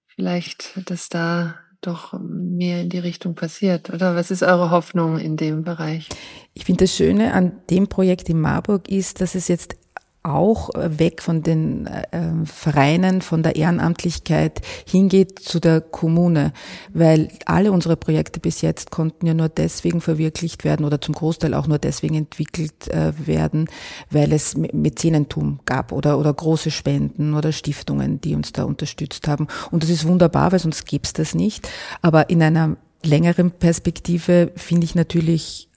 vielleicht, 0.07 0.89
dass 0.89 1.09
da 1.09 1.55
doch 1.81 2.13
mehr 2.19 2.81
in 2.81 2.89
die 2.89 2.99
Richtung 2.99 3.35
passiert. 3.35 3.89
Oder 3.89 4.15
was 4.15 4.31
ist 4.31 4.43
eure 4.43 4.69
Hoffnung 4.69 5.17
in 5.17 5.37
dem 5.37 5.63
Bereich? 5.63 6.09
Ich 6.53 6.65
finde 6.65 6.83
das 6.83 6.95
Schöne 6.95 7.33
an 7.33 7.53
dem 7.69 7.87
Projekt 7.87 8.29
in 8.29 8.41
Marburg 8.41 8.89
ist, 8.89 9.21
dass 9.21 9.33
es 9.33 9.47
jetzt 9.47 9.77
auch 10.23 10.73
äh, 10.75 10.99
weg 10.99 11.21
von 11.21 11.43
den 11.43 11.87
äh, 11.87 12.03
äh, 12.11 12.45
Vereinen, 12.45 13.21
von 13.21 13.41
der 13.41 13.55
Ehrenamtlichkeit 13.55 14.61
hingeht 14.85 15.39
zu 15.39 15.59
der 15.59 15.81
Kommune, 15.81 16.51
weil 16.93 17.29
alle 17.45 17.71
unsere 17.71 17.95
Projekte 17.95 18.39
bis 18.39 18.61
jetzt 18.61 18.91
konnten 18.91 19.25
ja 19.25 19.33
nur 19.33 19.49
deswegen 19.49 20.01
verwirklicht 20.01 20.65
werden 20.65 20.85
oder 20.85 20.99
zum 20.99 21.15
Großteil 21.15 21.53
auch 21.53 21.67
nur 21.67 21.79
deswegen 21.79 22.15
entwickelt 22.15 22.89
äh, 22.89 23.13
werden, 23.25 23.67
weil 24.11 24.33
es 24.33 24.57
Mäzenentum 24.57 25.59
gab 25.65 25.91
oder, 25.91 26.19
oder 26.19 26.33
große 26.33 26.71
Spenden 26.71 27.33
oder 27.33 27.51
Stiftungen, 27.51 28.19
die 28.19 28.35
uns 28.35 28.51
da 28.51 28.63
unterstützt 28.63 29.27
haben. 29.27 29.47
Und 29.71 29.83
das 29.83 29.89
ist 29.89 30.05
wunderbar, 30.07 30.51
weil 30.51 30.59
sonst 30.59 30.85
gäbe 30.85 31.05
es 31.05 31.13
das 31.13 31.33
nicht. 31.33 31.69
Aber 32.01 32.29
in 32.29 32.43
einer 32.43 32.75
längeren 33.03 33.51
Perspektive 33.51 34.51
finde 34.55 34.85
ich 34.85 34.95
natürlich 34.95 35.68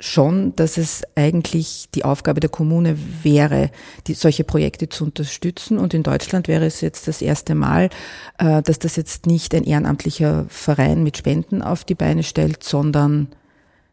schon, 0.00 0.54
dass 0.56 0.76
es 0.76 1.02
eigentlich 1.14 1.88
die 1.94 2.04
Aufgabe 2.04 2.40
der 2.40 2.50
Kommune 2.50 2.96
wäre, 3.22 3.70
die, 4.06 4.14
solche 4.14 4.44
Projekte 4.44 4.88
zu 4.88 5.04
unterstützen. 5.04 5.78
Und 5.78 5.94
in 5.94 6.02
Deutschland 6.02 6.48
wäre 6.48 6.66
es 6.66 6.80
jetzt 6.80 7.06
das 7.08 7.22
erste 7.22 7.54
Mal, 7.54 7.90
äh, 8.38 8.62
dass 8.62 8.78
das 8.78 8.96
jetzt 8.96 9.26
nicht 9.26 9.54
ein 9.54 9.64
ehrenamtlicher 9.64 10.46
Verein 10.48 11.02
mit 11.02 11.16
Spenden 11.16 11.62
auf 11.62 11.84
die 11.84 11.94
Beine 11.94 12.22
stellt, 12.22 12.64
sondern 12.64 13.28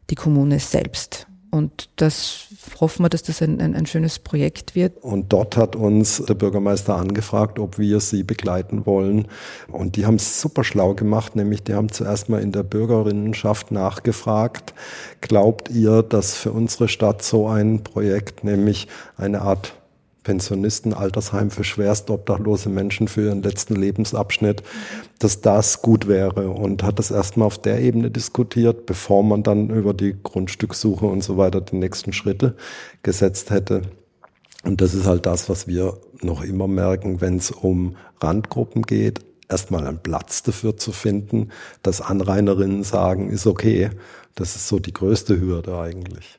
die 0.09 0.15
Kommune 0.15 0.59
selbst. 0.59 1.27
Und 1.51 1.89
das 1.97 2.47
hoffen 2.79 3.03
wir, 3.03 3.09
dass 3.09 3.23
das 3.23 3.41
ein, 3.41 3.59
ein, 3.59 3.75
ein, 3.75 3.85
schönes 3.85 4.19
Projekt 4.19 4.75
wird. 4.75 5.03
Und 5.03 5.33
dort 5.33 5.57
hat 5.57 5.75
uns 5.75 6.23
der 6.25 6.35
Bürgermeister 6.35 6.95
angefragt, 6.95 7.59
ob 7.59 7.77
wir 7.77 7.99
sie 7.99 8.23
begleiten 8.23 8.85
wollen. 8.85 9.27
Und 9.67 9.95
die 9.95 10.05
haben 10.05 10.15
es 10.15 10.41
super 10.41 10.63
schlau 10.63 10.93
gemacht, 10.93 11.35
nämlich 11.35 11.63
die 11.63 11.73
haben 11.73 11.91
zuerst 11.91 12.29
mal 12.29 12.41
in 12.41 12.51
der 12.51 12.63
Bürgerinnenschaft 12.63 13.71
nachgefragt, 13.71 14.73
glaubt 15.21 15.69
ihr, 15.69 16.03
dass 16.03 16.35
für 16.35 16.51
unsere 16.51 16.87
Stadt 16.87 17.23
so 17.23 17.47
ein 17.47 17.83
Projekt, 17.83 18.43
nämlich 18.43 18.87
eine 19.17 19.41
Art 19.41 19.73
Pensionisten, 20.23 20.93
Altersheim 20.93 21.49
für 21.49 21.63
schwerst 21.63 22.09
obdachlose 22.09 22.69
Menschen 22.69 23.07
für 23.07 23.25
ihren 23.25 23.41
letzten 23.41 23.75
Lebensabschnitt, 23.75 24.61
dass 25.19 25.41
das 25.41 25.81
gut 25.81 26.07
wäre 26.07 26.49
und 26.49 26.83
hat 26.83 26.99
das 26.99 27.09
erstmal 27.09 27.47
auf 27.47 27.57
der 27.57 27.79
Ebene 27.81 28.11
diskutiert, 28.11 28.85
bevor 28.85 29.23
man 29.23 29.43
dann 29.43 29.69
über 29.69 29.93
die 29.93 30.15
Grundstückssuche 30.21 31.05
und 31.05 31.23
so 31.23 31.37
weiter 31.37 31.61
die 31.61 31.75
nächsten 31.75 32.13
Schritte 32.13 32.55
gesetzt 33.01 33.49
hätte. 33.49 33.81
Und 34.63 34.81
das 34.81 34.93
ist 34.93 35.07
halt 35.07 35.25
das, 35.25 35.49
was 35.49 35.67
wir 35.67 35.97
noch 36.21 36.43
immer 36.43 36.67
merken, 36.67 37.19
wenn 37.19 37.37
es 37.37 37.49
um 37.49 37.95
Randgruppen 38.19 38.83
geht, 38.83 39.21
erstmal 39.49 39.87
einen 39.87 39.99
Platz 39.99 40.43
dafür 40.43 40.77
zu 40.77 40.91
finden, 40.91 41.49
dass 41.81 41.99
Anrainerinnen 41.99 42.83
sagen, 42.83 43.29
ist 43.29 43.47
okay. 43.47 43.89
Das 44.35 44.55
ist 44.55 44.67
so 44.67 44.79
die 44.79 44.93
größte 44.93 45.39
Hürde 45.39 45.77
eigentlich. 45.77 46.37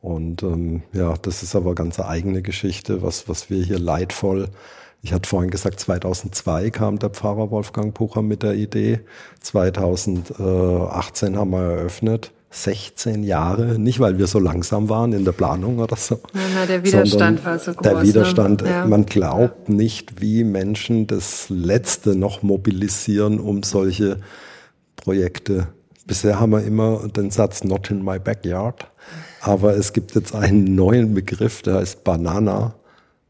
Und 0.00 0.42
ähm, 0.42 0.82
ja, 0.92 1.14
das 1.20 1.42
ist 1.42 1.54
aber 1.54 1.74
ganz 1.74 2.00
eigene 2.00 2.42
Geschichte, 2.42 3.02
was, 3.02 3.28
was 3.28 3.50
wir 3.50 3.62
hier 3.62 3.78
leidvoll. 3.78 4.48
Ich 5.02 5.12
hatte 5.12 5.28
vorhin 5.28 5.50
gesagt, 5.50 5.80
2002 5.80 6.70
kam 6.70 6.98
der 6.98 7.10
Pfarrer 7.10 7.50
Wolfgang 7.50 7.94
Pucher 7.94 8.22
mit 8.22 8.42
der 8.42 8.54
Idee. 8.54 9.00
2018 9.40 11.36
haben 11.36 11.50
wir 11.50 11.62
eröffnet. 11.62 12.32
16 12.52 13.22
Jahre, 13.22 13.78
nicht 13.78 14.00
weil 14.00 14.18
wir 14.18 14.26
so 14.26 14.40
langsam 14.40 14.88
waren 14.88 15.12
in 15.12 15.24
der 15.24 15.30
Planung 15.30 15.78
oder 15.78 15.94
so. 15.94 16.16
Ja, 16.34 16.40
na, 16.52 16.66
der 16.66 16.84
Widerstand 16.84 17.44
war 17.44 17.60
so 17.60 17.72
groß. 17.72 17.82
Der 17.82 17.94
ne? 17.94 18.02
Widerstand, 18.02 18.62
ne? 18.62 18.70
ja. 18.70 18.86
man 18.86 19.06
glaubt 19.06 19.68
ja. 19.68 19.74
nicht, 19.74 20.20
wie 20.20 20.42
Menschen 20.42 21.06
das 21.06 21.48
Letzte 21.48 22.16
noch 22.16 22.42
mobilisieren, 22.42 23.38
um 23.38 23.62
solche 23.62 24.18
Projekte. 24.96 25.68
Bisher 26.06 26.40
haben 26.40 26.50
wir 26.50 26.64
immer 26.64 27.06
den 27.08 27.30
Satz 27.30 27.62
Not 27.62 27.92
in 27.92 28.04
my 28.04 28.18
backyard. 28.18 28.90
Aber 29.40 29.76
es 29.76 29.92
gibt 29.92 30.14
jetzt 30.14 30.34
einen 30.34 30.74
neuen 30.74 31.14
Begriff, 31.14 31.62
der 31.62 31.76
heißt 31.76 32.04
Banana. 32.04 32.74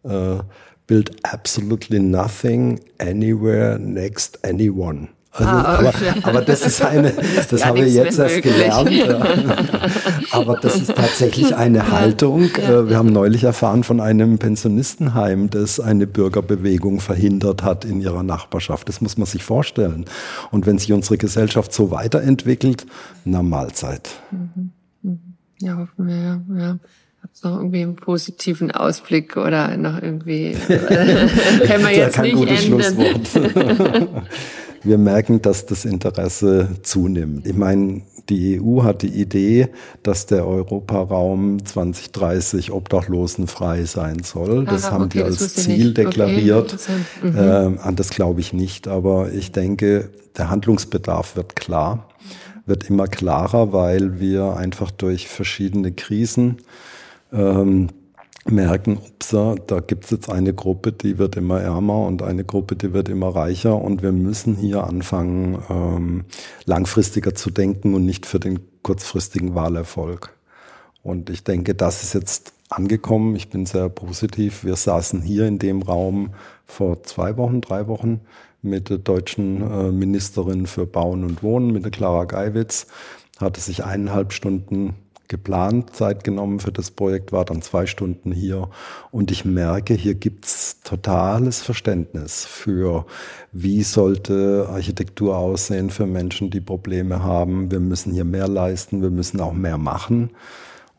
Äh, 0.03 0.39
build 0.87 1.13
absolutely 1.23 2.01
nothing, 2.01 2.81
anywhere, 2.99 3.79
next, 3.79 4.45
anyone. 4.45 5.09
Also, 5.33 5.49
ah, 5.49 5.79
aber, 5.79 5.93
aber, 6.25 6.41
das 6.43 6.67
ist 6.67 6.83
eine, 6.83 7.13
das 7.51 7.65
habe 7.65 7.79
ich 7.83 7.95
jetzt 7.95 8.19
erst 8.19 8.43
gelernt. 8.43 8.91
aber 10.33 10.57
das 10.57 10.75
ist 10.75 10.93
tatsächlich 10.93 11.55
eine 11.55 11.93
Haltung. 11.93 12.51
Ja. 12.59 12.81
Äh, 12.81 12.89
wir 12.89 12.97
haben 12.97 13.13
neulich 13.13 13.45
erfahren 13.45 13.85
von 13.85 14.01
einem 14.01 14.39
Pensionistenheim, 14.39 15.49
das 15.49 15.79
eine 15.79 16.09
Bürgerbewegung 16.09 16.99
verhindert 16.99 17.63
hat 17.63 17.85
in 17.85 18.01
ihrer 18.01 18.25
Nachbarschaft. 18.25 18.89
Das 18.89 19.01
muss 19.01 19.17
man 19.17 19.27
sich 19.27 19.45
vorstellen. 19.45 20.07
Und 20.51 20.67
wenn 20.67 20.79
sich 20.79 20.93
unsere 20.93 21.17
Gesellschaft 21.17 21.73
so 21.73 21.93
weiterentwickelt, 21.93 22.87
na 23.25 23.45
Mahlzeit. 23.45 24.11
Mhm. 24.33 24.73
Ja, 25.61 25.77
hoffen 25.77 26.09
wir, 26.09 26.17
ja. 26.17 26.41
ja. 26.59 26.79
noch 27.43 27.59
irgendwie 27.59 27.83
einen 27.83 27.97
positiven 27.97 28.71
Ausblick 28.71 29.37
oder 29.37 29.77
noch 29.77 30.03
irgendwie 30.03 30.53
können 30.67 31.85
wir 31.85 31.97
jetzt 31.97 32.21
nicht 32.21 32.35
enden. 32.35 34.09
wir 34.83 34.99
merken, 34.99 35.43
dass 35.43 35.67
das 35.67 35.85
Interesse 35.85 36.69
zunimmt. 36.83 37.47
Ich 37.47 37.57
meine, 37.57 38.03
die 38.31 38.61
EU 38.61 38.83
hat 38.85 39.03
die 39.03 39.09
Idee, 39.09 39.69
dass 40.03 40.27
der 40.27 40.47
Europaraum 40.47 41.65
2030 41.65 42.71
obdachlosenfrei 42.71 43.85
sein 43.85 44.23
soll. 44.23 44.65
Das 44.65 44.85
Aha, 44.85 44.93
haben 44.93 45.05
okay, 45.05 45.19
die 45.19 45.25
als 45.25 45.55
Ziel 45.55 45.93
deklariert. 45.93 46.75
Okay, 47.21 47.29
mhm. 47.29 47.77
äh, 47.77 47.81
an 47.81 47.97
das 47.97 48.11
glaube 48.11 48.41
ich 48.41 48.53
nicht, 48.53 48.89
aber 48.89 49.33
ich 49.33 49.53
denke, 49.53 50.11
der 50.39 50.49
Handlungsbedarf 50.49 51.37
wird 51.37 51.57
klar, 51.57 52.09
wird 52.67 52.89
immer 52.89 53.07
klarer, 53.07 53.73
weil 53.73 54.21
wir 54.21 54.57
einfach 54.57 54.91
durch 54.91 55.29
verschiedene 55.29 55.93
Krisen 55.93 56.59
ähm, 57.33 57.89
merken, 58.49 58.99
upsa, 58.99 59.55
da 59.67 59.81
gibt 59.81 60.05
es 60.05 60.11
jetzt 60.11 60.31
eine 60.31 60.55
Gruppe, 60.55 60.93
die 60.93 61.19
wird 61.19 61.37
immer 61.37 61.61
ärmer 61.61 62.07
und 62.07 62.23
eine 62.23 62.45
Gruppe, 62.45 62.77
die 62.77 62.93
wird 62.93 63.09
immer 63.09 63.35
reicher 63.35 63.81
und 63.81 64.03
wir 64.03 64.13
müssen 64.13 64.57
hier 64.57 64.85
anfangen, 64.85 65.63
ähm, 65.69 66.25
langfristiger 66.65 67.35
zu 67.35 67.51
denken 67.51 67.95
und 67.95 68.07
nicht 68.07 68.27
für 68.27 68.41
den 68.41 68.61
kurzfristigen 68.83 69.55
Wahlerfolg. 69.55 70.35
Und 71.03 71.31
ich 71.31 71.45
denke, 71.45 71.75
das 71.75 72.03
ist 72.03 72.15
jetzt 72.15 72.53
angekommen. 72.69 73.37
Ich 73.37 73.51
bin 73.51 73.67
sehr 73.67 73.89
positiv. 73.89 74.65
Wir 74.65 74.77
saßen 74.77 75.23
hier 75.23 75.47
in 75.47 75.59
dem 75.59 75.83
Raum 75.83 76.31
vor 76.67 77.03
zwei 77.03 77.37
Wochen, 77.37 77.61
drei 77.61 77.87
Wochen 77.89 78.21
mit 78.63 78.91
der 78.91 78.99
deutschen 78.99 79.63
äh, 79.63 79.93
Ministerin 79.93 80.67
für 80.67 80.87
Bauen 80.87 81.25
und 81.25 81.43
Wohnen, 81.43 81.73
mit 81.73 81.85
der 81.85 81.91
Clara 81.91 82.25
Geiwitz, 82.25 82.87
hatte 83.39 83.61
sich 83.61 83.85
eineinhalb 83.85 84.33
Stunden 84.33 84.95
geplant, 85.31 85.95
Zeit 85.95 86.25
genommen 86.25 86.61
für 86.61 86.73
das 86.73 86.91
Projekt, 86.91 87.33
war 87.33 87.47
dann 87.47 87.63
zwei 87.63 87.87
Stunden 87.87 88.33
hier 88.33 88.69
und 89.13 89.31
ich 89.31 89.45
merke, 89.45 89.95
hier 89.95 90.15
gibt's 90.15 90.81
totales 90.83 91.63
Verständnis 91.63 92.45
für, 92.45 93.07
wie 93.53 93.83
sollte 93.83 94.67
Architektur 94.69 95.39
aussehen 95.39 95.89
für 95.89 96.07
Menschen, 96.07 96.51
die 96.51 96.61
Probleme 96.61 97.23
haben. 97.23 97.71
Wir 97.71 97.81
müssen 97.81 98.13
hier 98.13 98.25
mehr 98.25 98.49
leisten, 98.49 99.03
wir 99.03 99.11
müssen 99.11 99.41
auch 99.41 99.53
mehr 99.53 99.79
machen. 99.79 100.31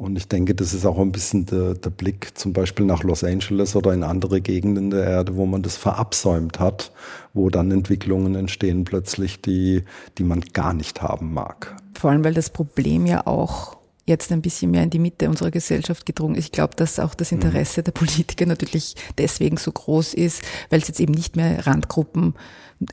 Und 0.01 0.17
ich 0.17 0.27
denke, 0.27 0.55
das 0.55 0.73
ist 0.73 0.83
auch 0.87 0.97
ein 0.97 1.11
bisschen 1.11 1.45
der, 1.45 1.75
der, 1.75 1.91
Blick 1.91 2.31
zum 2.33 2.53
Beispiel 2.53 2.87
nach 2.87 3.03
Los 3.03 3.23
Angeles 3.23 3.75
oder 3.75 3.93
in 3.93 4.01
andere 4.01 4.41
Gegenden 4.41 4.89
der 4.89 5.03
Erde, 5.03 5.35
wo 5.35 5.45
man 5.45 5.61
das 5.61 5.77
verabsäumt 5.77 6.59
hat, 6.59 6.91
wo 7.35 7.51
dann 7.51 7.69
Entwicklungen 7.69 8.33
entstehen 8.33 8.83
plötzlich, 8.83 9.43
die, 9.43 9.83
die 10.17 10.23
man 10.23 10.41
gar 10.53 10.73
nicht 10.73 11.03
haben 11.03 11.35
mag. 11.35 11.75
Vor 11.93 12.09
allem, 12.09 12.23
weil 12.23 12.33
das 12.33 12.49
Problem 12.49 13.05
ja 13.05 13.27
auch 13.27 13.77
jetzt 14.07 14.31
ein 14.31 14.41
bisschen 14.41 14.71
mehr 14.71 14.81
in 14.81 14.89
die 14.89 14.97
Mitte 14.97 15.29
unserer 15.29 15.51
Gesellschaft 15.51 16.07
gedrungen 16.07 16.33
ist. 16.33 16.45
Ich 16.45 16.51
glaube, 16.51 16.75
dass 16.75 16.97
auch 16.97 17.13
das 17.13 17.31
Interesse 17.31 17.83
der 17.83 17.91
Politiker 17.91 18.47
natürlich 18.47 18.95
deswegen 19.19 19.57
so 19.57 19.71
groß 19.71 20.15
ist, 20.15 20.41
weil 20.71 20.81
es 20.81 20.87
jetzt 20.87 20.99
eben 20.99 21.13
nicht 21.13 21.35
mehr 21.35 21.67
Randgruppen 21.67 22.33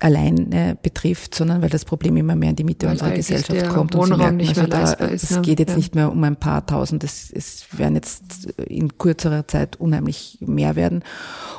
alleine 0.01 0.77
betrifft, 0.83 1.35
sondern 1.35 1.63
weil 1.63 1.71
das 1.71 1.85
Problem 1.85 2.17
immer 2.17 2.37
mehr 2.37 2.51
in 2.51 2.57
die 2.57 2.65
Mitte 2.65 2.87
weil 2.87 2.93
unserer 2.93 3.13
Gesellschaft 3.13 3.69
kommt 3.69 3.95
und 3.95 4.07
sie 4.07 4.17
merken, 4.17 4.41
also 4.41 4.67
da, 4.67 4.93
ist, 4.93 5.25
es 5.25 5.31
ne? 5.31 5.43
geht 5.43 5.59
jetzt 5.59 5.71
ja. 5.71 5.77
nicht 5.77 5.95
mehr 5.95 6.13
um 6.13 6.23
ein 6.25 6.37
paar 6.37 6.67
tausend, 6.67 7.05
es, 7.05 7.31
es 7.31 7.67
werden 7.77 7.95
jetzt 7.95 8.47
in 8.67 8.99
kürzerer 8.99 9.47
Zeit 9.49 9.77
unheimlich 9.77 10.39
mehr 10.41 10.77
werden. 10.77 11.03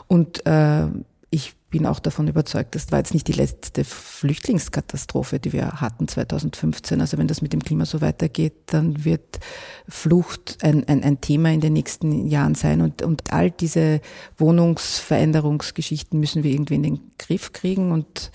Und 0.08 0.46
äh, 0.46 0.86
ich 1.32 1.56
bin 1.70 1.86
auch 1.86 2.00
davon 2.00 2.28
überzeugt, 2.28 2.76
das 2.76 2.92
war 2.92 3.00
jetzt 3.00 3.14
nicht 3.14 3.28
die 3.28 3.34
letzte 3.34 3.84
Flüchtlingskatastrophe, 3.84 5.40
die 5.40 5.54
wir 5.54 5.82
hatten 5.82 6.08
2015. 6.08 7.00
Also 7.00 7.18
wenn 7.18 7.28
das 7.28 7.42
mit 7.42 7.54
dem 7.54 7.64
Klima 7.64 7.86
so 7.86 8.02
weitergeht, 8.02 8.54
dann 8.68 9.06
wird 9.06 9.40
Flucht 9.88 10.58
ein, 10.64 10.88
ein, 10.88 11.04
ein 11.04 11.22
Thema 11.22 11.52
in 11.52 11.62
den 11.62 11.74
nächsten 11.74 12.28
Jahren 12.28 12.56
sein. 12.56 12.82
Und, 12.82 13.02
und 13.02 13.32
all 13.32 13.52
diese 13.52 14.02
Wohnungsveränderungsgeschichten 14.38 16.20
müssen 16.20 16.44
wir 16.44 16.52
irgendwie 16.52 16.76
in 16.76 16.84
den 16.84 17.12
Griff 17.18 17.54
kriegen. 17.54 17.92
Und 17.92 18.32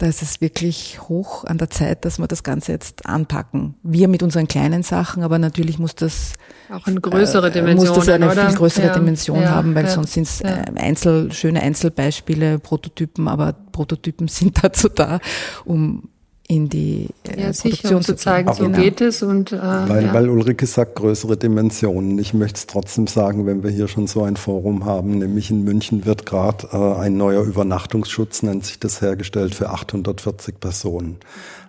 da 0.00 0.06
ist 0.06 0.22
es 0.22 0.40
wirklich 0.40 0.98
hoch 1.02 1.44
an 1.44 1.58
der 1.58 1.68
Zeit, 1.68 2.06
dass 2.06 2.18
wir 2.18 2.26
das 2.26 2.42
Ganze 2.42 2.72
jetzt 2.72 3.04
anpacken. 3.04 3.74
Wir 3.82 4.08
mit 4.08 4.22
unseren 4.22 4.48
kleinen 4.48 4.82
Sachen, 4.82 5.22
aber 5.22 5.38
natürlich 5.38 5.78
muss 5.78 5.94
das 5.94 6.32
auch 6.70 6.86
eine 6.86 7.00
größere 7.00 7.50
Dimension, 7.50 7.86
äh, 7.86 7.90
muss 7.90 8.06
das 8.06 8.08
eine 8.08 8.30
oder? 8.30 8.46
viel 8.46 8.56
größere 8.56 8.86
ja, 8.86 8.94
Dimension 8.94 9.42
ja, 9.42 9.50
haben, 9.50 9.74
weil 9.74 9.84
ja, 9.84 9.90
sonst 9.90 10.14
sind 10.14 10.22
es 10.22 10.40
äh, 10.40 10.64
Einzel, 10.74 11.32
schöne 11.32 11.60
Einzelbeispiele, 11.60 12.58
Prototypen, 12.58 13.28
aber 13.28 13.52
Prototypen 13.72 14.28
sind 14.28 14.64
dazu 14.64 14.88
da, 14.88 15.20
um 15.66 16.08
in 16.50 16.68
die 16.68 17.06
äh, 17.28 17.42
ja, 17.42 17.52
sicher, 17.52 17.76
Produktion 17.76 18.02
zu 18.02 18.16
zeigen, 18.16 18.52
so 18.52 18.64
genau. 18.64 18.78
geht 18.78 19.00
es. 19.00 19.22
Und, 19.22 19.52
äh, 19.52 19.58
weil, 19.60 20.06
ja. 20.06 20.12
weil 20.12 20.28
Ulrike 20.28 20.66
sagt, 20.66 20.96
größere 20.96 21.36
Dimensionen. 21.36 22.18
Ich 22.18 22.34
möchte 22.34 22.58
es 22.58 22.66
trotzdem 22.66 23.06
sagen, 23.06 23.46
wenn 23.46 23.62
wir 23.62 23.70
hier 23.70 23.86
schon 23.86 24.08
so 24.08 24.24
ein 24.24 24.34
Forum 24.34 24.84
haben, 24.84 25.18
nämlich 25.18 25.52
in 25.52 25.62
München 25.62 26.06
wird 26.06 26.26
gerade 26.26 26.66
äh, 26.72 27.00
ein 27.00 27.16
neuer 27.16 27.44
Übernachtungsschutz, 27.44 28.42
nennt 28.42 28.64
sich 28.64 28.80
das, 28.80 29.00
hergestellt 29.00 29.54
für 29.54 29.70
840 29.70 30.58
Personen. 30.58 31.18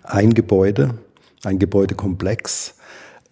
Ein 0.02 0.34
Gebäude, 0.34 0.94
ein 1.44 1.60
Gebäudekomplex 1.60 2.74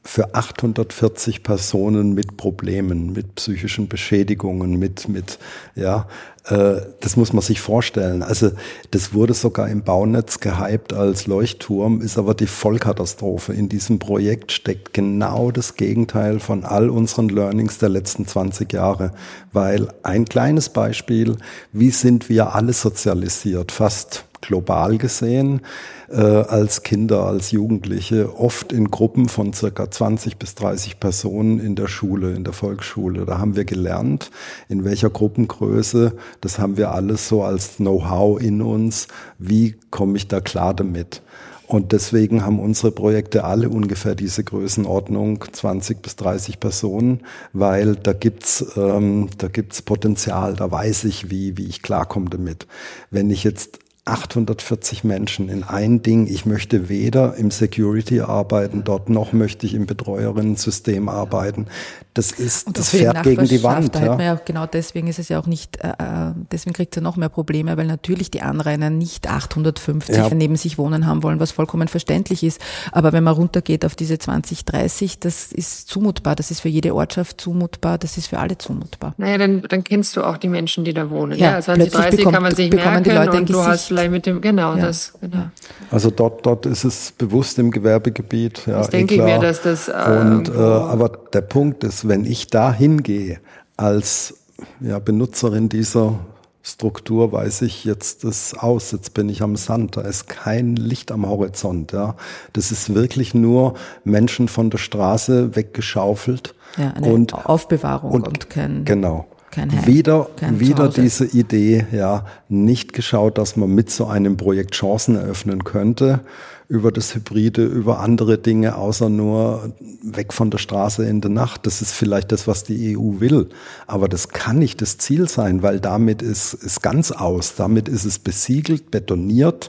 für 0.02 0.34
840 0.34 1.42
Personen 1.42 2.14
mit 2.14 2.36
Problemen, 2.36 3.12
mit 3.12 3.34
psychischen 3.34 3.86
Beschädigungen, 3.86 4.78
mit, 4.78 5.08
mit, 5.08 5.38
ja, 5.74 6.06
äh, 6.46 6.80
das 7.00 7.16
muss 7.16 7.34
man 7.34 7.42
sich 7.42 7.60
vorstellen. 7.60 8.22
Also, 8.22 8.50
das 8.92 9.12
wurde 9.12 9.34
sogar 9.34 9.68
im 9.68 9.82
Baunetz 9.82 10.40
gehypt 10.40 10.94
als 10.94 11.26
Leuchtturm, 11.26 12.00
ist 12.00 12.16
aber 12.16 12.34
die 12.34 12.46
Vollkatastrophe. 12.46 13.52
In 13.52 13.68
diesem 13.68 13.98
Projekt 13.98 14.52
steckt 14.52 14.94
genau 14.94 15.50
das 15.50 15.74
Gegenteil 15.74 16.40
von 16.40 16.64
all 16.64 16.88
unseren 16.88 17.28
Learnings 17.28 17.78
der 17.78 17.90
letzten 17.90 18.26
20 18.26 18.72
Jahre. 18.72 19.12
Weil 19.52 19.88
ein 20.02 20.24
kleines 20.24 20.70
Beispiel, 20.70 21.36
wie 21.72 21.90
sind 21.90 22.30
wir 22.30 22.54
alle 22.54 22.72
sozialisiert? 22.72 23.70
Fast 23.70 24.24
global 24.40 24.98
gesehen 24.98 25.62
äh, 26.08 26.20
als 26.20 26.82
Kinder, 26.82 27.26
als 27.26 27.50
Jugendliche, 27.50 28.36
oft 28.36 28.72
in 28.72 28.90
Gruppen 28.90 29.28
von 29.28 29.52
circa 29.52 29.90
20 29.90 30.36
bis 30.36 30.54
30 30.54 31.00
Personen 31.00 31.60
in 31.60 31.76
der 31.76 31.88
Schule, 31.88 32.32
in 32.32 32.44
der 32.44 32.52
Volksschule. 32.52 33.24
Da 33.26 33.38
haben 33.38 33.56
wir 33.56 33.64
gelernt, 33.64 34.30
in 34.68 34.84
welcher 34.84 35.10
Gruppengröße, 35.10 36.14
das 36.40 36.58
haben 36.58 36.76
wir 36.76 36.92
alles 36.92 37.28
so 37.28 37.42
als 37.42 37.76
Know-how 37.76 38.40
in 38.40 38.62
uns, 38.62 39.08
wie 39.38 39.76
komme 39.90 40.16
ich 40.16 40.28
da 40.28 40.40
klar 40.40 40.74
damit. 40.74 41.22
Und 41.70 41.92
deswegen 41.92 42.44
haben 42.44 42.58
unsere 42.58 42.90
Projekte 42.90 43.44
alle 43.44 43.68
ungefähr 43.68 44.16
diese 44.16 44.42
Größenordnung 44.42 45.44
20 45.52 46.02
bis 46.02 46.16
30 46.16 46.58
Personen, 46.58 47.20
weil 47.52 47.94
da 47.94 48.12
gibt's 48.12 48.72
ähm, 48.76 49.28
da 49.38 49.46
gibt's 49.46 49.80
Potenzial, 49.80 50.56
da 50.56 50.68
weiß 50.68 51.04
ich, 51.04 51.30
wie, 51.30 51.56
wie 51.56 51.66
ich 51.66 51.82
klarkomme 51.82 52.28
damit. 52.28 52.66
Wenn 53.12 53.30
ich 53.30 53.44
jetzt 53.44 53.78
840 54.10 55.04
Menschen 55.04 55.48
in 55.48 55.62
ein 55.62 56.02
Ding. 56.02 56.26
Ich 56.26 56.44
möchte 56.44 56.88
weder 56.88 57.36
im 57.36 57.50
Security 57.50 58.20
arbeiten 58.20 58.82
dort, 58.84 59.08
noch 59.08 59.32
möchte 59.32 59.66
ich 59.66 59.74
im 59.74 59.86
Betreuerinnen-System 59.86 61.08
arbeiten. 61.08 61.66
Das 62.14 62.32
ist, 62.32 62.66
das, 62.66 62.74
das 62.74 62.88
fährt 62.90 63.22
gegen 63.22 63.46
die 63.46 63.62
Wand. 63.62 63.94
Da 63.94 64.00
ja. 64.00 64.08
Man 64.08 64.20
ja, 64.20 64.34
genau 64.44 64.66
deswegen 64.66 65.06
ist 65.06 65.18
es 65.18 65.28
ja 65.28 65.38
auch 65.38 65.46
nicht, 65.46 65.76
äh, 65.76 65.90
äh 65.90 66.32
deswegen 66.50 66.74
kriegt 66.74 66.94
es 66.94 66.96
ja 66.96 67.02
noch 67.02 67.16
mehr 67.16 67.28
Probleme, 67.28 67.76
weil 67.76 67.86
natürlich 67.86 68.30
die 68.30 68.42
Anrainer 68.42 68.90
nicht 68.90 69.28
850 69.28 70.16
ja. 70.16 70.28
neben 70.30 70.56
sich 70.56 70.76
wohnen 70.76 71.06
haben 71.06 71.22
wollen, 71.22 71.38
was 71.38 71.52
vollkommen 71.52 71.86
verständlich 71.86 72.42
ist. 72.42 72.60
Aber 72.90 73.12
wenn 73.12 73.22
man 73.22 73.34
runtergeht 73.34 73.84
auf 73.84 73.94
diese 73.94 74.18
20, 74.18 74.64
30, 74.64 75.20
das 75.20 75.52
ist 75.52 75.88
zumutbar. 75.88 76.34
Das 76.34 76.50
ist 76.50 76.60
für 76.60 76.68
jede 76.68 76.94
Ortschaft 76.94 77.40
zumutbar. 77.40 77.96
Das 77.98 78.16
ist 78.16 78.26
für 78.26 78.38
alle 78.38 78.58
zumutbar. 78.58 79.14
Naja, 79.16 79.38
dann, 79.38 79.62
dann 79.68 79.84
kennst 79.84 80.16
du 80.16 80.22
auch 80.22 80.36
die 80.36 80.48
Menschen, 80.48 80.84
die 80.84 80.92
da 80.92 81.10
wohnen. 81.10 81.38
Ja, 81.38 81.52
ja 81.52 81.60
20, 81.60 81.92
30 81.92 82.18
bekommt, 82.18 82.34
kann 82.34 82.42
man 82.42 82.54
sich 82.54 82.72
merken 82.72 83.04
die 83.04 83.10
Leute 83.10 83.36
und 83.36 83.48
du 83.48 83.62
hast 83.62 83.86
vielleicht 83.86 84.10
mit 84.10 84.26
dem, 84.26 84.40
genau, 84.40 84.74
ja. 84.74 84.86
das, 84.86 85.12
genau. 85.20 85.50
Also 85.90 86.10
dort, 86.10 86.44
dort 86.44 86.66
ist 86.66 86.84
es 86.84 87.12
bewusst 87.12 87.58
im 87.58 87.70
Gewerbegebiet. 87.70 88.66
Ja, 88.66 88.78
das 88.78 88.90
denke 88.90 89.14
ich 89.14 89.22
mir, 89.22 89.38
dass 89.38 89.62
das, 89.62 89.88
äh, 89.88 89.92
und, 89.92 90.48
äh, 90.48 90.52
aber 90.52 91.10
der 91.32 91.42
Punkt 91.42 91.84
ist, 91.84 92.08
wenn 92.10 92.24
ich 92.24 92.48
da 92.48 92.72
hingehe 92.72 93.38
als 93.76 94.34
ja, 94.80 94.98
Benutzerin 94.98 95.68
dieser 95.68 96.18
Struktur 96.60 97.30
weiß 97.30 97.62
ich 97.62 97.84
jetzt 97.84 98.24
das 98.24 98.52
aus, 98.52 98.90
jetzt 98.90 99.14
bin 99.14 99.28
ich 99.28 99.42
am 99.42 99.54
Sand, 99.54 99.96
da 99.96 100.00
ist 100.02 100.28
kein 100.28 100.74
Licht 100.74 101.12
am 101.12 101.24
Horizont. 101.24 101.92
Ja. 101.92 102.16
Das 102.52 102.72
ist 102.72 102.94
wirklich 102.94 103.32
nur 103.32 103.74
Menschen 104.02 104.48
von 104.48 104.70
der 104.70 104.78
Straße 104.78 105.54
weggeschaufelt. 105.54 106.54
Ja, 106.76 106.90
eine 106.90 107.12
und, 107.12 107.32
Aufbewahrung 107.32 108.10
und, 108.10 108.26
und 108.28 108.50
kein. 108.50 108.84
Genau. 108.84 109.26
Kein 109.50 109.72
Heim, 109.72 109.86
wieder, 109.86 110.30
kein 110.36 110.60
wieder 110.60 110.88
diese 110.88 111.26
Idee, 111.26 111.86
ja, 111.90 112.24
nicht 112.48 112.92
geschaut, 112.92 113.36
dass 113.36 113.56
man 113.56 113.74
mit 113.74 113.90
so 113.90 114.06
einem 114.06 114.36
Projekt 114.36 114.74
Chancen 114.74 115.16
eröffnen 115.16 115.64
könnte 115.64 116.20
über 116.68 116.92
das 116.92 117.16
Hybride, 117.16 117.64
über 117.64 117.98
andere 117.98 118.38
Dinge, 118.38 118.76
außer 118.76 119.08
nur 119.08 119.72
weg 120.04 120.32
von 120.32 120.52
der 120.52 120.58
Straße 120.58 121.04
in 121.04 121.20
der 121.20 121.32
Nacht. 121.32 121.66
Das 121.66 121.82
ist 121.82 121.92
vielleicht 121.92 122.30
das, 122.30 122.46
was 122.46 122.62
die 122.62 122.96
EU 122.96 123.18
will. 123.18 123.48
Aber 123.88 124.08
das 124.08 124.28
kann 124.28 124.60
nicht 124.60 124.80
das 124.80 124.96
Ziel 124.96 125.28
sein, 125.28 125.64
weil 125.64 125.80
damit 125.80 126.22
ist, 126.22 126.54
ist 126.54 126.80
ganz 126.80 127.10
aus. 127.10 127.56
Damit 127.56 127.88
ist 127.88 128.04
es 128.04 128.20
besiegelt, 128.20 128.92
betoniert, 128.92 129.68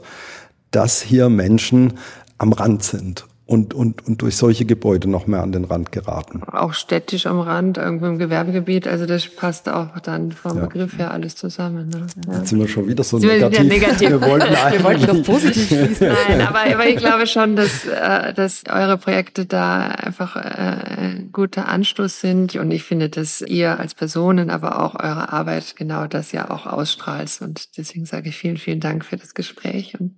dass 0.70 1.02
hier 1.02 1.28
Menschen 1.28 1.94
am 2.38 2.52
Rand 2.52 2.84
sind. 2.84 3.26
Und, 3.52 3.74
und, 3.74 4.06
und 4.06 4.22
durch 4.22 4.36
solche 4.36 4.64
Gebäude 4.64 5.10
noch 5.10 5.26
mehr 5.26 5.42
an 5.42 5.52
den 5.52 5.64
Rand 5.64 5.92
geraten. 5.92 6.42
Auch 6.44 6.72
städtisch 6.72 7.26
am 7.26 7.38
Rand, 7.38 7.76
irgendwo 7.76 8.06
im 8.06 8.18
Gewerbegebiet, 8.18 8.88
also 8.88 9.04
das 9.04 9.26
passt 9.28 9.68
auch 9.68 9.98
dann 10.00 10.32
vom 10.32 10.56
ja. 10.56 10.64
Begriff 10.64 10.96
her 10.96 11.10
alles 11.10 11.36
zusammen. 11.36 11.90
Ne? 11.90 12.06
Ja. 12.26 12.38
Jetzt 12.38 12.48
sind 12.48 12.60
wir 12.60 12.68
schon 12.68 12.88
wieder 12.88 13.04
so 13.04 13.18
negativ. 13.18 13.58
Wir, 13.58 13.68
negativ. 13.68 14.08
wir 14.08 14.22
wollten 14.22 14.46
wir 14.48 14.82
wollten 14.82 15.06
doch 15.06 15.22
positiv 15.22 15.66
schließen. 15.66 16.08
Nein, 16.28 16.40
aber, 16.40 16.60
aber 16.60 16.88
ich 16.88 16.96
glaube 16.96 17.26
schon, 17.26 17.54
dass, 17.54 17.84
äh, 17.84 18.32
dass 18.32 18.64
eure 18.70 18.96
Projekte 18.96 19.44
da 19.44 19.82
einfach 19.82 20.36
äh, 20.36 20.38
ein 20.38 21.28
guter 21.30 21.68
Anstoß 21.68 22.22
sind 22.22 22.56
und 22.56 22.70
ich 22.70 22.84
finde, 22.84 23.10
dass 23.10 23.42
ihr 23.42 23.78
als 23.78 23.94
Personen, 23.94 24.48
aber 24.48 24.82
auch 24.82 24.94
eure 24.94 25.30
Arbeit 25.30 25.76
genau 25.76 26.06
das 26.06 26.32
ja 26.32 26.50
auch 26.50 26.64
ausstrahlt 26.64 27.38
und 27.42 27.76
deswegen 27.76 28.06
sage 28.06 28.30
ich 28.30 28.36
vielen, 28.38 28.56
vielen 28.56 28.80
Dank 28.80 29.04
für 29.04 29.18
das 29.18 29.34
Gespräch. 29.34 29.94
Und 30.00 30.16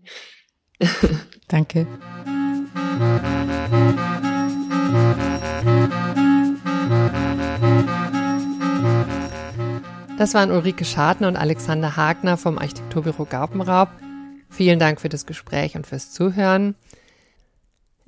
Danke. 1.48 1.88
Das 10.16 10.32
waren 10.32 10.52
Ulrike 10.52 10.84
Schadner 10.84 11.28
und 11.28 11.36
Alexander 11.36 11.96
Hagner 11.96 12.36
vom 12.36 12.58
Architekturbüro 12.58 13.24
Garpenraub. 13.24 13.88
Vielen 14.48 14.78
Dank 14.78 15.00
für 15.00 15.08
das 15.08 15.26
Gespräch 15.26 15.76
und 15.76 15.86
fürs 15.86 16.12
Zuhören. 16.12 16.76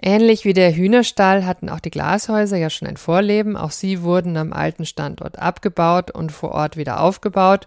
Ähnlich 0.00 0.44
wie 0.44 0.52
der 0.52 0.74
Hühnerstall 0.74 1.44
hatten 1.44 1.68
auch 1.68 1.80
die 1.80 1.90
Glashäuser 1.90 2.56
ja 2.56 2.70
schon 2.70 2.86
ein 2.86 2.96
Vorleben. 2.96 3.56
Auch 3.56 3.70
sie 3.70 4.02
wurden 4.02 4.36
am 4.36 4.52
alten 4.52 4.86
Standort 4.86 5.38
abgebaut 5.38 6.10
und 6.10 6.32
vor 6.32 6.52
Ort 6.52 6.76
wieder 6.76 7.00
aufgebaut. 7.00 7.66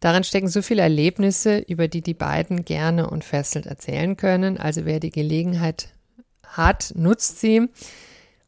Darin 0.00 0.24
stecken 0.24 0.48
so 0.48 0.62
viele 0.62 0.82
Erlebnisse, 0.82 1.58
über 1.58 1.88
die 1.88 2.02
die 2.02 2.14
beiden 2.14 2.64
gerne 2.64 3.10
und 3.10 3.24
fesselt 3.24 3.66
erzählen 3.66 4.16
können. 4.16 4.58
Also 4.58 4.86
wer 4.86 5.00
die 5.00 5.10
Gelegenheit 5.10 5.88
hat, 6.50 6.92
nutzt 6.94 7.40
sie. 7.40 7.68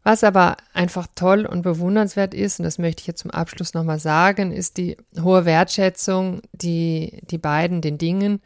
Was 0.04 0.24
aber 0.24 0.56
einfach 0.72 1.06
toll 1.14 1.46
und 1.46 1.62
bewundernswert 1.62 2.34
ist, 2.34 2.58
und 2.58 2.64
das 2.64 2.78
möchte 2.78 3.02
ich 3.02 3.06
jetzt 3.06 3.20
zum 3.22 3.30
Abschluss 3.30 3.72
nochmal 3.72 4.00
sagen, 4.00 4.50
ist 4.50 4.76
die 4.76 4.96
hohe 5.20 5.44
Wertschätzung, 5.44 6.42
die 6.52 7.20
die 7.30 7.38
beiden 7.38 7.80
den 7.80 7.98
Dingen 7.98 8.40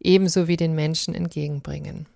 ebenso 0.00 0.48
wie 0.48 0.56
den 0.56 0.74
Menschen 0.74 1.14
entgegenbringen. 1.14 2.06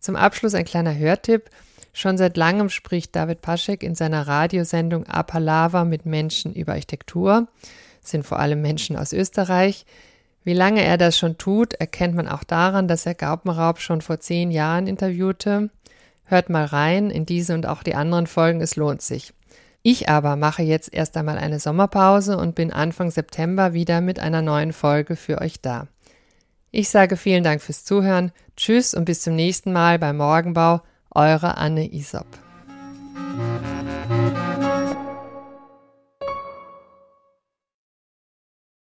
Zum 0.00 0.16
Abschluss 0.16 0.54
ein 0.54 0.64
kleiner 0.64 0.96
Hörtipp. 0.96 1.50
Schon 1.92 2.16
seit 2.16 2.36
langem 2.36 2.70
spricht 2.70 3.16
David 3.16 3.42
Paschek 3.42 3.82
in 3.82 3.94
seiner 3.94 4.26
Radiosendung 4.26 5.06
Apalava 5.06 5.84
mit 5.84 6.06
Menschen 6.06 6.54
über 6.54 6.72
Architektur 6.72 7.48
sind 8.00 8.24
vor 8.24 8.38
allem 8.38 8.62
Menschen 8.62 8.96
aus 8.96 9.12
Österreich. 9.12 9.84
Wie 10.48 10.54
lange 10.54 10.82
er 10.82 10.96
das 10.96 11.18
schon 11.18 11.36
tut, 11.36 11.74
erkennt 11.74 12.14
man 12.14 12.26
auch 12.26 12.42
daran, 12.42 12.88
dass 12.88 13.04
er 13.04 13.12
Gaupenraub 13.14 13.80
schon 13.80 14.00
vor 14.00 14.18
zehn 14.18 14.50
Jahren 14.50 14.86
interviewte. 14.86 15.68
Hört 16.24 16.48
mal 16.48 16.64
rein 16.64 17.10
in 17.10 17.26
diese 17.26 17.52
und 17.52 17.66
auch 17.66 17.82
die 17.82 17.94
anderen 17.94 18.26
Folgen, 18.26 18.62
es 18.62 18.74
lohnt 18.74 19.02
sich. 19.02 19.34
Ich 19.82 20.08
aber 20.08 20.36
mache 20.36 20.62
jetzt 20.62 20.94
erst 20.94 21.18
einmal 21.18 21.36
eine 21.36 21.60
Sommerpause 21.60 22.38
und 22.38 22.54
bin 22.54 22.72
Anfang 22.72 23.10
September 23.10 23.74
wieder 23.74 24.00
mit 24.00 24.20
einer 24.20 24.40
neuen 24.40 24.72
Folge 24.72 25.16
für 25.16 25.42
euch 25.42 25.60
da. 25.60 25.86
Ich 26.70 26.88
sage 26.88 27.18
vielen 27.18 27.44
Dank 27.44 27.60
fürs 27.60 27.84
Zuhören, 27.84 28.32
tschüss 28.56 28.94
und 28.94 29.04
bis 29.04 29.20
zum 29.20 29.36
nächsten 29.36 29.74
Mal 29.74 29.98
bei 29.98 30.14
Morgenbau, 30.14 30.80
eure 31.10 31.58
Anne 31.58 31.92
Isop. 31.92 32.26